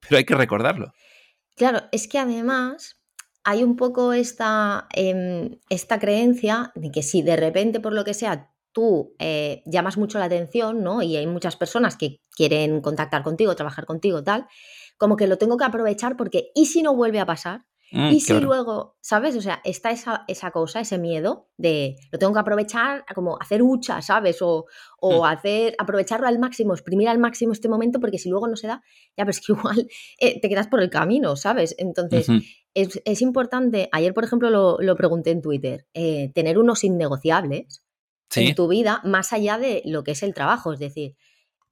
pero 0.00 0.16
hay 0.16 0.24
que 0.24 0.34
recordarlo. 0.34 0.94
Claro, 1.56 1.82
es 1.92 2.08
que 2.08 2.18
además 2.18 2.96
hay 3.44 3.64
un 3.64 3.76
poco 3.76 4.14
esta, 4.14 4.88
em, 4.94 5.58
esta 5.68 5.98
creencia 5.98 6.72
de 6.74 6.90
que 6.90 7.02
si 7.02 7.20
de 7.20 7.36
repente, 7.36 7.80
por 7.80 7.92
lo 7.92 8.02
que 8.04 8.14
sea, 8.14 8.50
tú 8.72 9.14
eh, 9.18 9.62
llamas 9.66 9.98
mucho 9.98 10.18
la 10.18 10.24
atención, 10.24 10.82
¿no? 10.82 11.02
Y 11.02 11.16
hay 11.16 11.26
muchas 11.26 11.56
personas 11.56 11.98
que 11.98 12.22
quieren 12.34 12.80
contactar 12.80 13.22
contigo, 13.22 13.54
trabajar 13.56 13.84
contigo, 13.84 14.24
tal, 14.24 14.46
como 14.98 15.16
que 15.16 15.26
lo 15.26 15.38
tengo 15.38 15.56
que 15.56 15.64
aprovechar 15.64 16.16
porque 16.16 16.50
¿y 16.54 16.66
si 16.66 16.82
no 16.82 16.94
vuelve 16.94 17.20
a 17.20 17.26
pasar? 17.26 17.64
Mm, 17.90 18.08
y 18.12 18.20
si 18.20 18.38
luego, 18.38 18.98
¿sabes? 19.00 19.34
O 19.36 19.40
sea, 19.40 19.62
está 19.64 19.90
esa, 19.90 20.24
esa, 20.28 20.50
cosa, 20.50 20.80
ese 20.80 20.98
miedo 20.98 21.48
de 21.56 21.96
lo 22.12 22.18
tengo 22.18 22.34
que 22.34 22.40
aprovechar, 22.40 23.04
como 23.14 23.38
hacer 23.40 23.62
hucha, 23.62 24.02
¿sabes? 24.02 24.42
O, 24.42 24.66
o 25.00 25.22
mm. 25.22 25.24
hacer, 25.24 25.74
aprovecharlo 25.78 26.26
al 26.26 26.38
máximo, 26.38 26.74
exprimir 26.74 27.08
al 27.08 27.18
máximo 27.18 27.52
este 27.52 27.68
momento, 27.68 27.98
porque 27.98 28.18
si 28.18 28.28
luego 28.28 28.46
no 28.46 28.56
se 28.56 28.66
da, 28.66 28.82
ya 29.16 29.24
pues 29.24 29.40
que 29.40 29.52
igual 29.54 29.88
eh, 30.18 30.40
te 30.40 30.48
quedas 30.48 30.66
por 30.66 30.82
el 30.82 30.90
camino, 30.90 31.34
¿sabes? 31.36 31.74
Entonces, 31.78 32.28
es, 32.74 33.22
importante, 33.22 33.88
ayer 33.90 34.12
por 34.12 34.24
ejemplo 34.24 34.50
lo, 34.50 34.96
pregunté 34.96 35.30
en 35.30 35.40
Twitter, 35.40 35.86
eh, 35.94 36.30
tener 36.34 36.58
unos 36.58 36.84
innegociables 36.84 37.82
en 38.36 38.54
tu 38.54 38.68
vida 38.68 39.00
más 39.04 39.32
allá 39.32 39.58
de 39.58 39.82
lo 39.86 40.04
que 40.04 40.10
es 40.10 40.22
el 40.22 40.34
trabajo, 40.34 40.74
es 40.74 40.78
decir, 40.78 41.16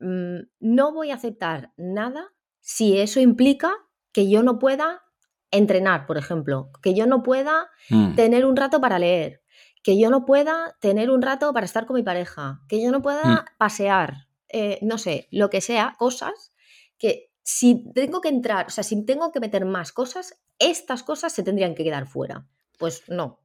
mm, 0.00 0.38
no 0.60 0.94
voy 0.94 1.10
a 1.10 1.14
aceptar 1.14 1.72
nada 1.76 2.32
si 2.66 2.98
eso 2.98 3.20
implica 3.20 3.72
que 4.12 4.28
yo 4.28 4.42
no 4.42 4.58
pueda 4.58 5.04
entrenar, 5.52 6.04
por 6.04 6.18
ejemplo, 6.18 6.72
que 6.82 6.94
yo 6.94 7.06
no 7.06 7.22
pueda 7.22 7.70
mm. 7.90 8.16
tener 8.16 8.44
un 8.44 8.56
rato 8.56 8.80
para 8.80 8.98
leer, 8.98 9.40
que 9.84 9.96
yo 9.96 10.10
no 10.10 10.26
pueda 10.26 10.76
tener 10.80 11.10
un 11.10 11.22
rato 11.22 11.52
para 11.52 11.64
estar 11.64 11.86
con 11.86 11.94
mi 11.94 12.02
pareja, 12.02 12.60
que 12.68 12.82
yo 12.82 12.90
no 12.90 13.02
pueda 13.02 13.22
mm. 13.22 13.44
pasear, 13.56 14.26
eh, 14.48 14.80
no 14.82 14.98
sé, 14.98 15.28
lo 15.30 15.48
que 15.48 15.60
sea, 15.60 15.94
cosas 15.96 16.52
que 16.98 17.30
si 17.44 17.84
tengo 17.94 18.20
que 18.20 18.30
entrar, 18.30 18.66
o 18.66 18.70
sea, 18.70 18.82
si 18.82 19.06
tengo 19.06 19.30
que 19.30 19.38
meter 19.38 19.64
más 19.64 19.92
cosas, 19.92 20.34
estas 20.58 21.04
cosas 21.04 21.32
se 21.32 21.44
tendrían 21.44 21.76
que 21.76 21.84
quedar 21.84 22.08
fuera. 22.08 22.48
Pues 22.78 23.04
no. 23.06 23.38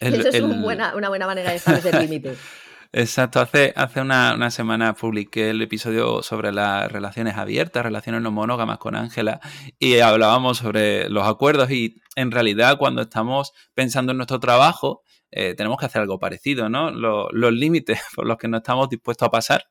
Eso 0.00 0.28
es 0.28 0.40
una 0.40 1.08
buena 1.08 1.26
manera 1.28 1.50
de 1.50 1.56
establecer 1.56 2.00
límites. 2.00 2.36
Exacto, 2.96 3.40
hace, 3.40 3.72
hace 3.74 4.00
una, 4.00 4.34
una, 4.36 4.52
semana 4.52 4.94
publiqué 4.94 5.50
el 5.50 5.60
episodio 5.60 6.22
sobre 6.22 6.52
las 6.52 6.92
relaciones 6.92 7.36
abiertas, 7.36 7.82
relaciones 7.82 8.22
no 8.22 8.30
monógamas 8.30 8.78
con 8.78 8.94
Ángela 8.94 9.40
y 9.80 9.98
hablábamos 9.98 10.58
sobre 10.58 11.08
los 11.08 11.26
acuerdos 11.26 11.72
y 11.72 12.00
en 12.14 12.30
realidad 12.30 12.78
cuando 12.78 13.02
estamos 13.02 13.52
pensando 13.74 14.12
en 14.12 14.18
nuestro 14.18 14.38
trabajo 14.38 15.02
eh, 15.32 15.54
tenemos 15.56 15.76
que 15.80 15.86
hacer 15.86 16.02
algo 16.02 16.20
parecido, 16.20 16.68
¿no? 16.68 16.92
Los, 16.92 17.52
límites 17.52 17.98
por 18.14 18.26
los 18.26 18.36
que 18.38 18.46
no 18.46 18.58
estamos 18.58 18.88
dispuestos 18.88 19.26
a 19.26 19.30
pasar. 19.32 19.64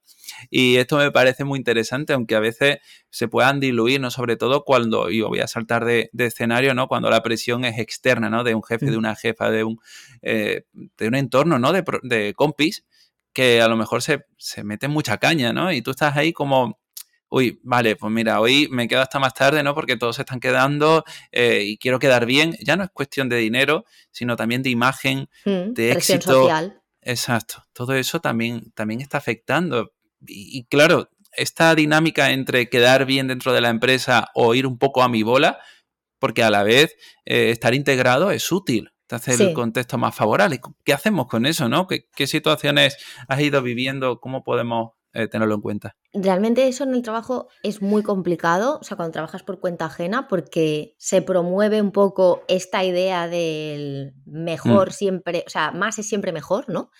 Y 0.49 0.75
esto 0.75 0.97
me 0.97 1.09
parece 1.09 1.45
muy 1.45 1.57
interesante, 1.57 2.11
aunque 2.11 2.35
a 2.35 2.41
veces 2.41 2.79
se 3.09 3.29
puedan 3.29 3.61
diluir, 3.61 4.01
¿no? 4.01 4.11
Sobre 4.11 4.35
todo 4.35 4.65
cuando, 4.65 5.09
y 5.09 5.21
voy 5.21 5.39
a 5.39 5.47
saltar 5.47 5.85
de, 5.85 6.09
escenario, 6.17 6.73
¿no? 6.73 6.89
Cuando 6.89 7.09
la 7.09 7.23
presión 7.23 7.63
es 7.63 7.79
externa, 7.79 8.29
¿no? 8.29 8.43
De 8.43 8.53
un 8.53 8.63
jefe, 8.63 8.87
de 8.87 8.97
mm. 8.97 8.99
una 8.99 9.15
jefa, 9.15 9.49
de 9.49 9.63
un, 9.63 9.79
eh, 10.21 10.65
de 10.73 11.07
un 11.07 11.15
entorno, 11.15 11.57
¿no? 11.57 11.71
De, 11.71 11.85
de 12.01 12.33
compis 12.33 12.83
que 13.33 13.61
a 13.61 13.67
lo 13.67 13.75
mejor 13.75 14.01
se, 14.01 14.25
se 14.37 14.63
mete 14.63 14.87
mucha 14.87 15.17
caña, 15.17 15.51
¿no? 15.53 15.71
Y 15.71 15.81
tú 15.81 15.91
estás 15.91 16.15
ahí 16.15 16.33
como, 16.33 16.79
uy, 17.29 17.59
vale, 17.63 17.95
pues 17.95 18.13
mira, 18.13 18.39
hoy 18.39 18.67
me 18.69 18.87
quedo 18.87 19.01
hasta 19.01 19.19
más 19.19 19.33
tarde, 19.33 19.63
¿no? 19.63 19.73
Porque 19.73 19.97
todos 19.97 20.17
se 20.17 20.21
están 20.21 20.39
quedando 20.39 21.03
eh, 21.31 21.63
y 21.65 21.77
quiero 21.77 21.97
quedar 21.97 22.27
bien. 22.27 22.55
Ya 22.61 22.77
no 22.77 22.83
es 22.83 22.91
cuestión 22.91 23.27
de 23.27 23.37
dinero, 23.37 23.85
sino 24.11 24.35
también 24.35 24.61
de 24.61 24.69
imagen, 24.69 25.27
mm, 25.43 25.73
de 25.73 25.91
éxito. 25.93 26.31
Social. 26.31 26.79
Exacto. 27.01 27.63
Todo 27.73 27.95
eso 27.95 28.21
también, 28.21 28.71
también 28.75 29.01
está 29.01 29.17
afectando. 29.17 29.93
Y, 30.25 30.65
claro, 30.65 31.09
esta 31.35 31.73
dinámica 31.73 32.31
entre 32.31 32.69
quedar 32.69 33.05
bien 33.05 33.27
dentro 33.27 33.51
de 33.51 33.61
la 33.61 33.69
empresa 33.69 34.29
o 34.35 34.53
ir 34.53 34.67
un 34.67 34.77
poco 34.77 35.01
a 35.01 35.09
mi 35.09 35.23
bola, 35.23 35.59
porque 36.19 36.43
a 36.43 36.51
la 36.51 36.63
vez 36.63 36.95
eh, 37.25 37.49
estar 37.49 37.73
integrado 37.73 38.31
es 38.31 38.51
útil 38.51 38.92
te 39.07 39.15
hace 39.15 39.33
el 39.43 39.53
contexto 39.53 39.97
más 39.97 40.15
favorable. 40.15 40.59
¿Qué 40.83 40.93
hacemos 40.93 41.27
con 41.27 41.45
eso, 41.45 41.69
no? 41.69 41.87
¿Qué, 41.87 42.27
situaciones 42.27 42.97
has 43.27 43.41
ido 43.41 43.61
viviendo? 43.61 44.19
¿Cómo 44.19 44.43
podemos 44.43 44.91
eh, 45.13 45.27
tenerlo 45.27 45.55
en 45.55 45.61
cuenta? 45.61 45.95
Realmente 46.13 46.67
eso 46.67 46.83
en 46.83 46.93
el 46.93 47.01
trabajo 47.01 47.47
es 47.63 47.81
muy 47.81 48.03
complicado, 48.03 48.79
o 48.79 48.83
sea, 48.83 48.97
cuando 48.97 49.13
trabajas 49.13 49.43
por 49.43 49.59
cuenta 49.59 49.85
ajena, 49.85 50.27
porque 50.27 50.95
se 50.97 51.21
promueve 51.21 51.81
un 51.81 51.91
poco 51.91 52.43
esta 52.47 52.83
idea 52.83 53.27
del 53.27 54.13
mejor 54.25 54.89
mm. 54.89 54.93
siempre, 54.93 55.43
o 55.45 55.49
sea, 55.49 55.71
más 55.71 55.99
es 55.99 56.07
siempre 56.07 56.31
mejor, 56.31 56.69
¿no? 56.69 56.91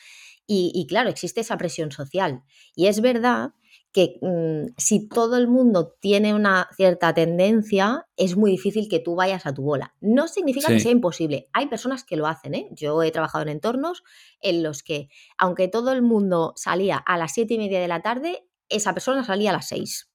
y, 0.46 0.86
claro, 0.88 1.10
existe 1.10 1.42
esa 1.42 1.58
presión 1.58 1.92
social. 1.92 2.44
Y 2.76 2.88
es 2.88 3.02
verdad 3.02 3.54
que 3.94 4.18
mm, 4.22 4.74
si 4.78 5.08
todo 5.08 5.38
el 5.38 5.48
mundo 5.48 5.96
tiene 6.00 6.34
una 6.34 6.68
cierta 6.76 7.14
tendencia, 7.14 8.08
es 8.18 8.36
muy 8.36 8.52
difícil 8.52 8.90
que 8.90 9.00
tú 9.00 9.16
vayas 9.16 9.46
a 9.46 9.54
tu 9.54 9.62
bola. 9.62 9.94
No 10.02 10.28
significa 10.28 10.68
que 10.68 10.80
sea 10.80 10.92
imposible. 10.92 11.48
Hay 11.54 11.68
personas 11.68 12.04
que 12.04 12.18
lo 12.18 12.26
hacen. 12.28 12.56
¿eh? 12.56 12.68
Yo 12.72 13.04
he 13.04 13.12
trabajado 13.12 13.44
en 13.44 13.50
entornos 13.50 14.04
en 14.42 14.64
los 14.64 14.82
que, 14.82 15.10
aunque 15.38 15.68
todo 15.68 15.94
el 15.94 16.02
mundo 16.02 16.54
salía 16.56 16.98
a 16.98 17.18
las 17.18 17.34
siete 17.34 17.54
y 17.54 17.60
media 17.60 17.80
de 17.80 17.88
la 17.88 18.02
tarde, 18.02 18.48
esa 18.68 18.94
persona 18.94 19.24
salía 19.24 19.52
a 19.52 19.54
las 19.54 19.68
seis. 19.68 20.10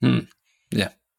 Mm, 0.00 0.20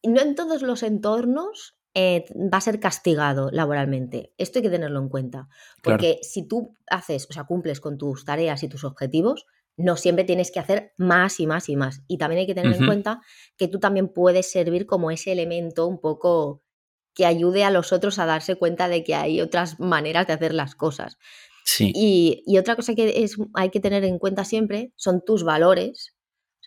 no 0.04 0.20
en 0.20 0.34
todos 0.34 0.62
los 0.62 0.82
entornos 0.82 1.76
eh, 1.94 2.24
va 2.34 2.58
a 2.58 2.62
ser 2.62 2.80
castigado 2.80 3.50
laboralmente. 3.50 4.32
Esto 4.38 4.58
hay 4.58 4.64
que 4.64 4.70
tenerlo 4.70 5.00
en 5.00 5.08
cuenta. 5.08 5.48
Porque 5.82 6.18
si 6.22 6.46
tú 6.46 6.74
haces, 6.90 7.26
o 7.28 7.32
sea, 7.32 7.44
cumples 7.44 7.80
con 7.80 7.98
tus 7.98 8.24
tareas 8.24 8.62
y 8.62 8.68
tus 8.68 8.84
objetivos, 8.84 9.46
no 9.76 9.96
siempre 9.96 10.24
tienes 10.24 10.50
que 10.50 10.58
hacer 10.58 10.92
más 10.96 11.38
y 11.38 11.46
más 11.46 11.68
y 11.68 11.76
más. 11.76 12.02
Y 12.08 12.18
también 12.18 12.40
hay 12.40 12.46
que 12.46 12.54
tener 12.54 12.74
en 12.74 12.86
cuenta 12.86 13.20
que 13.56 13.68
tú 13.68 13.78
también 13.78 14.08
puedes 14.08 14.50
servir 14.50 14.86
como 14.86 15.10
ese 15.10 15.32
elemento 15.32 15.86
un 15.86 16.00
poco 16.00 16.62
que 17.14 17.26
ayude 17.26 17.64
a 17.64 17.70
los 17.70 17.92
otros 17.92 18.18
a 18.18 18.26
darse 18.26 18.56
cuenta 18.56 18.88
de 18.88 19.04
que 19.04 19.14
hay 19.14 19.40
otras 19.40 19.80
maneras 19.80 20.26
de 20.26 20.34
hacer 20.34 20.54
las 20.54 20.74
cosas. 20.74 21.18
Sí. 21.64 21.92
Y, 21.94 22.58
otra 22.58 22.76
cosa 22.76 22.94
que 22.94 23.24
es, 23.24 23.36
hay 23.54 23.70
que 23.70 23.80
tener 23.80 24.04
en 24.04 24.18
cuenta 24.18 24.44
siempre 24.44 24.92
son 24.96 25.22
tus 25.24 25.42
valores, 25.42 26.14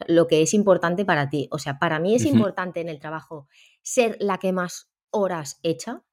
lo 0.08 0.28
que 0.28 0.42
es 0.42 0.54
importante 0.54 1.06
para 1.06 1.30
ti. 1.30 1.48
O 1.52 1.60
sea, 1.60 1.80
para 1.80 2.00
mí 2.00 2.16
es 2.16 2.26
importante 2.26 2.82
en 2.82 2.90
el 2.90 3.00
trabajo 3.00 3.48
ser 3.82 4.18
la 4.20 4.40
que 4.40 4.52
más 4.52 4.90
horas 5.12 5.60
echa. 5.64 6.04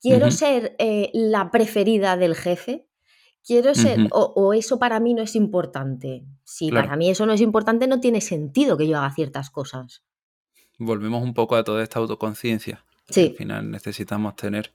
Quiero 0.00 0.30
ser 0.30 0.74
eh, 0.78 1.10
la 1.12 1.50
preferida 1.50 2.16
del 2.16 2.34
jefe 2.34 2.89
quiero 3.46 3.74
ser, 3.74 4.08
o, 4.12 4.52
eso 4.54 4.78
para 4.78 5.00
mí 5.00 5.14
no 5.14 5.22
es 5.22 5.36
importante. 5.36 6.24
Si 6.44 6.70
para 6.70 6.96
mí 6.96 7.10
eso 7.10 7.26
no 7.26 7.32
es 7.32 7.40
importante, 7.40 7.86
no 7.86 8.00
tiene 8.00 8.20
sentido 8.20 8.76
que 8.76 8.88
yo 8.88 8.98
haga 8.98 9.12
ciertas 9.12 9.50
cosas. 9.50 10.02
Volvemos 10.78 11.22
un 11.22 11.34
poco 11.34 11.56
a 11.56 11.64
toda 11.64 11.82
esta 11.82 11.98
autoconciencia. 11.98 12.84
Sí. 13.08 13.28
Al 13.30 13.36
final 13.36 13.70
necesitamos 13.70 14.36
tener 14.36 14.72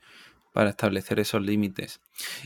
para 0.55 0.69
establecer 0.69 1.19
esos 1.19 1.41
límites. 1.41 1.99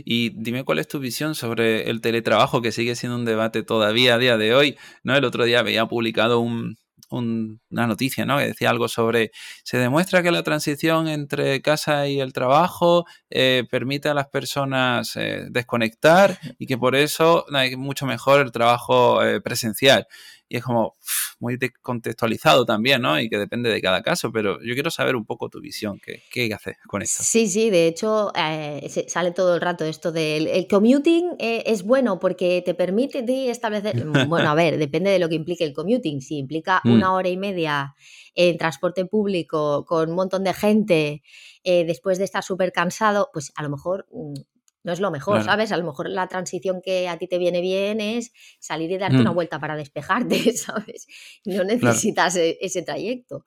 Y 0.03 0.29
dime 0.29 0.63
cuál 0.63 0.79
es 0.79 0.87
tu 0.87 0.99
visión 0.99 1.35
sobre 1.35 1.91
el 1.91 2.01
teletrabajo, 2.01 2.59
que 2.59 2.71
sigue 2.71 2.95
siendo 2.95 3.15
un 3.15 3.25
debate 3.25 3.61
todavía 3.61 4.15
a 4.15 4.17
día 4.17 4.35
de 4.35 4.55
hoy. 4.55 4.77
¿no? 5.03 5.15
El 5.15 5.25
otro 5.25 5.43
día 5.43 5.59
había 5.59 5.85
publicado 5.85 6.39
un, 6.39 6.77
una 7.09 7.87
noticia, 7.87 8.25
¿no? 8.25 8.37
Que 8.37 8.47
decía 8.47 8.69
algo 8.69 8.87
sobre, 8.87 9.31
se 9.63 9.77
demuestra 9.77 10.23
que 10.23 10.31
la 10.31 10.43
transición 10.43 11.07
entre 11.07 11.61
casa 11.61 12.07
y 12.07 12.19
el 12.19 12.33
trabajo 12.33 13.05
eh, 13.29 13.65
permite 13.69 14.09
a 14.09 14.13
las 14.13 14.27
personas 14.27 15.15
eh, 15.15 15.47
desconectar 15.49 16.39
y 16.57 16.67
que 16.67 16.77
por 16.77 16.95
eso 16.95 17.45
hay 17.53 17.75
mucho 17.75 18.05
mejor 18.05 18.41
el 18.41 18.51
trabajo 18.51 19.23
eh, 19.23 19.41
presencial 19.41 20.07
y 20.49 20.57
es 20.57 20.63
como 20.63 20.97
muy 21.39 21.57
contextualizado 21.81 22.65
también, 22.65 23.01
¿no? 23.01 23.19
Y 23.19 23.29
que 23.29 23.37
depende 23.37 23.69
de 23.69 23.81
cada 23.81 24.01
caso, 24.01 24.31
pero 24.31 24.59
yo 24.61 24.73
quiero 24.73 24.91
saber 24.91 25.15
un 25.15 25.25
poco 25.25 25.47
tu 25.47 25.61
visión, 25.61 25.99
¿qué, 26.03 26.23
qué 26.31 26.53
haces 26.53 26.75
con 26.87 27.01
esto? 27.01 27.23
Sí, 27.23 27.47
sí, 27.47 27.69
de 27.69 27.87
hecho 27.87 28.33
eh, 28.35 28.89
sale 29.07 29.31
todo 29.31 29.55
el 29.55 29.61
rato 29.61 29.85
esto 29.85 30.11
del 30.11 30.47
el 30.47 30.67
commuting 30.67 31.35
eh, 31.39 31.63
es 31.65 31.83
bueno 31.83 32.19
porque 32.19 32.61
te 32.65 32.73
permite 32.73 33.23
establecer, 33.49 34.05
mm, 34.05 34.11
bueno, 34.29 34.49
a 34.49 34.55
ver, 34.55 34.77
depende 34.77 35.11
de 35.11 35.19
lo 35.19 35.29
que 35.29 35.35
implique 35.35 35.63
el 35.63 35.73
commuting, 35.73 36.19
si 36.21 36.37
implica 36.37 36.81
mm. 36.83 36.91
una 36.91 37.13
hora 37.13 37.29
y 37.29 37.37
media 37.37 37.95
en 38.35 38.57
transporte 38.57 39.05
público 39.05 39.85
con 39.85 40.09
un 40.09 40.15
montón 40.15 40.43
de 40.43 40.53
gente 40.53 41.21
eh, 41.63 41.85
después 41.85 42.17
de 42.17 42.23
estar 42.23 42.43
súper 42.43 42.71
cansado, 42.71 43.29
pues 43.33 43.51
a 43.55 43.63
lo 43.63 43.69
mejor 43.69 44.07
mm, 44.11 44.33
no 44.83 44.93
es 44.93 44.99
lo 44.99 45.11
mejor, 45.11 45.43
¿sabes? 45.43 45.71
A 45.71 45.77
lo 45.77 45.83
mejor 45.83 46.09
la 46.09 46.27
transición 46.27 46.81
que 46.81 47.09
a 47.09 47.17
ti 47.17 47.27
te 47.27 47.37
viene 47.37 47.61
bien 47.61 47.99
es 47.99 48.31
salir 48.59 48.91
y 48.91 48.97
darte 48.97 49.17
una 49.17 49.31
mm. 49.31 49.35
vuelta 49.35 49.59
para 49.59 49.75
despejarte, 49.75 50.53
¿sabes? 50.57 51.07
No 51.45 51.63
necesitas 51.63 52.35
e, 52.35 52.57
ese 52.61 52.81
trayecto. 52.81 53.45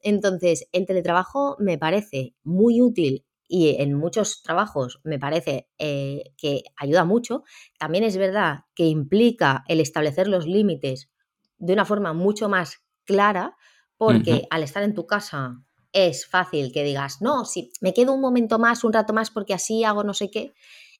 Entonces, 0.00 0.68
el 0.72 0.86
teletrabajo 0.86 1.56
me 1.60 1.78
parece 1.78 2.34
muy 2.42 2.80
útil 2.80 3.24
y 3.46 3.76
en 3.80 3.94
muchos 3.94 4.42
trabajos 4.42 5.00
me 5.04 5.18
parece 5.18 5.68
eh, 5.78 6.32
que 6.36 6.62
ayuda 6.76 7.04
mucho. 7.04 7.44
También 7.78 8.02
es 8.02 8.16
verdad 8.16 8.60
que 8.74 8.86
implica 8.86 9.62
el 9.68 9.80
establecer 9.80 10.26
los 10.26 10.46
límites 10.46 11.10
de 11.58 11.74
una 11.74 11.84
forma 11.84 12.12
mucho 12.12 12.48
más 12.48 12.82
clara, 13.04 13.56
porque 13.96 14.46
al 14.50 14.64
estar 14.64 14.82
en 14.82 14.94
tu 14.94 15.06
casa 15.06 15.62
es 15.92 16.26
fácil 16.26 16.72
que 16.72 16.84
digas, 16.84 17.20
no, 17.20 17.44
si 17.44 17.72
me 17.80 17.92
quedo 17.92 18.14
un 18.14 18.20
momento 18.20 18.58
más, 18.58 18.84
un 18.84 18.92
rato 18.92 19.12
más, 19.12 19.30
porque 19.30 19.54
así 19.54 19.84
hago 19.84 20.04
no 20.04 20.14
sé 20.14 20.30
qué, 20.30 20.54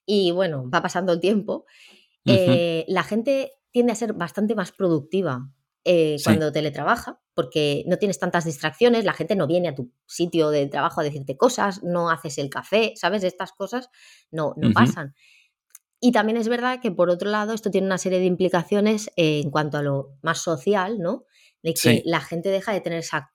y 0.05 0.31
bueno, 0.31 0.69
va 0.69 0.81
pasando 0.81 1.13
el 1.13 1.19
tiempo, 1.19 1.65
eh, 2.25 2.85
la 2.87 3.03
gente 3.03 3.53
tiende 3.71 3.91
a 3.91 3.95
ser 3.95 4.13
bastante 4.13 4.55
más 4.55 4.71
productiva 4.71 5.49
eh, 5.83 6.17
cuando 6.23 6.51
teletrabaja, 6.51 7.19
porque 7.33 7.83
no 7.87 7.97
tienes 7.97 8.19
tantas 8.19 8.45
distracciones, 8.45 9.03
la 9.03 9.13
gente 9.13 9.35
no 9.35 9.47
viene 9.47 9.69
a 9.69 9.75
tu 9.75 9.91
sitio 10.05 10.49
de 10.49 10.67
trabajo 10.67 11.01
a 11.01 11.03
decirte 11.03 11.35
cosas, 11.35 11.83
no 11.83 12.09
haces 12.09 12.37
el 12.37 12.49
café, 12.49 12.93
¿sabes? 12.95 13.23
Estas 13.23 13.51
cosas 13.51 13.89
no, 14.31 14.53
no 14.55 14.71
pasan. 14.71 15.15
Y 15.99 16.11
también 16.11 16.37
es 16.37 16.47
verdad 16.47 16.79
que, 16.81 16.91
por 16.91 17.09
otro 17.09 17.29
lado, 17.29 17.53
esto 17.53 17.71
tiene 17.71 17.87
una 17.87 17.97
serie 17.97 18.19
de 18.19 18.25
implicaciones 18.25 19.09
en 19.15 19.49
cuanto 19.49 19.77
a 19.77 19.81
lo 19.81 20.17
más 20.21 20.39
social, 20.39 20.99
¿no? 20.99 21.25
De 21.61 21.73
que 21.73 22.03
la 22.05 22.19
gente 22.19 22.49
deja 22.49 22.73
de 22.73 22.81
tener 22.81 22.99
esa 22.99 23.32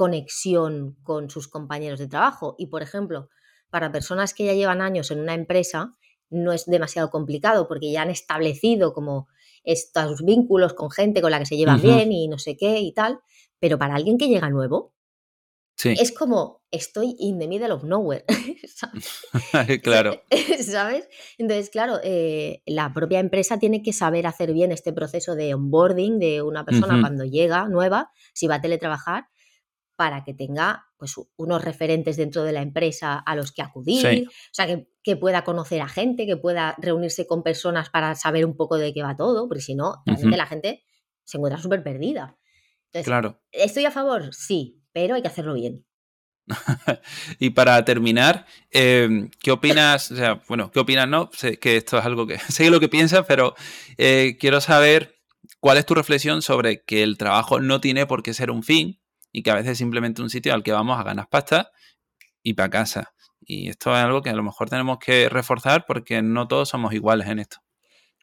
conexión 0.00 0.96
con 1.02 1.28
sus 1.28 1.46
compañeros 1.46 1.98
de 1.98 2.08
trabajo. 2.08 2.54
Y, 2.56 2.68
por 2.68 2.82
ejemplo, 2.82 3.28
para 3.68 3.92
personas 3.92 4.32
que 4.32 4.46
ya 4.46 4.54
llevan 4.54 4.80
años 4.80 5.10
en 5.10 5.20
una 5.20 5.34
empresa, 5.34 5.94
no 6.30 6.54
es 6.54 6.64
demasiado 6.64 7.10
complicado 7.10 7.68
porque 7.68 7.92
ya 7.92 8.00
han 8.00 8.08
establecido 8.08 8.94
como 8.94 9.28
estos 9.62 10.24
vínculos 10.24 10.72
con 10.72 10.90
gente 10.90 11.20
con 11.20 11.32
la 11.32 11.38
que 11.38 11.44
se 11.44 11.58
llevan 11.58 11.82
bien 11.82 12.12
y 12.12 12.28
no 12.28 12.38
sé 12.38 12.56
qué 12.56 12.80
y 12.80 12.94
tal. 12.94 13.20
Pero 13.58 13.76
para 13.76 13.94
alguien 13.94 14.16
que 14.16 14.28
llega 14.28 14.48
nuevo, 14.48 14.94
es 15.84 16.12
como 16.12 16.62
estoy 16.70 17.14
in 17.18 17.38
the 17.38 17.46
middle 17.46 17.72
of 17.72 17.84
nowhere. 17.84 18.24
claro. 19.82 20.22
¿Sabes? 20.62 21.10
Entonces, 21.36 21.68
claro, 21.68 21.98
eh, 22.02 22.62
la 22.64 22.94
propia 22.94 23.18
empresa 23.18 23.58
tiene 23.58 23.82
que 23.82 23.92
saber 23.92 24.26
hacer 24.26 24.54
bien 24.54 24.72
este 24.72 24.94
proceso 24.94 25.34
de 25.34 25.52
onboarding 25.52 26.18
de 26.18 26.40
una 26.40 26.64
persona 26.64 27.02
cuando 27.02 27.26
llega 27.26 27.68
nueva, 27.68 28.10
si 28.32 28.46
va 28.46 28.54
a 28.54 28.60
teletrabajar, 28.62 29.26
para 30.00 30.24
que 30.24 30.32
tenga 30.32 30.86
pues, 30.96 31.14
unos 31.36 31.62
referentes 31.62 32.16
dentro 32.16 32.42
de 32.42 32.52
la 32.52 32.62
empresa 32.62 33.18
a 33.18 33.36
los 33.36 33.52
que 33.52 33.60
acudir, 33.60 34.26
o 34.26 34.30
sea, 34.50 34.66
que, 35.04 35.16
pueda 35.16 35.44
conocer 35.44 35.82
a 35.82 35.88
gente, 35.88 36.24
que 36.24 36.38
pueda 36.38 36.74
reunirse 36.78 37.26
con 37.26 37.42
personas 37.42 37.90
para 37.90 38.14
saber 38.14 38.46
un 38.46 38.56
poco 38.56 38.78
de 38.78 38.94
qué 38.94 39.02
va 39.02 39.14
todo, 39.14 39.46
porque 39.46 39.60
si 39.60 39.74
no, 39.74 40.02
realmente 40.06 40.38
la 40.38 40.46
gente 40.46 40.84
se 41.24 41.36
encuentra 41.36 41.60
súper 41.60 41.82
perdida. 41.82 42.38
Entonces, 42.86 43.04
claro. 43.04 43.42
¿estoy 43.52 43.84
a 43.84 43.90
favor? 43.90 44.34
Sí, 44.34 44.82
pero 44.92 45.16
hay 45.16 45.20
que 45.20 45.28
hacerlo 45.28 45.52
bien. 45.52 45.84
y 47.38 47.50
para 47.50 47.84
terminar, 47.84 48.46
em, 48.70 49.28
¿qué 49.38 49.50
opinas? 49.50 50.10
O 50.12 50.16
sea, 50.16 50.40
bueno, 50.48 50.70
¿qué 50.70 50.80
opinas? 50.80 51.08
No, 51.08 51.28
sé 51.34 51.58
que 51.58 51.76
esto 51.76 51.98
es 51.98 52.06
algo 52.06 52.26
que 52.26 52.38
sé 52.48 52.70
lo 52.70 52.80
que 52.80 52.88
piensas, 52.88 53.26
pero 53.28 53.54
eh, 53.98 54.38
quiero 54.40 54.62
saber 54.62 55.20
cuál 55.60 55.76
es 55.76 55.84
tu 55.84 55.94
reflexión 55.94 56.40
sobre 56.40 56.84
que 56.84 57.02
el 57.02 57.18
trabajo 57.18 57.60
no 57.60 57.82
tiene 57.82 58.06
por 58.06 58.22
qué 58.22 58.32
ser 58.32 58.50
un 58.50 58.62
fin, 58.62 58.99
y 59.32 59.42
que 59.42 59.50
a 59.50 59.54
veces 59.54 59.72
es 59.72 59.78
simplemente 59.78 60.22
un 60.22 60.30
sitio 60.30 60.54
al 60.54 60.62
que 60.62 60.72
vamos 60.72 60.98
a 60.98 61.02
ganar 61.02 61.28
pasta 61.28 61.70
y 62.42 62.54
para 62.54 62.70
casa. 62.70 63.14
Y 63.40 63.68
esto 63.68 63.90
es 63.90 63.98
algo 63.98 64.22
que 64.22 64.30
a 64.30 64.34
lo 64.34 64.42
mejor 64.42 64.68
tenemos 64.68 64.98
que 64.98 65.28
reforzar 65.28 65.84
porque 65.86 66.22
no 66.22 66.48
todos 66.48 66.68
somos 66.68 66.92
iguales 66.92 67.28
en 67.28 67.38
esto. 67.38 67.58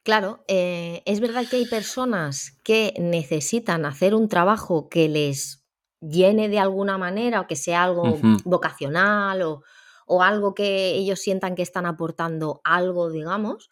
Claro, 0.03 0.43
eh, 0.47 1.01
es 1.05 1.19
verdad 1.19 1.45
que 1.49 1.57
hay 1.57 1.65
personas 1.65 2.57
que 2.63 2.93
necesitan 2.97 3.85
hacer 3.85 4.15
un 4.15 4.29
trabajo 4.29 4.87
que 4.87 5.09
les 5.09 5.65
llene 5.99 6.47
de 6.47 6.59
alguna 6.59 6.97
manera 6.97 7.41
o 7.41 7.47
que 7.47 7.57
sea 7.57 7.83
algo 7.83 8.17
vocacional 8.45 9.41
o, 9.41 9.63
o, 10.05 10.23
algo 10.23 10.53
que 10.53 10.91
ellos 10.91 11.19
sientan 11.19 11.55
que 11.55 11.61
están 11.61 11.85
aportando 11.85 12.61
algo, 12.63 13.11
digamos, 13.11 13.69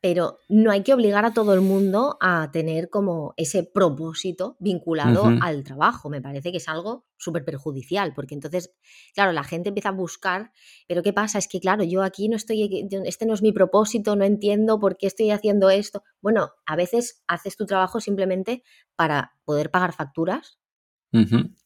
pero 0.00 0.38
no 0.48 0.70
hay 0.70 0.82
que 0.82 0.94
obligar 0.94 1.24
a 1.24 1.32
todo 1.32 1.54
el 1.54 1.60
mundo 1.60 2.16
a 2.20 2.50
tener 2.52 2.88
como 2.88 3.34
ese 3.36 3.64
propósito 3.64 4.56
vinculado 4.60 5.24
al 5.40 5.64
trabajo. 5.64 6.08
Me 6.08 6.22
parece 6.22 6.52
que 6.52 6.58
es 6.58 6.68
algo 6.68 7.06
súper 7.16 7.44
perjudicial, 7.44 8.14
porque 8.14 8.34
entonces, 8.34 8.72
claro, 9.12 9.32
la 9.32 9.42
gente 9.42 9.70
empieza 9.70 9.88
a 9.88 9.92
buscar, 9.92 10.52
pero 10.86 11.02
¿qué 11.02 11.12
pasa? 11.12 11.38
Es 11.38 11.48
que, 11.48 11.58
claro, 11.58 11.82
yo 11.82 12.04
aquí 12.04 12.28
no 12.28 12.36
estoy, 12.36 12.86
este 13.04 13.26
no 13.26 13.34
es 13.34 13.42
mi 13.42 13.52
propósito, 13.52 14.14
no 14.14 14.24
entiendo 14.24 14.78
por 14.78 14.96
qué 14.96 15.08
estoy 15.08 15.32
haciendo 15.32 15.68
esto. 15.68 16.04
Bueno, 16.20 16.52
a 16.64 16.76
veces 16.76 17.22
haces 17.26 17.56
tu 17.56 17.66
trabajo 17.66 18.00
simplemente 18.00 18.62
para 18.94 19.32
poder 19.44 19.70
pagar 19.72 19.92
facturas 19.92 20.60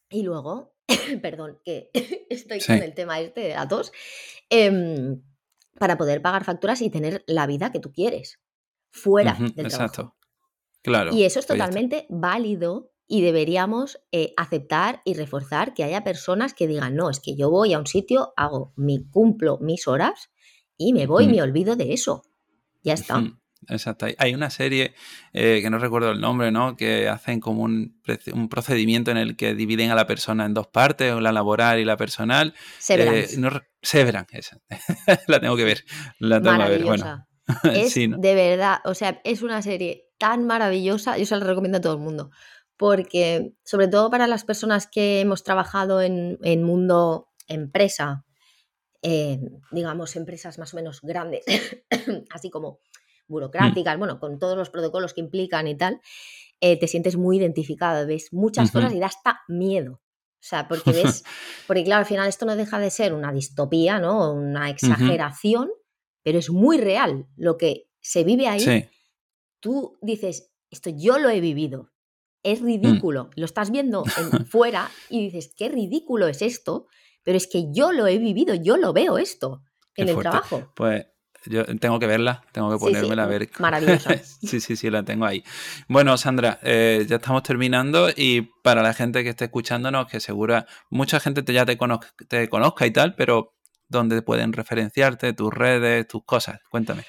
y 0.09 0.23
luego, 0.23 0.73
perdón, 1.21 1.59
que 1.63 1.91
estoy 2.29 2.59
con 2.61 2.77
el 2.77 2.95
tema 2.95 3.19
este 3.19 3.41
de 3.41 3.49
datos. 3.49 3.91
Eh, 4.49 5.19
para 5.79 5.97
poder 5.97 6.21
pagar 6.21 6.43
facturas 6.43 6.81
y 6.81 6.89
tener 6.89 7.23
la 7.27 7.47
vida 7.47 7.71
que 7.71 7.79
tú 7.79 7.91
quieres 7.91 8.39
fuera 8.91 9.35
del 9.55 9.65
exacto. 9.65 10.15
Claro. 10.81 11.13
Y 11.13 11.23
eso 11.23 11.39
es 11.39 11.47
totalmente 11.47 12.05
válido 12.09 12.91
y 13.07 13.21
deberíamos 13.21 13.99
eh, 14.11 14.33
aceptar 14.37 15.01
y 15.05 15.13
reforzar 15.13 15.73
que 15.73 15.83
haya 15.83 16.03
personas 16.03 16.53
que 16.53 16.67
digan, 16.67 16.95
no, 16.95 17.09
es 17.09 17.19
que 17.19 17.35
yo 17.35 17.49
voy 17.49 17.73
a 17.73 17.79
un 17.79 17.87
sitio, 17.87 18.33
hago 18.35 18.73
mi, 18.75 19.07
cumplo 19.09 19.57
mis 19.59 19.87
horas 19.87 20.29
y 20.77 20.93
me 20.93 21.07
voy 21.07 21.25
y 21.25 21.27
me 21.27 21.41
olvido 21.41 21.75
de 21.75 21.93
eso. 21.93 22.23
Ya 22.81 22.93
está. 22.93 23.23
Exacto. 23.69 24.07
Hay 24.17 24.33
una 24.33 24.49
serie 24.49 24.93
eh, 25.33 25.59
que 25.61 25.69
no 25.69 25.79
recuerdo 25.79 26.11
el 26.11 26.21
nombre, 26.21 26.51
¿no? 26.51 26.75
Que 26.75 27.07
hacen 27.07 27.39
como 27.39 27.63
un, 27.63 28.01
procedimiento 28.49 29.11
en 29.11 29.17
el 29.17 29.35
que 29.35 29.55
dividen 29.55 29.91
a 29.91 29.95
la 29.95 30.07
persona 30.07 30.45
en 30.45 30.53
dos 30.53 30.67
partes, 30.67 31.15
la 31.15 31.31
laboral 31.31 31.79
y 31.79 31.85
la 31.85 31.97
personal. 31.97 32.53
Severance. 32.79 33.35
Eh, 33.35 34.39
esa. 34.39 34.59
la 35.27 35.39
tengo 35.39 35.55
que 35.55 35.63
ver. 35.63 35.83
La 36.19 36.41
tengo 36.41 36.57
que 36.63 36.69
ver. 36.69 36.83
Bueno. 36.83 37.27
Es 37.73 37.93
de 37.95 38.35
verdad, 38.35 38.77
o 38.85 38.93
sea, 38.93 39.19
es 39.25 39.41
una 39.41 39.61
serie 39.61 40.05
tan 40.17 40.45
maravillosa, 40.47 41.17
yo 41.17 41.25
se 41.25 41.35
la 41.35 41.45
recomiendo 41.45 41.79
a 41.79 41.81
todo 41.81 41.91
el 41.91 41.99
mundo, 41.99 42.31
porque 42.77 43.53
sobre 43.65 43.89
todo 43.89 44.09
para 44.09 44.27
las 44.27 44.45
personas 44.45 44.87
que 44.87 45.19
hemos 45.19 45.43
trabajado 45.43 46.01
en, 46.01 46.39
en 46.41 46.63
mundo 46.63 47.27
empresa, 47.47 48.25
eh, 49.01 49.39
digamos, 49.71 50.15
empresas 50.15 50.57
más 50.57 50.73
o 50.73 50.77
menos 50.77 51.01
grandes, 51.01 51.43
así 52.29 52.49
como 52.49 52.79
burocráticas, 53.27 53.97
bueno, 53.97 54.19
con 54.19 54.39
todos 54.39 54.57
los 54.57 54.69
protocolos 54.69 55.13
que 55.13 55.21
implican 55.21 55.67
y 55.67 55.75
tal, 55.75 56.01
eh, 56.61 56.79
te 56.79 56.87
sientes 56.87 57.17
muy 57.17 57.37
identificado, 57.37 58.07
ves 58.07 58.31
muchas 58.31 58.71
cosas 58.71 58.93
y 58.93 58.99
da 58.99 59.07
hasta 59.07 59.41
miedo. 59.47 59.93
O 59.95 60.45
sea, 60.45 60.67
porque 60.67 60.91
ves, 61.03 61.23
porque 61.67 61.83
claro, 61.83 61.99
al 61.99 62.05
final 62.05 62.27
esto 62.27 62.45
no 62.45 62.55
deja 62.55 62.79
de 62.79 62.89
ser 62.89 63.13
una 63.13 63.31
distopía, 63.31 63.99
¿no? 63.99 64.33
Una 64.33 64.69
exageración, 64.69 65.69
pero 66.21 66.39
es 66.39 66.49
muy 66.49 66.77
real 66.77 67.27
lo 67.35 67.57
que 67.57 67.89
se 67.99 68.23
vive 68.23 68.47
ahí. 68.47 68.89
Tú 69.59 69.97
dices, 70.01 70.51
esto 70.69 70.89
yo 70.89 71.19
lo 71.19 71.29
he 71.29 71.39
vivido, 71.39 71.91
es 72.43 72.61
mm. 72.61 72.65
ridículo. 72.65 73.29
Lo 73.35 73.45
estás 73.45 73.71
viendo 73.71 74.03
fuera 74.49 74.89
y 75.09 75.23
dices, 75.25 75.53
qué 75.57 75.69
ridículo 75.69 76.27
es 76.27 76.41
esto, 76.41 76.87
pero 77.23 77.37
es 77.37 77.47
que 77.47 77.71
yo 77.71 77.91
lo 77.91 78.07
he 78.07 78.17
vivido, 78.17 78.53
yo 78.53 78.77
lo 78.77 78.93
veo 78.93 79.17
esto 79.17 79.63
en 79.95 80.09
el 80.09 80.17
trabajo. 80.17 80.71
Pues 80.75 81.05
yo 81.45 81.65
tengo 81.77 81.99
que 81.99 82.07
verla, 82.07 82.43
tengo 82.51 82.71
que 82.71 82.77
ponérmela 82.77 83.23
a 83.23 83.27
ver. 83.27 83.49
Maravillosa. 83.59 84.17
sí, 84.23 84.59
sí, 84.59 84.75
sí, 84.75 84.89
la 84.89 85.03
tengo 85.03 85.25
ahí. 85.25 85.43
Bueno, 85.87 86.17
Sandra, 86.17 86.59
eh, 86.63 87.05
ya 87.07 87.17
estamos 87.17 87.43
terminando 87.43 88.09
y 88.15 88.41
para 88.63 88.81
la 88.81 88.93
gente 88.93 89.23
que 89.23 89.29
esté 89.29 89.45
escuchándonos, 89.45 90.07
que 90.07 90.19
segura 90.19 90.65
mucha 90.89 91.19
gente 91.19 91.43
te, 91.43 91.53
ya 91.53 91.65
te, 91.65 91.77
conozca, 91.77 92.07
te 92.27 92.47
conozca 92.49 92.85
y 92.85 92.91
tal, 92.91 93.15
pero 93.15 93.53
¿dónde 93.87 94.21
pueden 94.21 94.53
referenciarte, 94.53 95.33
tus 95.33 95.53
redes, 95.53 96.07
tus 96.07 96.23
cosas? 96.23 96.59
Cuéntame. 96.69 97.03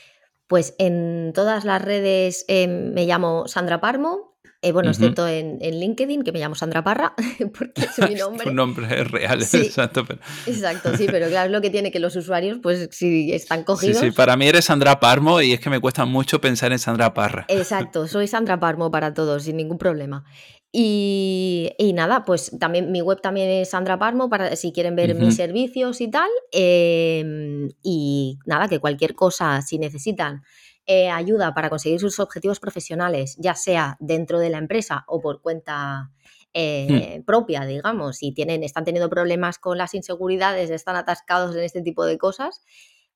Pues 0.47 0.75
en 0.79 1.33
todas 1.35 1.65
las 1.65 1.81
redes 1.83 2.45
eh, 2.49 2.69
me 2.69 3.07
llamo 3.07 3.49
Sandra 3.49 3.81
Parmo, 3.81 4.34
eh, 4.65 4.73
bueno, 4.73 4.91
excepto 4.91 5.29
en, 5.29 5.59
LinkedIn, 5.61 6.23
que 6.23 6.33
me 6.33 6.39
llamo 6.39 6.55
Sandra 6.55 6.83
Parra, 6.83 7.15
porque 7.59 7.83
es 7.83 8.09
mi 8.09 8.15
nombre. 8.19 8.49
Un 8.49 8.57
nombre 8.57 8.87
es 9.01 9.11
real, 9.11 9.43
exacto. 9.43 10.07
Exacto, 10.47 10.97
sí, 10.97 11.07
pero 11.07 11.29
claro, 11.29 11.47
es 11.47 11.53
lo 11.53 11.61
que 11.61 11.69
tiene 11.69 11.93
que 11.93 12.01
los 12.01 12.17
usuarios, 12.17 12.61
pues 12.63 12.89
si 12.91 13.31
están 13.35 13.63
cogidos. 13.65 13.99
Sí, 13.99 14.07
sí, 14.07 14.13
para 14.13 14.39
mí 14.39 14.47
eres 14.47 14.65
Sandra 14.65 15.01
Parmo 15.01 15.43
y 15.43 15.53
es 15.53 15.61
que 15.61 15.69
me 15.69 15.81
cuesta 15.81 16.07
mucho 16.07 16.41
pensar 16.41 16.73
en 16.73 16.79
Sandra 16.79 17.13
Parra. 17.13 17.45
Exacto, 17.49 18.09
soy 18.09 18.27
Sandra 18.27 18.59
Parmo 18.59 18.91
para 18.91 19.13
todos, 19.13 19.43
sin 19.43 19.59
ningún 19.59 19.77
problema. 19.77 20.25
Y, 20.73 21.93
nada, 21.95 22.25
pues 22.25 22.51
también 22.59 22.91
mi 22.91 23.03
web 23.03 23.21
también 23.21 23.49
es 23.49 23.71
Sandra 23.71 23.99
Parmo 23.99 24.31
para 24.31 24.57
si 24.57 24.73
quieren 24.73 24.97
ver 24.97 25.15
mis 25.15 25.37
servicios 25.37 26.01
y 26.01 26.09
tal. 26.09 26.29
Em, 26.53 27.69
y 27.83 28.39
nada, 28.47 28.67
que 28.67 28.81
cualquier 28.81 29.15
cosa, 29.15 29.61
si 29.63 29.79
necesitan 29.79 30.43
eh, 30.87 31.09
ayuda 31.09 31.55
para 31.55 31.71
conseguir 31.71 32.01
sus 32.01 32.21
objetivos 32.21 32.61
profesionales, 32.61 33.37
ya 33.39 33.55
sea 33.55 33.97
dentro 34.01 34.39
de 34.39 34.51
la 34.51 34.59
empresa 34.59 35.05
o 35.07 35.21
por 35.21 35.41
cuenta 35.41 36.11
hmm. 36.11 36.55
eh, 36.55 37.23
propia, 37.27 37.65
digamos, 37.65 38.19
si 38.19 38.33
tienen, 38.33 38.63
están 38.63 38.85
teniendo 38.85 39.09
problemas 39.09 39.59
con 39.59 39.79
las 39.79 39.95
inseguridades, 39.95 40.71
están 40.71 40.97
atascados 40.97 41.57
en 41.57 41.63
este 41.63 41.83
tipo 41.83 42.05
de 42.05 42.19
cosas, 42.19 42.63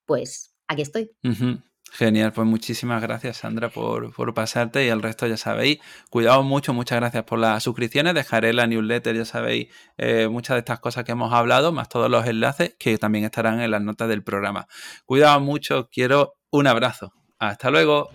pues 0.07 0.55
aquí 0.67 0.83
estoy. 0.83 1.11
Genial, 1.93 2.33
pues 2.33 2.47
muchísimas 2.47 3.01
gracias 3.01 3.39
Sandra 3.39 3.71
por, 3.71 4.35
pasarte 4.35 4.85
y 4.85 4.89
el 4.89 5.03
resto 5.03 5.27
ya 5.27 5.37
sabéis, 5.37 5.79
cuidado 6.11 6.43
mucho, 6.43 6.75
muchas 6.75 7.01
gracias 7.01 7.25
por 7.25 7.39
las 7.39 7.63
suscripciones, 7.63 8.15
dejaré 8.15 8.53
la 8.53 8.67
newsletter, 8.67 9.17
ya 9.17 9.25
sabéis, 9.25 9.69
eh, 9.97 10.29
muchas 10.29 10.57
de 10.57 10.61
estas 10.61 10.81
cosas 10.81 11.05
que 11.05 11.13
hemos 11.13 11.33
hablado, 11.33 11.73
más 11.73 11.89
todos 11.89 12.11
los 12.11 12.27
enlaces 12.27 12.75
que 12.79 12.99
también 12.99 13.25
estarán 13.25 13.61
en 13.61 13.71
las 13.71 13.83
notas 13.83 14.09
del 14.09 14.23
programa. 14.23 14.69
Cuidado 15.07 15.41
mucho, 15.41 15.89
quiero 15.91 16.35
un 16.51 16.67
abrazo. 16.67 17.18
Hasta 17.39 17.71
luego. 17.71 18.11